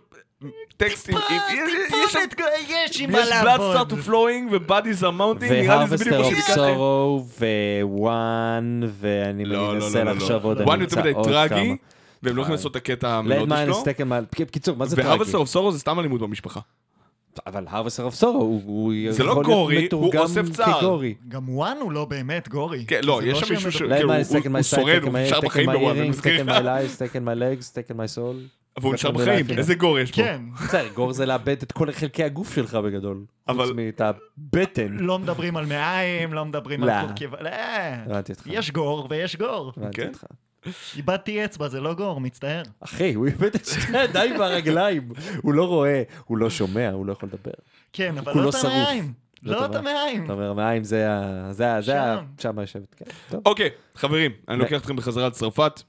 טקסטים, 0.77 1.17
יש- 1.17 1.53
יש 1.91 2.11
שם... 2.11 2.19
יש 3.11 3.29
לעבוד. 3.29 3.75
start 3.77 3.89
to 3.91 4.07
flowing 4.07 4.51
ו-Bodies 4.51 5.01
are 5.01 5.19
mounting, 5.19 5.51
נראה 5.51 5.83
לי 5.83 5.87
זה 5.87 5.97
בדיוק 5.97 6.11
והרווסטר 6.11 6.11
מה 6.11 6.25
אוף 6.25 6.33
שביקשתי. 6.33 6.53
סורו, 6.53 7.25
ווואן, 7.81 8.81
ואני 8.99 9.45
לא, 9.45 9.73
מנסה 9.73 10.03
לא, 10.03 10.11
לחשוב 10.11 10.29
לא. 10.31 10.39
עוד, 10.43 10.61
וואן 10.61 10.79
אני 10.81 10.87
מדי 10.99 11.11
עוד 11.13 11.27
כמה. 11.49 11.59
והם 12.23 12.35
לא 12.35 12.41
יכולים 12.41 12.55
לעשות 12.55 12.71
את 12.71 12.75
הקטע 12.75 13.09
המלודי 13.09 13.55
שלו. 13.65 13.83
בקיצור, 14.41 14.75
מה 14.77 14.85
זה 14.85 14.95
טרגי? 14.95 15.07
והרווסטר 15.07 15.37
אוף 15.37 15.49
סורו 15.49 15.71
זה 15.71 15.79
סתם 15.79 15.99
אלימות 15.99 16.21
במשפחה. 16.21 16.59
אבל 17.47 17.65
הרווסטר 17.69 18.03
אוף 18.03 18.15
סורו, 18.15 18.61
הוא- 18.65 18.93
זה 19.09 19.23
לא 19.23 19.31
יכול 19.31 19.43
להיות 19.43 19.53
גורי, 19.57 19.75
הוא 19.75 19.83
מתורגם 19.85 20.19
אוסף 20.21 20.49
צער. 20.49 20.79
כגורי. 20.79 21.13
גם 21.27 21.49
וואן 21.49 21.77
הוא 21.81 21.91
לא 21.91 22.05
באמת 22.05 22.49
גורי. 22.49 22.85
כן, 22.87 23.01
לא, 23.03 23.19
זה 23.23 23.27
יש 23.29 23.39
שם 23.39 23.45
שהם 23.45 23.55
מישהו 23.55 23.71
ש- 23.71 23.81
הוא- 23.81 23.89
שורד, 24.61 25.03
הוא 25.03 25.17
נשאר 25.19 25.41
בחיים 25.41 25.71
בוואן, 25.71 25.97
אני 25.99 26.09
מזכיר 26.09 26.37
טקן 26.37 26.49
לך. 26.49 26.57
מי 26.57 26.63
לייס, 26.65 26.97
טקן 26.97 27.25
מי 27.25 27.31
לגס, 27.35 27.71
טקן 27.71 27.97
מי 27.97 28.07
סול. 28.07 28.35
והוא 28.79 28.93
נשאר 28.93 29.11
בחיים, 29.17 29.45
איזה 29.57 29.75
גור 29.75 29.99
יש 29.99 30.11
פה. 30.11 30.15
כן, 30.17 30.41
בסדר, 30.63 30.87
גור 30.93 31.13
זה 31.13 31.25
לאבד 31.25 31.55
את 31.63 31.71
כל 31.71 31.91
חלקי 31.91 32.23
הגוף 32.23 32.55
שלך 32.55 32.75
בגדול. 32.75 33.23
אבל- 33.47 33.65
חוץ 33.65 33.75
מאת 33.75 34.01
הבטן. 34.01 34.87
לא 34.99 35.19
מדברים 35.19 35.57
על 35.57 35.65
מעיים, 35.65 36.33
לא 36.33 36.45
מדברים 36.45 36.83
לא. 36.83 36.91
על. 36.91 37.05
לא. 37.41 37.49
הבנתי 38.05 38.31
אותך. 38.31 38.43
יש 38.45 38.71
גור 38.71 39.07
ויש 39.09 39.35
גור. 39.35 39.71
הבנתי 39.77 40.01
כן? 40.01 40.07
אותך. 40.07 40.23
איבדתי 40.97 41.45
אצבע, 41.45 41.67
זה 41.67 41.81
לא 41.81 41.93
גור, 41.93 42.21
מצטער. 42.21 42.63
אחי, 42.79 43.13
הוא 43.13 43.27
איבד 43.27 43.55
את 43.55 43.65
שתי 43.65 43.97
הידיים 43.97 44.39
והרגליים. 44.39 45.09
הוא 45.41 45.53
לא 45.53 45.67
רואה, 45.67 46.03
הוא 46.25 46.37
לא 46.37 46.49
שומע, 46.49 46.91
הוא 46.91 47.05
לא 47.05 47.11
יכול 47.11 47.29
לדבר. 47.29 47.51
כן, 47.93 48.17
אבל 48.17 48.33
כולו 48.33 48.43
לא 48.43 48.49
את. 48.49 48.55
המעיים. 48.65 49.13
לא 49.43 49.59
לא 49.59 49.65
את 49.65 49.75
המעיים. 49.75 50.25
אתה 50.25 50.33
אומר, 50.33 50.53
מים 50.53 50.83
זה 50.83 51.11
ה... 51.11 51.47
זה 51.53 51.73
ה... 51.73 51.81
זה 51.81 52.01
ה... 52.01 52.21
שם. 52.37 52.59
יושבת, 52.59 52.95
כן. 52.95 53.05
טוב. 53.29 53.41
אוקיי, 53.45 53.69
חברים, 53.95 54.31
אני 54.49 54.57
לוקח 54.57 54.81
אתכם 54.81 54.95
בחזרה 54.95 55.27
לצרפת. 55.27 55.81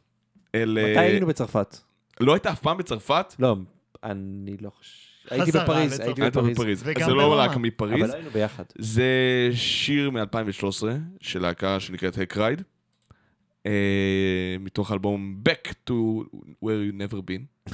אל... 0.54 0.78
מתי 0.80 0.96
אה, 0.96 1.00
היינו 1.00 1.26
בצרפת? 1.26 1.76
לא 2.20 2.32
היית 2.32 2.46
אף 2.46 2.60
פעם 2.60 2.78
בצרפת? 2.78 3.34
לא, 3.38 3.56
אני 4.04 4.56
לא 4.60 4.70
חושב. 4.70 5.12
הייתי 5.30 5.52
בפריז. 5.52 6.00
הייתי 6.00 6.22
היית 6.22 6.36
בפריז. 6.36 6.84
זה 7.06 7.12
לא. 7.14 7.38
רק 7.38 7.56
מפריז. 7.56 8.04
אבל 8.04 8.14
היינו 8.14 8.30
ביחד. 8.30 8.64
זה 8.78 9.04
שיר 9.52 10.10
מ-2013 10.10 10.84
של 11.20 11.42
להקה 11.42 11.80
שנקראת 11.80 12.14
Hack 12.14 12.36
Ride. 12.36 12.62
אה, 13.66 13.72
מתוך 14.60 14.90
האלבום 14.90 15.42
Back 15.48 15.72
to 15.90 15.92
Where 16.64 16.82
You 16.90 17.12
Never 17.12 17.16
Been. 17.16 17.72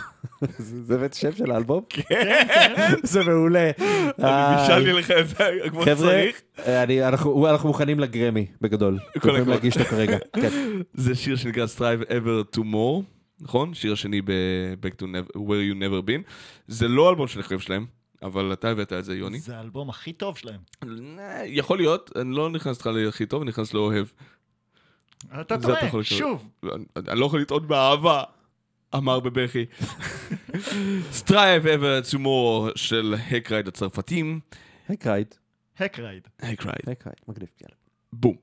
זה 0.58 0.98
באמת 0.98 1.14
שם 1.14 1.32
של 1.32 1.50
האלבום? 1.50 1.84
כן, 1.88 2.04
כן. 2.48 2.74
זה 3.02 3.24
מעולה. 3.24 3.70
אני 4.18 4.56
בישלתי 4.60 4.92
לך 4.92 5.10
את 5.10 5.28
זה 5.28 5.36
כמו 5.70 5.80
חבר'ה, 5.82 5.94
שצריך. 5.96 6.42
אני- 6.58 7.08
אנחנו 7.08 7.48
אנחנו 7.48 7.68
מוכנים 7.68 8.00
לגרמי, 8.00 8.46
בגדול. 8.60 8.98
יכולים. 9.16 9.48
להגיש 9.48 9.76
אותו 9.76 9.88
כרגע. 9.90 10.18
כן. 10.32 10.48
זה 10.94 11.14
שיר 11.14 11.36
שנקרא 11.36 11.66
Strive 11.76 12.08
Ever 12.08 12.56
to 12.56 12.60
More, 12.60 13.02
נכון? 13.40 13.74
שיר 13.74 13.92
השני 13.92 14.22
ב-Back 14.22 15.02
to 15.02 15.04
Where 15.36 15.72
You 15.72 15.78
Never 15.80 16.08
Been. 16.08 16.30
זה 16.66 16.88
לא 16.88 17.10
אלבום 17.10 17.28
שאני 17.28 17.42
חושב 17.42 17.58
שלהם, 17.58 17.86
אבל 18.22 18.52
אתה 18.52 18.68
הבאת 18.70 18.92
את 18.92 19.04
זה, 19.04 19.14
יוני. 19.16 19.38
זה 19.40 19.56
האלבום 19.56 19.90
הכי 19.90 20.12
טוב 20.12 20.38
שלהם. 20.38 20.60
אה, 21.18 21.42
יכול 21.46 21.78
להיות, 21.78 22.10
אני 22.16 22.30
לא 22.36 22.50
נכנס 22.50 22.76
איתך 22.76 22.86
להכי 22.94 23.26
טוב, 23.26 23.42
אני 23.42 23.48
נכנס 23.48 23.74
לאוהב. 23.74 24.06
אתה 25.40 25.58
טועה. 25.58 26.04
שוב. 26.04 26.50
אני 26.62 26.84
אני 27.08 27.20
לא 27.20 27.26
יכול 27.26 27.40
לטעות 27.40 27.66
באהבה, 27.66 28.22
אמר 28.94 29.20
בבכי. 29.20 29.64
Strive 31.20 31.64
Ever 31.64 32.10
to 32.12 32.18
More 32.18 32.72
של 32.76 33.14
הקרייד 33.30 33.68
הצרפתים. 33.68 34.40
הקרייד. 34.88 35.34
הקרייד. 35.78 36.22
היי 36.42 36.56
קרייד. 36.56 37.16
מגניב. 37.28 37.48
יאללה. 37.60 37.76
בום. 38.12 38.36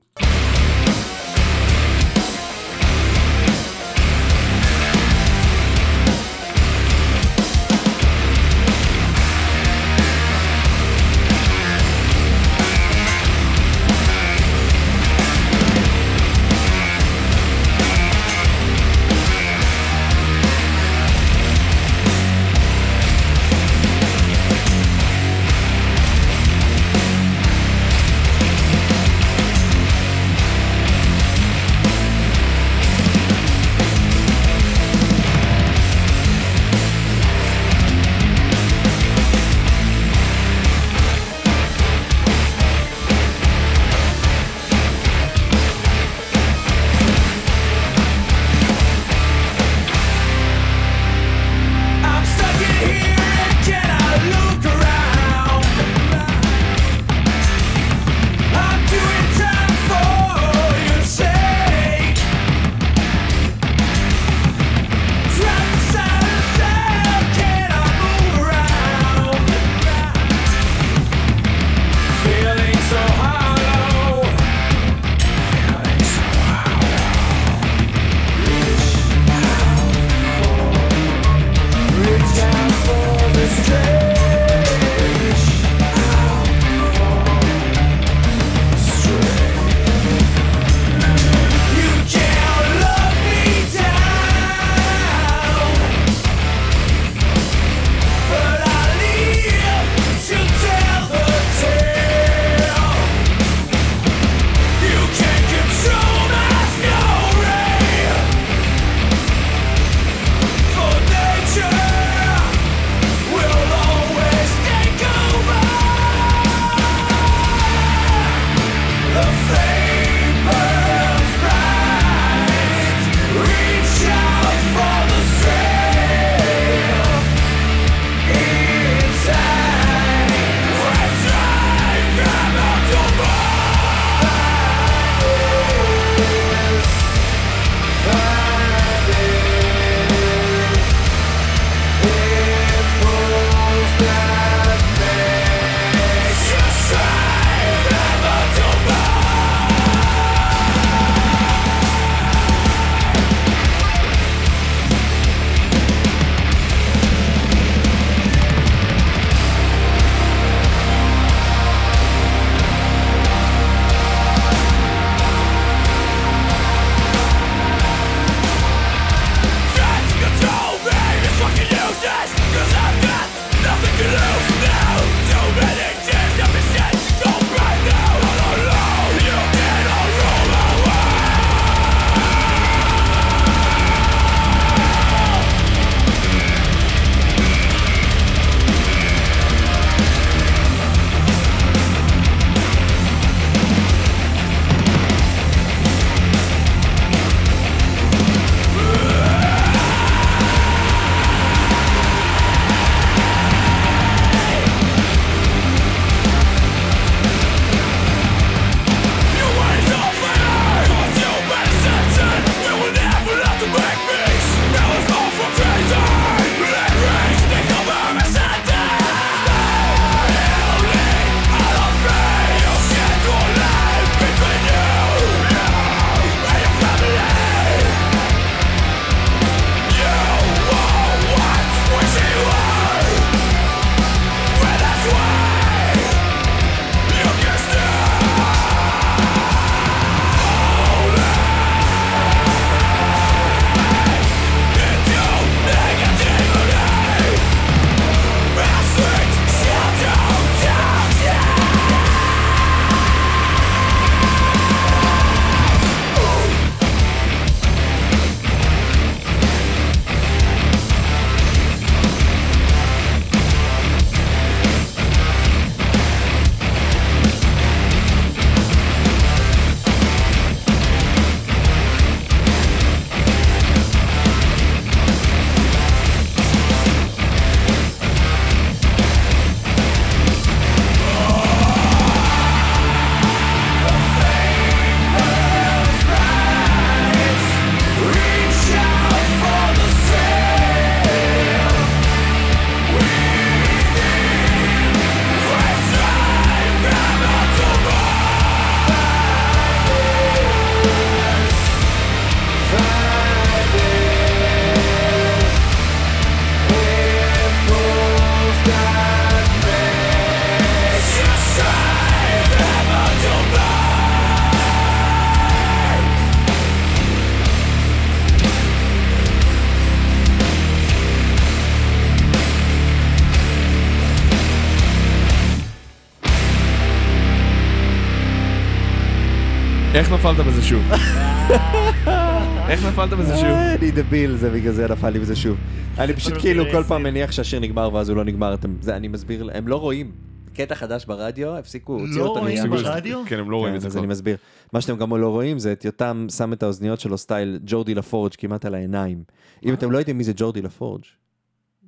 נפלת 330.32 330.46
בזה 330.46 330.62
שוב? 330.62 330.82
איך 332.70 332.84
נפלת 332.86 333.10
בזה 333.10 333.36
שוב? 333.36 333.44
אה, 333.44 333.74
אני 333.74 333.90
דביל, 333.90 334.36
זה 334.36 334.50
בגלל 334.50 334.72
זה 334.72 334.88
נפל 334.88 335.10
לי 335.10 335.18
בזה 335.18 335.36
שוב. 335.36 335.56
אני 335.98 336.12
פשוט 336.12 336.34
כאילו 336.40 336.64
כל. 336.72 336.82
פעם 336.84 337.02
מניח 337.02 337.32
שהשיר 337.32 337.60
נגמר 337.60 337.94
ואז 337.94 338.08
הוא 338.08 338.16
לא 338.16 338.24
נגמר, 338.24 338.54
אתם- 338.54 338.76
זה 338.80 338.96
אני 338.96 339.08
מסביר, 339.08 339.50
הם 339.54 339.68
לא 339.68 339.76
רואים. 339.76 340.12
קטע 340.54 340.74
חדש 340.74 341.04
ברדיו, 341.04 341.56
הפסיקו, 341.56 341.92
הוציאו 341.92 342.18
לא 342.24 342.28
אותו 342.28 342.40
רואים 342.40 342.58
לים. 342.62 342.70
ברדיו? 342.70 343.22
כן, 343.26 343.38
הם 343.38 343.50
לא 343.50 343.56
רואים 343.56 343.72
כן, 343.72 343.76
את 343.76 343.80
זה 343.80 343.88
אז 343.88 343.96
אני. 343.96 344.06
מסביר. 344.06 344.36
מה 344.72 344.80
שאתם 344.80 344.96
גם 344.96 345.16
לא 345.16 345.28
רואים 345.28 345.58
זה 345.58 345.72
את 345.72 345.84
יותם 345.84 346.26
שם 346.36 346.52
את 346.52 346.62
האוזניות 346.62 347.00
שלו 347.00 347.18
סטייל 347.18 347.58
ג'ורדי 347.66 347.94
לפורג' 347.94 348.32
כמעט 348.38 348.64
על 348.64 348.74
העיניים. 348.74 349.24
אם 349.64 349.74
אתם 349.74 349.90
לא 349.90 349.98
יודעים 349.98 350.18
מי 350.18 350.24
זה 350.24 350.32
ג'ורדי 350.36 350.62
לפורג', 350.62 351.02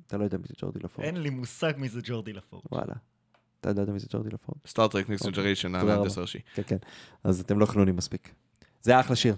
אתה 0.07 0.17
לא 0.17 0.23
יודע 0.23 0.37
מי 0.37 0.43
זה 0.47 0.53
ג'ורדי 0.61 0.79
לפורג'. 0.83 1.05
אין 1.07 1.17
לי 1.17 1.29
מושג 1.29 1.73
מי 1.77 1.89
זה 1.89 1.99
ג'ורדי 2.03 2.33
לפור. 2.33 2.61
וואלה. 2.71 2.93
אתה 3.61 3.69
יודע 3.69 3.91
מי 3.91 3.99
זה 3.99 4.07
ג'ורדי 4.09 4.29
לפורג'? 4.29 4.57
Star 4.67 4.88
Trek 4.88 5.09
Next 5.09 5.25
Generation, 5.25 5.79
תודה 5.79 5.93
המהנדס. 5.93 6.17
הראשי. 6.17 6.39
כן, 6.55 6.61
כן. 6.67 6.77
אז 7.23 7.39
אתם 7.39 7.59
לא 7.59 7.65
חנונים 7.65 7.95
מספיק. 7.95 8.33
זה 8.81 8.99
אחלה 8.99 9.15
שיר. 9.15 9.35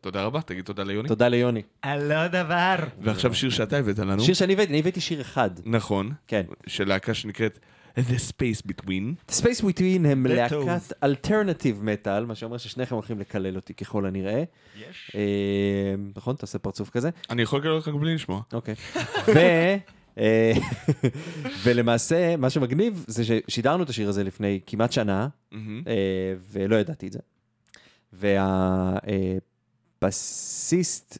תודה 0.00 0.22
רבה, 0.22 0.42
תגיד 0.42 0.64
תודה 0.64 0.82
ליוני. 0.82 1.08
תודה 1.08 1.28
ליוני. 1.28 1.62
על 1.82 2.08
לא 2.08 2.26
דבר. 2.26 2.74
ועכשיו 3.02 3.34
שיר 3.34 3.50
שאתה 3.50 3.78
הבאת 3.78 3.98
לנו. 3.98 4.22
שיר 4.22 4.34
שאני 4.34 4.52
הבאתי, 4.52 4.70
אני 4.70 4.78
הבאתי 4.78 5.00
שיר 5.00 5.20
אחד. 5.20 5.50
נכון. 5.64 6.12
כן. 6.26 6.42
של 6.66 6.88
להקה 6.88 7.14
שנקראת 7.14 7.58
The 7.98 8.18
Space 8.30 8.66
Between. 8.68 9.32
Space 9.32 9.60
Between 9.60 10.06
הם 10.06 10.26
The 10.26 10.28
להקת 10.28 10.92
alternative 11.02 11.82
metal, 11.82 12.24
מה 12.24 12.34
שאומר 12.34 12.58
ששניכם 12.58 12.94
הולכים 12.94 13.18
לקלל 13.18 13.56
אותי 13.56 13.74
ככל 13.74 14.06
הנראה. 14.06 14.44
יש. 14.90 15.12
אה, 15.14 15.94
נכון? 16.16 16.36
תעשה 16.36 16.58
פרצוף 16.58 16.90
כזה. 16.90 17.10
אני 17.30 17.42
יכול 17.42 17.58
לקרוא 17.60 17.78
לך 17.78 17.88
גם 17.88 18.00
בלי 18.00 18.14
לשמוע. 18.14 18.40
אוקיי. 18.52 18.74
אה, 20.18 20.52
ולמעשה, 21.64 22.36
מה 22.36 22.50
שמגניב 22.50 23.04
זה 23.08 23.24
ששידרנו 23.24 23.82
את 23.82 23.88
השיר 23.88 24.08
הזה 24.08 24.24
לפני 24.24 24.60
כמעט 24.66 24.92
שנה. 24.92 25.28
אה, 25.86 26.34
ולא 26.50 26.76
ידעתי 26.76 27.06
את 27.06 27.12
זה. 27.12 27.18
והבסיסט, 30.02 31.18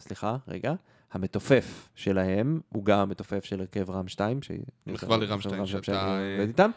סליחה, 0.00 0.36
רגע, 0.48 0.74
המתופף 1.12 1.88
שלהם 1.94 2.60
הוא 2.68 2.84
גם 2.84 2.98
המתופף 2.98 3.44
של 3.44 3.60
הרכב 3.60 3.90
רם 3.90 4.08
2, 4.08 4.42
ש... 4.42 4.50
מחווה 4.86 5.16
לרם 5.16 5.40
2 5.40 5.66
שאתה, 5.66 5.92
אה, 5.92 6.32
עובד 6.32 6.48
איתם, 6.48 6.70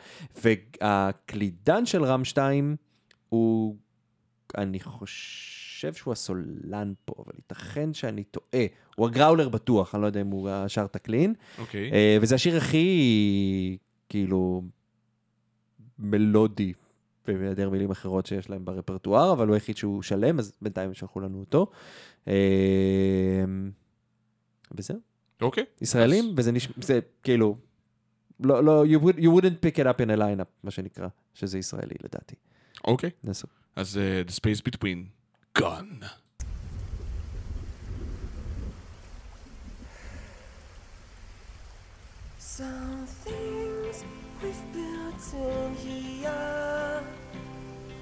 והקלידן 0.43 1.85
של 1.85 2.03
רם 2.03 2.25
2 2.25 2.75
הוא, 3.29 3.75
אני 4.57 4.79
חושב 4.79 5.60
שהוא 5.93 6.11
הסולן 6.11 6.93
פה, 7.05 7.13
אבל 7.17 7.33
ייתכן 7.35 7.93
שאני 7.93 8.23
טועה. 8.23 8.65
הוא 8.95 9.07
הגראולר 9.07 9.49
בטוח, 9.49 9.95
אני 9.95 10.01
לא 10.01 10.07
יודע 10.07 10.21
אם 10.21 10.27
הוא 10.27 10.49
שר 10.67 10.85
את 10.85 10.95
הקלין. 10.95 11.33
אוקיי. 11.59 11.91
אה, 11.91 12.17
וזה 12.21 12.35
השיר 12.35 12.57
הכי, 12.57 13.77
כאילו, 14.09 14.63
מלודי, 15.99 16.73
בהיעדר 17.27 17.69
מילים 17.69 17.91
אחרות 17.91 18.25
שיש 18.25 18.49
להם 18.49 18.65
ברפרטואר, 18.65 19.33
אבל 19.33 19.47
הוא 19.47 19.53
היחיד 19.53 19.77
שהוא 19.77 20.01
שלם, 20.01 20.39
אז 20.39 20.53
בינתיים 20.61 20.87
הם 20.87 20.93
שלחו 20.93 21.19
לנו 21.19 21.39
אותו. 21.39 21.67
אה, 22.27 22.33
וזהו, 24.77 24.97
אוקיי. 25.41 25.63
ישראלים, 25.81 26.33
וזה 26.37 26.51
נשמע, 26.51 26.73
זה 26.81 26.99
כאילו, 27.23 27.57
לא, 28.39 28.63
לא, 28.63 28.85
you, 28.85 28.99
would, 29.03 29.17
you 29.17 29.41
wouldn't 29.41 29.65
pick 29.65 29.79
it 29.79 29.85
up 29.85 30.05
in 30.05 30.17
a 30.17 30.19
lineup, 30.19 30.49
מה 30.63 30.71
שנקרא, 30.71 31.07
שזה 31.33 31.57
ישראלי 31.57 31.95
לדעתי. 32.03 32.35
אוקיי. 32.83 33.09
נסו. 33.23 33.47
אז 33.75 33.97
אה, 33.97 34.21
The 34.27 34.31
Space 34.31 34.61
Between. 34.69 35.20
Gone. 35.53 36.09
Some 42.39 43.05
things 43.05 44.05
we've 44.41 44.73
built 44.73 45.33
in 45.33 45.75
here. 45.75 47.03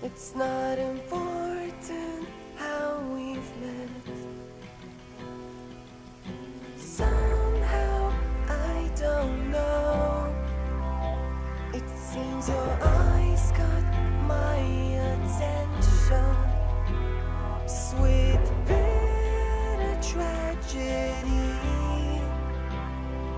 It's 0.03 0.35
not 0.35 0.77
important 0.77 2.27
how 2.55 2.99
we've 3.13 3.51
met. 3.61 3.89
Somehow 6.77 8.13
I 8.47 8.91
don't 8.95 9.51
know. 9.51 10.33
It 11.73 11.89
seems 11.89 12.47
your 12.47 12.77
eyes 12.81 13.51
got 13.53 13.83
my 14.27 14.57
attention. 15.11 16.38
Tragedy. 20.11 21.29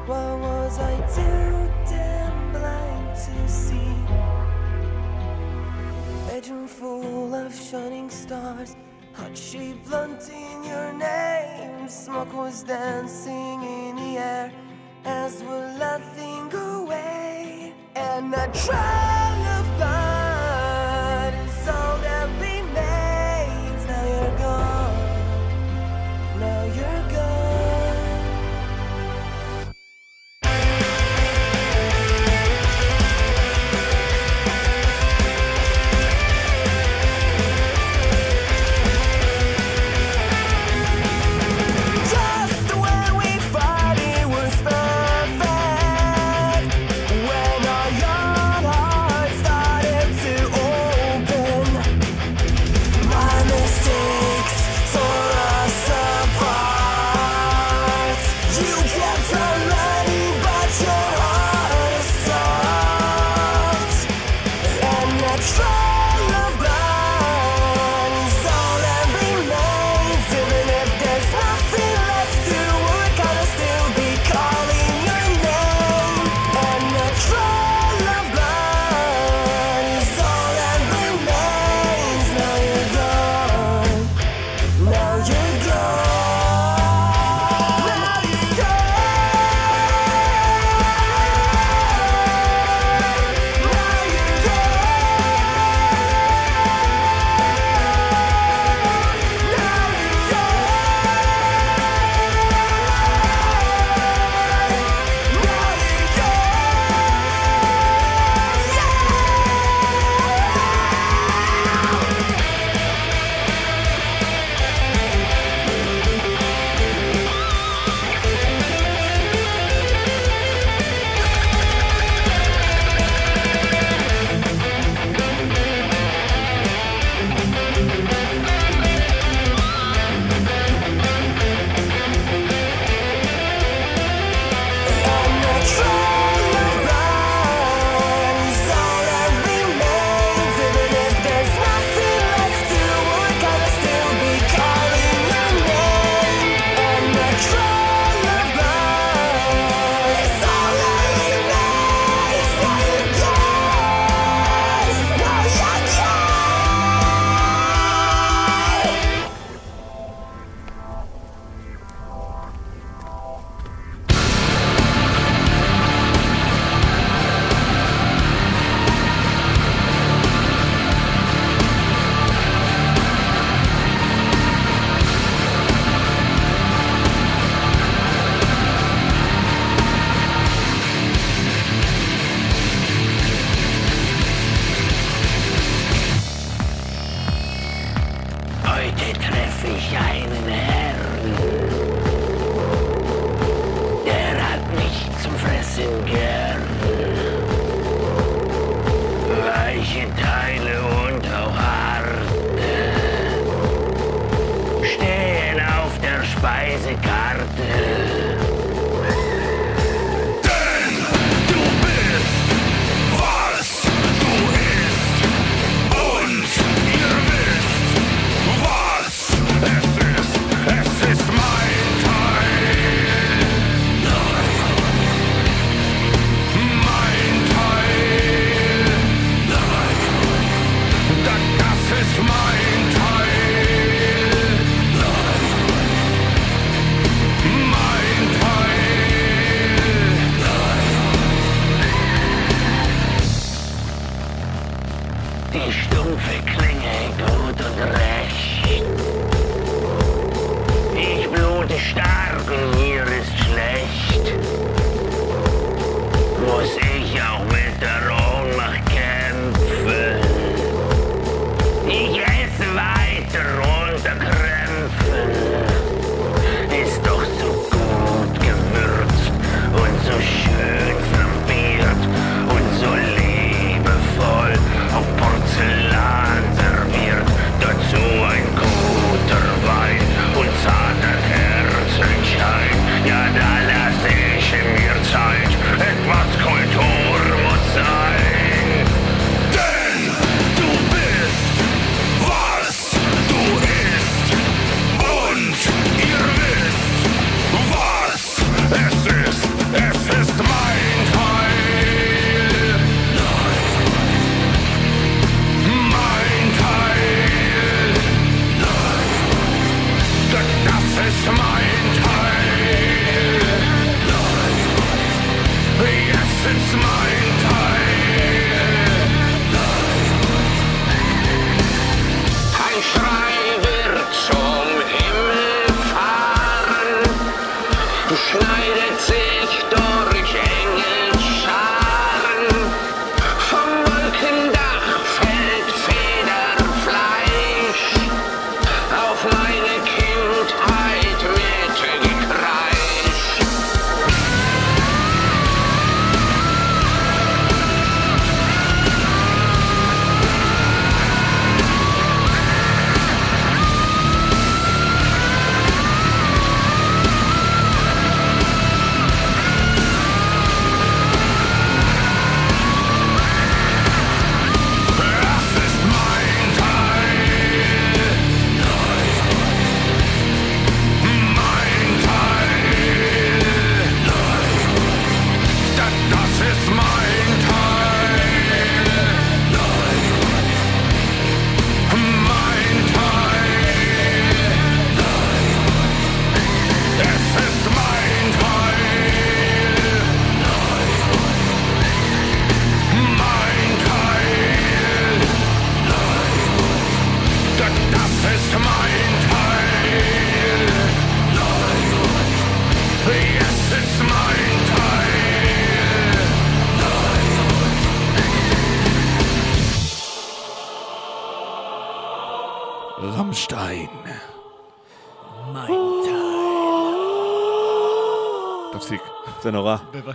What 0.06 0.40
was 0.40 0.80
I 0.80 0.96
too 1.16 1.52
damn 1.90 2.52
blind 2.52 3.16
to 3.26 3.48
see? 3.48 3.96
Bedroom 6.28 6.68
full 6.68 7.34
of 7.36 7.54
shining 7.54 8.10
stars, 8.10 8.76
heart 9.14 9.38
shaped 9.38 9.86
blunting 9.88 10.64
your 10.64 10.94
name. 10.94 11.88
Smoke 11.90 12.34
was 12.34 12.64
dancing 12.64 13.64
in 13.64 13.96
the 13.98 14.18
air 14.18 14.52
as 15.04 15.44
we're 15.44 15.74
laughing 15.78 16.54
away. 16.54 17.74
And 17.96 18.34
a 18.34 18.48
trail 18.54 19.42
of 19.58 19.66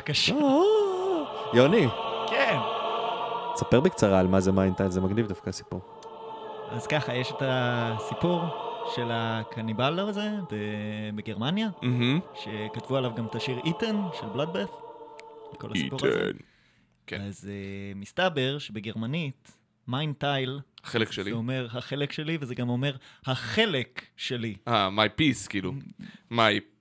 בבקשה. 0.07 0.35
יוני, 1.55 1.87
כן. 2.31 2.57
תספר 3.55 3.81
בקצרה 3.81 4.21
על 4.21 4.27
מה 4.27 4.41
זה 4.41 4.53
Mein 4.53 4.70
Teil, 4.70 4.91
זה 4.91 5.01
מגניב 5.01 5.27
דווקא 5.29 5.49
הסיפור. 5.49 5.81
אז 6.71 6.87
ככה, 6.87 7.15
יש 7.15 7.31
את 7.31 7.43
הסיפור 7.47 8.43
של 8.95 9.09
הקניבל 9.13 9.99
הזה 10.01 10.31
בגרמניה. 11.15 11.69
שכתבו 12.35 12.97
עליו 12.97 13.15
גם 13.17 13.27
את 13.27 13.35
השיר 13.35 13.59
Eaten 13.65 13.97
של 14.21 14.27
Bloodbath. 14.27 14.73
כל 15.59 15.73
הסיפור 15.73 15.99
הזה. 16.03 16.19
Eaten. 16.27 16.39
כן. 17.07 17.21
אז 17.21 17.45
אה, 17.45 17.99
מסתבר 17.99 18.59
שבגרמנית, 18.59 19.53
Mein 19.89 20.21
Teil, 20.21 20.61
החלק 20.85 21.13
שלי. 21.13 21.25
זה 21.31 21.37
אומר 21.37 21.67
החלק 21.73 22.13
שלי, 22.13 22.39
וזה 22.41 22.55
גם 22.55 22.69
אומר 22.69 22.97
החלק 23.27 24.03
שלי. 24.17 24.55
אה, 24.69 24.89
my 24.89 25.21
piece, 25.21 25.49
כאילו. 25.49 25.73
my 26.33 26.37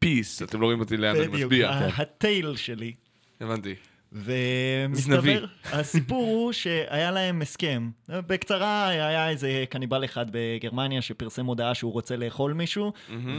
piece, 0.05 0.43
אתם 0.43 0.61
לא 0.61 0.65
רואים 0.65 0.79
אותי 0.79 0.97
לאן 0.97 1.15
אני 1.15 1.27
בדיוק, 1.27 1.33
מצביע. 1.51 1.69
ה- 1.69 2.01
הטייל 2.01 2.55
שלי. 2.55 2.93
הבנתי. 3.41 3.75
ומסתבר, 4.11 5.45
הסיפור 5.65 6.23
הוא 6.25 6.51
שהיה 6.51 7.11
להם 7.11 7.41
הסכם. 7.41 7.89
בקצרה, 8.09 8.87
היה 8.87 9.29
איזה 9.29 9.63
קניבל 9.69 10.05
אחד 10.05 10.25
בגרמניה 10.31 11.01
שפרסם 11.01 11.45
הודעה 11.45 11.75
שהוא 11.75 11.91
רוצה 11.93 12.15
לאכול 12.15 12.53
מישהו, 12.53 12.93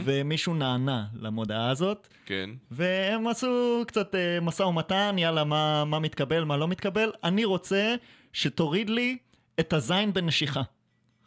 ומישהו 0.05 0.53
נענה 0.53 1.05
למודעה 1.15 1.69
הזאת, 1.69 2.07
כן. 2.25 2.49
והם 2.71 3.27
עשו 3.27 3.83
קצת 3.87 4.15
אה, 4.15 4.39
משא 4.41 4.63
ומתן, 4.63 5.15
יאללה, 5.17 5.43
מה, 5.43 5.85
מה 5.85 5.99
מתקבל, 5.99 6.43
מה 6.43 6.57
לא 6.57 6.67
מתקבל. 6.67 7.11
אני 7.23 7.45
רוצה 7.45 7.95
שתוריד 8.33 8.89
לי 8.89 9.17
את 9.59 9.73
הזין 9.73 10.13
בנשיכה. 10.13 10.61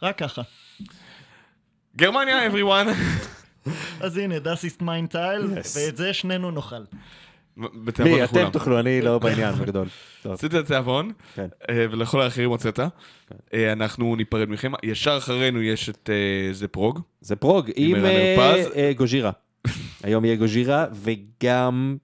רק 0.02 0.18
ככה. 0.18 0.42
גרמניה, 1.96 2.48
everyone. 2.48 2.88
אז 4.00 4.16
הנה, 4.16 4.34
das 4.36 4.64
ist 4.64 4.80
mein 4.80 5.12
Teil, 5.12 5.42
Yes. 5.58 5.76
ואת 5.76 5.96
זה 5.96 6.12
שנינו 6.12 6.50
נאכל. 6.50 6.82
בתיאבון 7.56 8.14
מי, 8.14 8.22
לכולם. 8.22 8.42
אתם 8.42 8.52
תאכלו, 8.52 8.80
אני 8.80 9.00
לא 9.00 9.18
בעניין, 9.18 9.54
בגדול. 9.54 9.88
טוב. 10.22 10.32
עשית 10.32 10.54
את 10.54 10.64
התיאבון, 10.64 11.12
כן. 11.34 11.46
אה, 11.70 11.86
ולכל 11.90 12.20
האחרים 12.20 12.50
הוצאת. 12.50 12.80
אה, 13.54 13.72
אנחנו 13.72 14.16
ניפרד 14.16 14.48
מכם. 14.48 14.72
ישר 14.82 15.16
אחרינו 15.18 15.62
יש 15.62 15.88
את 15.88 16.10
אה, 16.12 16.52
זה 16.52 16.68
פרוג. 16.68 17.00
זה 17.20 17.36
פרוג 17.36 17.70
עם 17.76 17.96
גוז'ירה. 18.96 19.30
היום 20.02 20.24
יהיה 20.24 20.36
גוז'ירה, 20.36 20.86
וגם... 20.92 21.96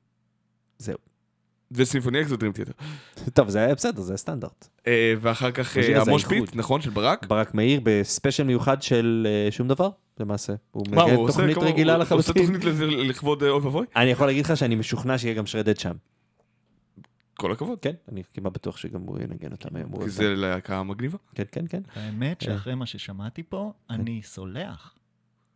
זהו. 1.71 1.83
וסימפוניה 1.83 2.21
אקזוטרים 2.21 2.53
תיאטר. 2.53 2.73
טוב, 3.35 3.49
זה 3.49 3.59
היה 3.59 3.75
בסדר, 3.75 4.01
זה 4.01 4.15
הסטנדרט. 4.15 4.69
אה, 4.87 5.15
ואחר 5.21 5.51
כך 5.51 5.77
אה, 5.77 6.01
ה 6.03 6.06
Moshpit, 6.06 6.33
האיחוד. 6.33 6.59
נכון? 6.59 6.81
של 6.81 6.91
ברק. 6.91 7.27
ברק 7.27 7.55
מאיר 7.55 7.81
בספיישל 7.83 8.43
מיוחד 8.43 8.83
של 8.83 9.27
אה, 9.31 9.51
שום 9.51 9.69
דבר, 9.69 9.91
למעשה. 10.21 10.53
הוא 10.71 10.87
עושה 11.17 11.37
תוכנית 11.37 11.57
רגילה 11.57 11.95
הוא 11.95 12.03
עושה 12.03 12.15
לחלוטין. 12.15 12.43
תוכנית 12.43 12.65
לזה 12.65 12.87
לכבוד 12.87 13.43
אוי 13.43 13.51
ואבוי? 13.51 13.87
אני 13.97 14.11
יכול 14.11 14.27
להגיד 14.27 14.45
לך 14.45 14.57
שאני 14.57 14.75
משוכנע 14.75 15.19
שיהיה 15.19 15.35
גם 15.35 15.47
Shredhead 15.47 15.79
שם. 15.79 15.95
כל 17.35 17.53
הכבוד. 17.53 17.79
כן, 17.83 17.95
אני 18.13 18.23
כמעט 18.35 18.53
בטוח 18.53 18.77
שגם 18.77 19.01
הוא 19.01 19.19
ינגן 19.19 19.53
אותם 19.53 19.77
היום. 19.77 20.03
כי 20.03 20.11
זה 20.11 20.35
להקה 20.35 20.83
מגניבה. 20.83 21.19
כן, 21.35 21.45
כן, 21.53 21.65
כן. 21.69 21.83
האמת 21.95 22.41
שאחרי 22.41 22.75
מה 22.75 22.87
ששמעתי 22.87 23.43
פה, 23.43 23.73
אני 23.91 24.23
סולח. 24.23 24.96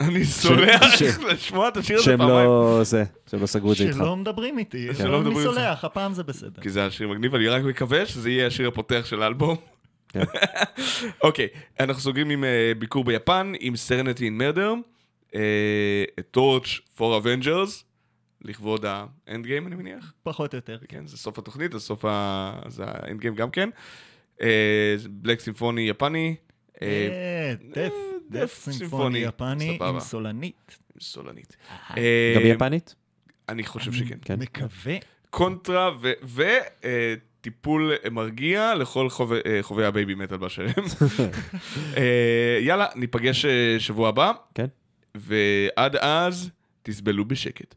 אני 0.00 0.24
סולח 0.24 0.82
לשמוע 1.30 1.68
את 1.68 1.76
השיר 1.76 1.96
הזה 1.96 2.04
שהם 2.04 2.18
פעמיים. 2.18 2.46
לא... 2.46 2.80
זה, 2.82 3.04
שהם 3.30 3.40
לא 3.40 3.46
סגרו 3.46 3.72
את 3.72 3.76
זה 3.76 3.84
איתך. 3.84 3.96
שלא 3.96 4.16
מדברים 4.16 4.58
איתי, 4.58 4.94
שלא 4.94 5.04
אני 5.04 5.20
מדברים 5.20 5.36
איתך. 5.36 5.50
סולח, 5.50 5.84
הפעם 5.84 6.14
זה 6.14 6.22
בסדר. 6.22 6.62
כי 6.62 6.70
זה 6.70 6.86
השיר 6.86 7.08
מגניב, 7.08 7.34
אני 7.34 7.48
רק 7.48 7.62
מקווה 7.62 8.06
שזה 8.06 8.30
יהיה 8.30 8.46
השיר 8.46 8.68
הפותח 8.68 9.02
של 9.04 9.22
האלבום. 9.22 9.56
כן. 10.08 10.22
אוקיי, 11.24 11.48
אנחנו 11.80 12.02
סוגרים 12.02 12.30
עם 12.30 12.44
אה, 12.44 12.72
ביקור 12.78 13.04
ביפן, 13.04 13.52
עם 13.60 13.76
Serenity 13.76 14.24
in 14.24 14.38
Murder, 14.38 14.74
Torch 16.30 16.80
for 16.96 17.16
Avengers, 17.16 17.84
לכבוד 18.42 18.84
ה 18.86 19.46
Endgame 19.46 19.66
אני 19.66 19.76
מניח. 19.76 20.12
פחות 20.22 20.54
או 20.54 20.58
יותר. 20.58 20.78
כן, 20.88 21.06
זה 21.06 21.16
סוף 21.16 21.38
התוכנית, 21.38 21.74
אז 21.74 21.82
סוף 21.82 22.04
ה... 22.04 22.52
זה 22.68 22.84
ה 22.86 23.20
Endgame 23.20 23.34
גם 23.34 23.50
כן. 23.50 23.70
black 25.10 25.40
סימפוני 25.40 25.88
יפני. 25.88 26.36
אה, 26.82 27.54
אה, 27.76 27.88
death, 28.30 28.64
אה, 28.68 28.72
סימפוני 28.72 29.18
יפני. 29.18 29.78
עם 29.80 30.00
סולנית. 30.00 30.78
סולנית. 31.00 31.56
גם 31.90 31.96
אה, 32.42 32.46
יפנית? 32.48 32.94
אני 33.48 33.64
חושב 33.64 33.92
שכן. 33.92 34.18
כן. 34.24 34.38
מקווה. 34.38 34.94
קונטרה 35.30 35.90
וטיפול 36.80 37.92
מרגיע 38.10 38.74
לכל 38.74 39.08
חובבי- 39.10 39.40
אה, 39.80 39.88
ה 39.88 40.14
Babymetal 40.14 40.36
באשר 40.36 40.62
הם. 40.76 40.84
אה, 41.96 42.58
יאללה, 42.60 42.86
ניפגש 42.94 43.44
אה, 43.44 43.76
שבוע 43.78 44.08
הבא, 44.08 44.32
כן. 44.54 44.66
ועד 45.14 45.96
אז 45.96 46.50
תסבלו 46.82 47.24
בשקט. 47.24 47.74